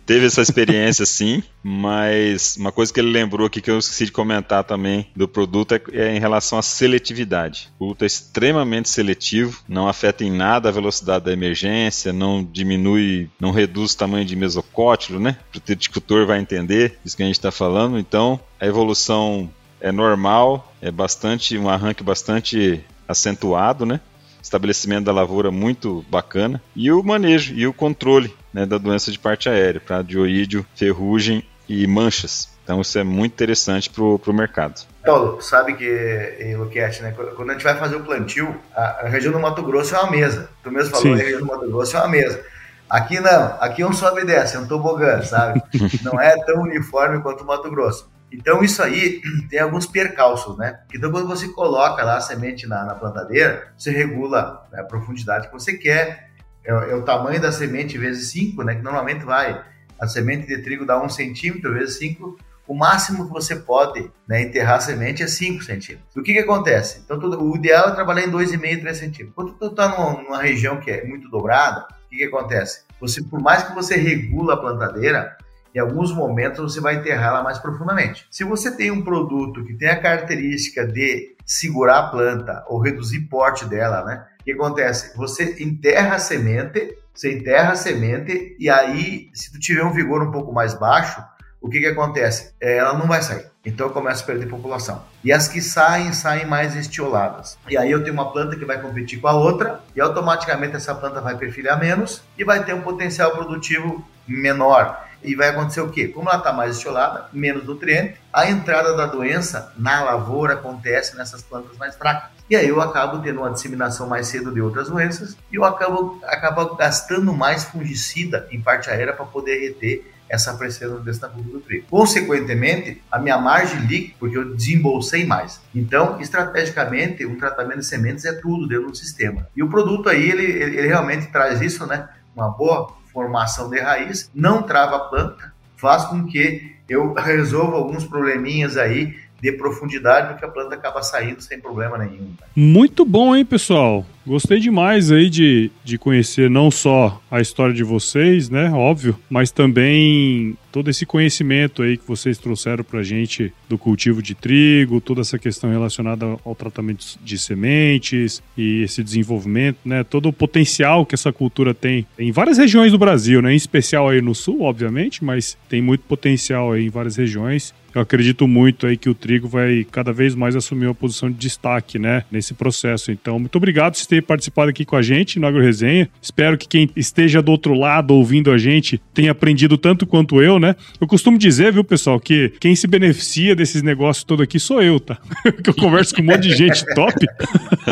teve 0.07 0.27
essa 0.27 0.43
experiência 0.43 1.05
sim, 1.07 1.43
mas 1.63 2.57
uma 2.57 2.73
coisa 2.73 2.93
que 2.93 3.01
ele 3.01 3.11
lembrou 3.11 3.47
aqui 3.47 3.61
que 3.61 3.71
eu 3.71 3.79
esqueci 3.79 4.07
de 4.07 4.13
comentar 4.13 4.65
também 4.65 5.09
do 5.15 5.27
produto 5.27 5.75
é, 5.75 5.81
é 5.93 6.17
em 6.17 6.21
relação 6.21 6.59
à 6.59 6.63
seletividade. 6.63 7.71
O 7.77 7.79
produto 7.79 8.03
é 8.03 8.07
extremamente 8.07 8.89
seletivo, 8.89 9.63
não 9.69 9.89
afeta 9.89 10.25
em 10.25 10.31
nada 10.31 10.69
a 10.69 10.73
velocidade 10.73 11.25
da 11.25 11.33
emergência, 11.33 12.13
não 12.13 12.45
diminui, 12.45 13.31
não 13.41 13.51
reduz 13.51 13.93
o 13.93 13.99
tamanho 13.99 14.25
de 14.25 14.37
mesocótilo, 14.37 15.19
né? 15.21 15.37
O 15.55 15.61
teticultor 15.61 16.27
vai 16.27 16.39
entender 16.39 16.99
isso 17.05 17.17
que 17.17 17.23
a 17.23 17.27
gente 17.27 17.37
está 17.37 17.51
falando. 17.51 17.99
Então, 17.99 18.41
a 18.61 18.67
evolução 18.67 19.51
é 19.81 19.93
normal, 19.93 20.75
é 20.81 20.91
bastante 20.91 21.59
um 21.59 21.69
arranque 21.69 22.03
bastante 22.03 22.85
acentuado, 23.07 23.85
né? 23.85 24.01
Estabelecimento 24.45 25.07
da 25.07 25.13
lavoura 25.13 25.51
muito 25.51 26.05
bacana 26.11 26.63
e 26.77 26.93
o 26.93 27.03
manejo 27.03 27.55
e 27.55 27.67
o 27.67 27.73
controle 27.73 28.35
né, 28.53 28.67
da 28.67 28.79
doença 28.79 29.11
de 29.11 29.19
parte 29.19 29.49
aérea, 29.49 29.81
para 29.81 30.03
dioídio, 30.03 30.65
ferrugem 30.77 31.43
e 31.69 31.87
manchas. 31.87 32.53
Então 32.63 32.81
isso 32.81 32.99
é 32.99 33.03
muito 33.03 33.33
interessante 33.33 33.91
para 33.91 34.03
o 34.03 34.33
mercado. 34.33 34.87
Paulo, 35.05 35.41
sabe 35.41 35.75
que, 35.75 36.55
Luquete, 36.57 37.03
né, 37.03 37.15
quando 37.37 37.51
a 37.51 37.53
gente 37.55 37.65
vai 37.65 37.77
fazer 37.77 37.97
o 37.97 38.05
plantio, 38.05 38.55
a, 38.75 39.07
a, 39.07 39.09
região 39.09 39.33
do 39.33 39.41
Mato 39.41 39.63
Grosso 39.63 39.95
é 39.95 40.01
uma 40.01 40.11
mesa. 40.11 40.49
Tu 40.63 40.71
mesmo 40.71 40.91
falou, 40.91 41.15
Sim. 41.15 41.15
a 41.15 41.25
região 41.25 41.41
do 41.41 41.47
Mato 41.47 41.67
Grosso 41.67 41.97
é 41.97 42.01
uma 42.01 42.09
mesa. 42.09 42.43
Aqui 42.89 43.19
não, 43.21 43.57
aqui 43.61 43.83
é 43.83 43.87
um 43.87 43.93
sobe 43.93 44.23
e 44.23 44.25
desce, 44.25 44.57
é 44.57 44.61
um 44.61 44.67
tobogã, 44.67 45.23
sabe? 45.23 45.63
não 46.03 46.21
é 46.21 46.37
tão 46.45 46.63
uniforme 46.63 47.21
quanto 47.23 47.45
o 47.45 47.47
Mato 47.47 47.71
Grosso. 47.71 48.09
Então, 48.35 48.63
isso 48.63 48.83
aí 48.83 49.23
tem 49.49 49.61
alguns 49.61 49.87
percalços, 49.87 50.57
né? 50.59 50.81
Então, 50.93 51.11
quando 51.11 51.29
você 51.29 51.49
coloca 51.49 52.03
lá 52.03 52.17
a 52.17 52.21
semente 52.21 52.67
na, 52.67 52.85
na 52.85 52.95
plantadeira, 52.95 53.73
você 53.77 53.91
regula 53.91 54.67
né, 54.73 54.81
a 54.81 54.85
profundidade 54.85 55.47
que 55.47 55.53
você 55.53 55.75
quer, 55.75 56.31
é, 56.65 56.71
é, 56.71 56.95
o 56.95 57.03
tamanho 57.03 57.41
da 57.41 57.53
semente 57.53 57.97
vezes 57.97 58.31
5, 58.31 58.63
né? 58.65 58.75
Que 58.75 58.83
normalmente 58.83 59.25
vai, 59.25 59.65
a 60.01 60.07
semente 60.07 60.47
de 60.47 60.59
trigo 60.59 60.85
dá 60.85 61.01
1 61.01 61.05
um 61.05 61.09
centímetro 61.09 61.73
vezes 61.73 61.99
5, 61.99 62.37
o 62.67 62.75
máximo 62.75 63.27
que 63.27 63.33
você 63.33 63.57
pode 63.57 64.11
né, 64.27 64.43
enterrar 64.43 64.77
a 64.77 64.81
semente 64.81 65.23
é 65.23 65.27
5 65.27 65.63
centímetros. 65.63 66.17
O 66.17 66.23
que, 66.23 66.33
que 66.33 66.39
acontece? 66.39 67.03
Então, 67.05 67.21
tudo, 67.21 67.43
o 67.43 67.57
ideal 67.57 67.91
é 67.91 67.95
trabalhar 67.95 68.27
em 68.27 68.31
2,5, 68.31 68.81
3 68.81 68.97
centímetros. 68.97 69.35
Quando 69.35 69.53
tu 69.53 69.67
está 69.67 69.89
numa, 69.89 70.23
numa, 70.23 70.43
região 70.43 70.81
que 70.81 70.91
é 70.91 71.05
muito 71.07 71.29
dobrada, 71.29 71.87
o 72.07 72.09
que, 72.09 72.17
que 72.17 72.25
acontece? 72.25 72.83
Você, 73.01 73.23
por 73.23 73.41
mais 73.41 73.63
que 73.63 73.75
você 73.75 73.97
regula 73.97 74.55
a 74.55 74.57
plantadeira, 74.57 75.37
em 75.75 75.79
alguns 75.79 76.15
momentos 76.15 76.73
você 76.73 76.81
vai 76.81 76.97
enterrá-la 76.97 77.43
mais 77.43 77.59
profundamente. 77.59 78.27
Se 78.31 78.45
você 78.45 78.71
tem 78.71 78.91
um 78.91 79.03
produto 79.03 79.65
que 79.65 79.75
tem 79.75 79.89
a 79.89 80.01
característica 80.01 80.87
de 80.87 81.35
segurar 81.45 81.99
a 81.99 82.09
planta 82.09 82.65
ou 82.69 82.81
reduzir 82.81 83.21
porte 83.23 83.67
dela, 83.67 84.05
né? 84.05 84.25
O 84.41 84.45
que 84.45 84.53
acontece? 84.53 85.17
Você 85.17 85.57
enterra 85.63 86.17
a 86.17 86.19
semente, 86.19 86.97
você 87.13 87.33
enterra 87.33 87.73
a 87.73 87.77
semente 87.77 88.57
e 88.59 88.71
aí, 88.71 89.31
se 89.35 89.53
tu 89.53 89.59
tiver 89.59 89.85
um 89.85 89.93
vigor 89.93 90.23
um 90.23 90.31
pouco 90.31 90.53
mais 90.53 90.75
baixo, 90.75 91.23
o 91.61 91.69
que 91.69 91.81
que 91.81 91.87
acontece? 91.87 92.53
É, 92.61 92.77
ela 92.77 92.93
não 92.93 93.07
vai 93.07 93.23
sair. 93.23 93.47
Então 93.65 93.89
começa 93.89 94.23
a 94.23 94.27
perder 94.27 94.47
população. 94.47 95.03
E 95.25 95.33
as 95.33 95.49
que 95.49 95.63
saem, 95.63 96.13
saem 96.13 96.45
mais 96.45 96.77
estioladas. 96.77 97.57
E 97.69 97.79
aí 97.79 97.91
eu 97.91 98.03
tenho 98.05 98.13
uma 98.13 98.31
planta 98.31 98.55
que 98.55 98.67
vai 98.67 98.79
competir 98.79 99.19
com 99.19 99.29
a 99.29 99.33
outra 99.33 99.81
e 99.97 100.01
automaticamente 100.01 100.77
essa 100.77 100.95
planta 100.95 101.23
vai 101.23 101.39
perfilhar 101.39 101.81
menos 101.81 102.23
e 102.37 102.45
vai 102.45 102.63
ter 102.63 102.75
um 102.75 102.83
potencial 102.83 103.31
produtivo 103.31 104.07
menor. 104.29 105.09
E 105.25 105.35
vai 105.35 105.49
acontecer 105.49 105.81
o 105.81 105.89
quê? 105.89 106.07
Como 106.07 106.29
ela 106.29 106.39
está 106.39 106.53
mais 106.53 106.77
estiolada, 106.77 107.29
menos 107.33 107.65
nutriente, 107.65 108.21
a 108.33 108.49
entrada 108.49 108.95
da 108.95 109.07
doença 109.07 109.73
na 109.77 110.05
lavoura 110.05 110.55
acontece 110.55 111.17
nessas 111.17 111.43
plantas 111.43 111.77
mais 111.79 111.97
fracas. 111.97 112.31
E 112.49 112.55
aí 112.55 112.69
eu 112.69 112.81
acabo 112.81 113.21
tendo 113.21 113.41
uma 113.41 113.51
disseminação 113.51 114.07
mais 114.07 114.27
cedo 114.27 114.53
de 114.53 114.61
outras 114.61 114.89
doenças 114.91 115.35
e 115.51 115.57
eu 115.57 115.65
acabo, 115.65 116.21
acabo 116.25 116.75
gastando 116.77 117.33
mais 117.33 117.65
fungicida 117.65 118.47
em 118.51 118.61
parte 118.61 118.91
aérea 118.91 119.15
para 119.15 119.25
poder 119.25 119.59
reter 119.61 120.13
essa 120.29 120.55
pressão 120.55 121.01
desse 121.01 121.21
curva 121.21 121.43
do 121.43 121.61
trigo. 121.61 121.87
Consequentemente, 121.89 123.03
a 123.11 123.19
minha 123.19 123.39
margem 123.39 123.81
líquida, 123.81 124.17
porque 124.19 124.37
eu 124.37 124.55
desembolsei 124.55 125.25
mais. 125.25 125.61
Então, 125.75 126.21
estrategicamente, 126.21 127.25
um 127.25 127.39
tratamento 127.39 127.79
de 127.79 127.87
sementes 127.87 128.25
é 128.25 128.33
tudo 128.33 128.67
dentro 128.67 128.91
do 128.91 128.97
sistema. 128.97 129.47
E 129.55 129.63
o 129.63 129.69
produto 129.69 130.09
aí, 130.09 130.31
ele, 130.31 130.45
ele 130.45 130.87
realmente 130.87 131.27
traz 131.27 131.61
isso, 131.61 131.87
né? 131.87 132.09
Uma 132.35 132.49
boa 132.49 132.93
formação 133.15 133.71
de 133.71 133.81
raiz, 133.81 134.31
não 134.35 134.63
trava 134.63 134.97
a 134.97 135.01
planta, 135.09 135.55
faz 135.77 136.05
com 136.05 136.27
que 136.27 136.75
eu 136.89 137.15
resolva 137.17 137.77
alguns 137.77 138.05
probleminhas 138.05 138.77
aí 138.77 139.17
de 139.45 139.53
profundidade, 139.53 140.29
porque 140.29 140.45
a 140.47 140.49
planta 140.49 140.75
acaba 140.75 141.03
saindo 141.03 141.43
sem 141.43 141.61
problema 141.61 141.99
nenhum. 141.99 142.31
Muito 142.57 143.05
bom, 143.05 143.37
hein, 143.37 143.45
pessoal? 143.45 144.07
Gostei 144.27 144.59
demais 144.59 145.13
aí 145.13 145.29
de, 145.29 145.71
de 145.85 145.99
conhecer 145.99 146.49
não 146.49 146.71
só 146.71 147.21
a 147.31 147.43
história 147.43 147.75
de 147.75 147.85
vocês, 147.85 148.49
né, 148.49 148.71
óbvio, 148.71 149.19
mas 149.29 149.51
também 149.51 150.57
todo 150.73 150.89
esse 150.89 151.05
conhecimento 151.05 151.83
aí 151.83 151.99
que 151.99 152.09
vocês 152.09 152.39
trouxeram 152.39 152.83
pra 152.83 153.03
gente 153.03 153.53
do 153.69 153.77
cultivo 153.77 154.23
de 154.23 154.35
trigo, 154.35 154.99
toda 154.99 155.21
essa 155.21 155.39
questão 155.39 155.69
relacionada 155.71 156.39
ao 156.43 156.55
tratamento 156.55 157.05
de 157.23 157.37
sementes 157.37 158.43
e 158.57 158.83
esse 158.83 159.03
desenvolvimento, 159.03 159.77
né, 159.85 160.03
todo 160.03 160.31
o 160.31 160.33
potencial 160.33 161.05
que 161.05 161.15
essa 161.15 161.31
cultura 161.31 161.75
tem 161.75 162.07
em 162.19 162.33
várias 162.33 162.57
regiões 162.57 162.93
do 162.93 162.99
Brasil, 162.99 163.43
né, 163.43 163.53
em 163.53 163.57
especial 163.57 164.09
aí 164.09 164.23
no 164.23 164.35
sul, 164.35 164.63
obviamente, 164.63 165.23
mas 165.23 165.55
tem 165.69 165.83
muito 165.83 166.01
potencial 166.05 166.73
aí 166.73 166.87
em 166.87 166.91
várias 166.91 167.17
regiões 167.17 167.75
eu 167.95 168.03
acredito 168.03 168.47
muito 168.47 168.87
aí 168.87 168.97
que 168.97 169.09
o 169.09 169.15
trigo 169.15 169.49
vai 169.49 169.87
cada 169.91 170.13
vez 170.13 170.35
mais 170.35 170.57
assumir 170.57 170.87
uma 170.87 170.95
posição 170.95 171.31
de 171.31 171.37
destaque, 171.37 171.99
né, 171.99 172.25
nesse 172.31 172.55
processo. 172.55 173.11
Então, 173.13 173.39
muito 173.39 173.57
obrigado 173.57 173.95
por 173.97 174.07
ter 174.07 174.23
participado 174.23 174.71
aqui 174.71 174.85
com 174.85 174.97
a 174.97 175.03
gente 175.03 175.39
no 175.39 175.47
Agro 175.47 175.63
Resenha. 175.63 176.09
Espero 176.21 176.59
que 176.59 176.69
quem 176.69 176.91
esteja 176.97 177.41
do 177.41 177.51
outro 177.51 177.75
lado 177.75 178.15
ouvindo 178.15 178.51
a 178.51 178.59
gente 178.59 179.01
tenha 179.13 179.33
aprendido 179.33 179.77
tanto 179.79 180.07
quanto 180.07 180.43
eu, 180.43 180.59
né? 180.59 180.75
Eu 181.01 181.07
costumo 181.07 181.39
dizer, 181.39 181.73
viu, 181.73 181.85
pessoal, 181.85 182.19
que 182.19 182.53
quem 182.61 182.75
se 182.75 182.87
beneficia 182.87 183.55
desses 183.55 183.83
negócios 183.83 184.25
todo 184.25 184.43
aqui 184.43 184.59
sou 184.59 184.83
eu, 184.83 184.99
tá? 184.99 185.19
que 185.63 185.71
eu 185.71 185.75
converso 185.75 186.15
com 186.15 186.23
um 186.23 186.27
monte 186.27 186.49
de 186.49 186.57
gente 186.57 186.85
top. 186.95 187.15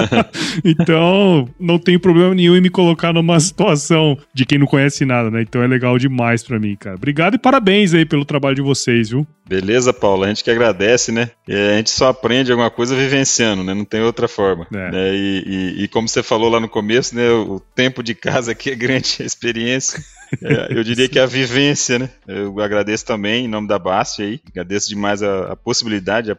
então, 0.64 1.48
não 1.59 1.78
tenho 1.78 2.00
problema 2.00 2.34
nenhum 2.34 2.57
em 2.57 2.61
me 2.61 2.70
colocar 2.70 3.12
numa 3.12 3.38
situação 3.40 4.18
de 4.34 4.44
quem 4.44 4.59
não 4.59 4.66
conhece 4.66 5.05
nada, 5.05 5.30
né? 5.30 5.42
Então 5.42 5.62
é 5.62 5.66
legal 5.66 5.98
demais 5.98 6.42
para 6.42 6.59
mim, 6.59 6.76
cara. 6.76 6.96
Obrigado 6.96 7.34
e 7.34 7.38
parabéns 7.38 7.94
aí 7.94 8.05
pelo 8.05 8.24
trabalho 8.24 8.57
de 8.57 8.62
vocês, 8.62 9.11
viu? 9.11 9.26
Beleza, 9.48 9.91
Paulo. 9.93 10.24
A 10.24 10.28
gente 10.28 10.43
que 10.43 10.51
agradece, 10.51 11.12
né? 11.12 11.30
a 11.49 11.76
gente 11.76 11.90
só 11.90 12.09
aprende 12.09 12.51
alguma 12.51 12.70
coisa 12.70 12.95
vivenciando, 12.95 13.62
né? 13.62 13.74
Não 13.74 13.84
tem 13.84 14.01
outra 14.01 14.28
forma. 14.28 14.66
É. 14.72 14.90
Né? 14.90 15.14
E, 15.14 15.45
e, 15.47 15.84
e, 15.84 15.88
como 15.88 16.09
você 16.09 16.22
falou 16.22 16.49
lá 16.49 16.61
no 16.61 16.68
começo, 16.68 17.14
né? 17.14 17.28
O 17.30 17.61
tempo 17.61 18.03
de 18.03 18.14
casa 18.14 18.53
aqui 18.53 18.70
é 18.70 18.74
grande 18.74 19.18
experiência. 19.24 20.03
É, 20.43 20.68
eu 20.70 20.82
diria 20.82 21.09
que 21.09 21.18
é 21.18 21.22
a 21.22 21.26
vivência, 21.26 21.99
né? 21.99 22.09
Eu 22.26 22.59
agradeço 22.61 23.05
também 23.05 23.45
em 23.45 23.49
nome 23.49 23.68
da 23.68 23.78
BASF 23.78 24.22
aí. 24.22 24.40
Agradeço 24.49 24.88
demais 24.88 25.22
a, 25.22 25.53
a 25.53 25.57
possibilidade, 25.57 26.32
a, 26.32 26.36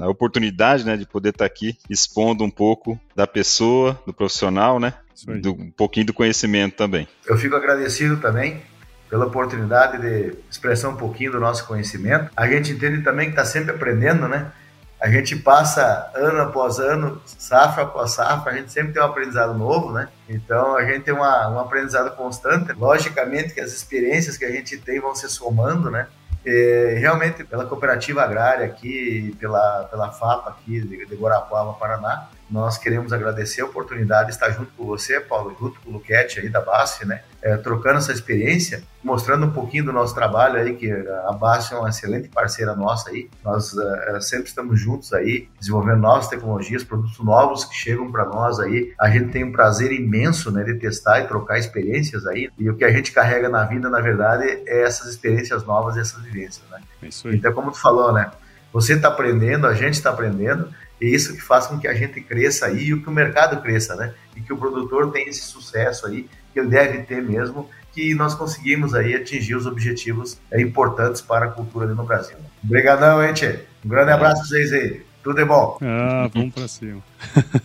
a, 0.00 0.08
oportunidade, 0.08 0.84
né? 0.84 0.96
De 0.96 1.06
poder 1.06 1.30
estar 1.30 1.44
aqui 1.44 1.76
expondo 1.88 2.42
um 2.44 2.50
pouco 2.50 2.98
da 3.14 3.26
pessoa, 3.26 4.00
do 4.06 4.12
profissional, 4.12 4.80
né? 4.80 4.94
Do, 5.42 5.52
um 5.52 5.70
pouquinho 5.70 6.06
do 6.06 6.14
conhecimento 6.14 6.76
também. 6.76 7.06
Eu 7.26 7.36
fico 7.36 7.54
agradecido 7.54 8.16
também 8.16 8.62
pela 9.10 9.26
oportunidade 9.26 9.98
de 9.98 10.38
expressar 10.48 10.88
um 10.88 10.96
pouquinho 10.96 11.32
do 11.32 11.40
nosso 11.40 11.66
conhecimento. 11.66 12.30
A 12.36 12.46
gente 12.46 12.70
entende 12.70 13.02
também 13.02 13.26
que 13.26 13.32
está 13.32 13.44
sempre 13.44 13.74
aprendendo, 13.74 14.28
né? 14.28 14.52
A 15.00 15.10
gente 15.10 15.34
passa 15.34 16.10
ano 16.14 16.42
após 16.42 16.78
ano, 16.78 17.20
safra 17.24 17.84
após 17.84 18.12
safra, 18.12 18.52
a 18.52 18.56
gente 18.56 18.70
sempre 18.70 18.92
tem 18.92 19.02
um 19.02 19.06
aprendizado 19.06 19.54
novo, 19.54 19.92
né? 19.92 20.08
Então 20.28 20.76
a 20.76 20.84
gente 20.84 21.04
tem 21.04 21.14
uma, 21.14 21.48
um 21.48 21.58
aprendizado 21.58 22.14
constante. 22.14 22.72
Logicamente 22.72 23.52
que 23.52 23.60
as 23.60 23.72
experiências 23.72 24.36
que 24.36 24.44
a 24.44 24.50
gente 24.50 24.76
tem 24.78 25.00
vão 25.00 25.14
se 25.14 25.28
somando, 25.28 25.90
né? 25.90 26.06
E, 26.44 26.96
realmente 26.98 27.42
pela 27.44 27.66
cooperativa 27.66 28.22
agrária 28.22 28.64
aqui, 28.64 29.36
pela, 29.40 29.88
pela 29.90 30.12
FAPA 30.12 30.50
aqui 30.50 30.80
de, 30.80 31.06
de 31.06 31.14
Guarapuava, 31.16 31.72
Paraná, 31.72 32.28
nós 32.50 32.76
queremos 32.76 33.12
agradecer 33.12 33.60
a 33.60 33.64
oportunidade 33.64 34.28
de 34.28 34.34
estar 34.34 34.50
junto 34.50 34.72
com 34.76 34.84
você, 34.84 35.20
Paulo, 35.20 35.56
junto 35.58 35.80
com 35.80 35.90
o 35.90 35.92
Luquete 35.92 36.40
aí 36.40 36.48
da 36.48 36.60
BASF, 36.60 37.06
né? 37.06 37.22
É, 37.40 37.56
trocando 37.56 37.98
essa 37.98 38.12
experiência, 38.12 38.82
mostrando 39.02 39.46
um 39.46 39.50
pouquinho 39.50 39.84
do 39.84 39.92
nosso 39.92 40.14
trabalho 40.14 40.56
aí, 40.56 40.74
que 40.74 40.90
a 40.90 41.32
BASF 41.32 41.72
é 41.72 41.78
uma 41.78 41.88
excelente 41.88 42.28
parceira 42.28 42.74
nossa 42.74 43.10
aí. 43.10 43.30
Nós 43.44 43.72
uh, 43.72 44.20
sempre 44.20 44.48
estamos 44.48 44.80
juntos 44.80 45.12
aí, 45.12 45.48
desenvolvendo 45.58 46.00
novas 46.00 46.28
tecnologias, 46.28 46.82
produtos 46.82 47.18
novos 47.20 47.64
que 47.64 47.74
chegam 47.74 48.10
para 48.10 48.24
nós 48.24 48.58
aí. 48.58 48.92
A 49.00 49.08
gente 49.08 49.30
tem 49.30 49.44
um 49.44 49.52
prazer 49.52 49.92
imenso, 49.92 50.50
né, 50.50 50.64
de 50.64 50.74
testar 50.74 51.20
e 51.20 51.28
trocar 51.28 51.58
experiências 51.58 52.26
aí. 52.26 52.50
E 52.58 52.68
o 52.68 52.76
que 52.76 52.84
a 52.84 52.90
gente 52.90 53.12
carrega 53.12 53.48
na 53.48 53.64
vida, 53.64 53.88
na 53.88 54.00
verdade, 54.00 54.44
é 54.66 54.82
essas 54.82 55.08
experiências 55.08 55.64
novas 55.64 55.96
e 55.96 56.00
essas 56.00 56.20
vivências, 56.22 56.68
né? 56.70 56.80
É 57.02 57.06
isso 57.06 57.28
aí. 57.28 57.36
Então, 57.36 57.52
como 57.52 57.70
tu 57.70 57.80
falou, 57.80 58.12
né? 58.12 58.30
Você 58.72 58.94
está 58.94 59.08
aprendendo, 59.08 59.66
a 59.66 59.74
gente 59.74 59.94
está 59.94 60.10
aprendendo 60.10 60.68
e 61.00 61.14
isso 61.14 61.34
que 61.34 61.40
faz 61.40 61.66
com 61.66 61.78
que 61.78 61.88
a 61.88 61.94
gente 61.94 62.20
cresça 62.20 62.66
aí 62.66 62.92
e 62.92 63.00
que 63.00 63.08
o 63.08 63.12
mercado 63.12 63.60
cresça, 63.62 63.96
né? 63.96 64.12
E 64.36 64.40
que 64.40 64.52
o 64.52 64.56
produtor 64.56 65.10
tenha 65.10 65.28
esse 65.28 65.42
sucesso 65.42 66.06
aí, 66.06 66.28
que 66.52 66.60
ele 66.60 66.68
deve 66.68 67.02
ter 67.04 67.22
mesmo, 67.22 67.68
que 67.92 68.14
nós 68.14 68.34
conseguimos 68.34 68.94
aí 68.94 69.14
atingir 69.14 69.54
os 69.54 69.66
objetivos 69.66 70.38
é, 70.50 70.60
importantes 70.60 71.20
para 71.20 71.46
a 71.46 71.48
cultura 71.48 71.86
ali 71.86 71.94
no 71.94 72.04
Brasil. 72.04 72.36
Obrigadão, 72.62 73.24
hein, 73.24 73.32
tchê? 73.32 73.60
Um 73.84 73.88
grande 73.88 74.12
abraço 74.12 74.42
a 74.42 74.44
vocês 74.44 74.72
aí. 74.72 75.02
Tudo 75.22 75.40
é 75.40 75.44
bom. 75.44 75.78
Ah, 75.82 76.30
vamos 76.32 76.54
para 76.54 76.68
cima. 76.68 77.02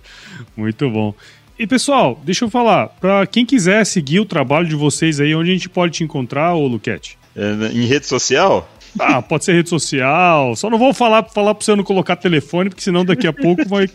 Muito 0.56 0.90
bom. 0.90 1.14
E 1.58 1.66
pessoal, 1.66 2.20
deixa 2.24 2.44
eu 2.44 2.50
falar, 2.50 2.90
para 2.90 3.26
quem 3.26 3.46
quiser 3.46 3.86
seguir 3.86 4.20
o 4.20 4.26
trabalho 4.26 4.68
de 4.68 4.76
vocês 4.76 5.22
aí, 5.22 5.34
onde 5.34 5.52
a 5.52 5.54
gente 5.54 5.70
pode 5.70 5.94
te 5.94 6.04
encontrar, 6.04 6.54
ô 6.54 6.68
Luquete? 6.68 7.18
É, 7.36 7.68
em 7.68 7.86
rede 7.86 8.06
social? 8.06 8.70
Ah, 9.00 9.22
pode 9.22 9.46
ser 9.46 9.54
rede 9.54 9.70
social. 9.70 10.56
Só 10.56 10.70
não 10.70 10.78
vou 10.78 10.94
falar, 10.94 11.24
falar 11.24 11.54
pra 11.54 11.66
você 11.66 11.76
não 11.76 11.84
colocar 11.84 12.16
telefone, 12.16 12.70
porque 12.70 12.84
senão 12.84 13.06
daqui 13.06 13.28
a 13.28 13.34
pouco 13.34 13.64
vai, 13.68 13.88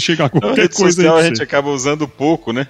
chegar 0.00 0.30
qualquer 0.30 0.48
não, 0.48 0.54
rede 0.54 0.74
coisa 0.74 0.96
social 0.96 1.16
a 1.16 1.22
gente 1.22 1.42
acaba 1.42 1.68
usando 1.70 2.08
pouco, 2.08 2.52
né? 2.52 2.66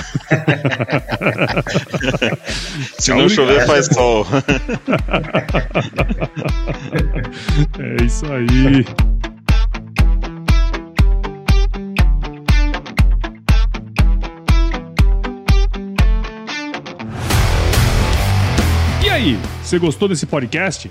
se 3.01 3.14
não 3.14 3.31
chover, 3.31 3.64
faz 3.66 3.87
sol. 3.87 4.26
é 7.81 8.05
isso 8.05 8.26
aí. 8.26 8.85
E 19.03 19.09
aí, 19.09 19.39
você 19.62 19.79
gostou 19.79 20.07
desse 20.11 20.26
podcast? 20.26 20.91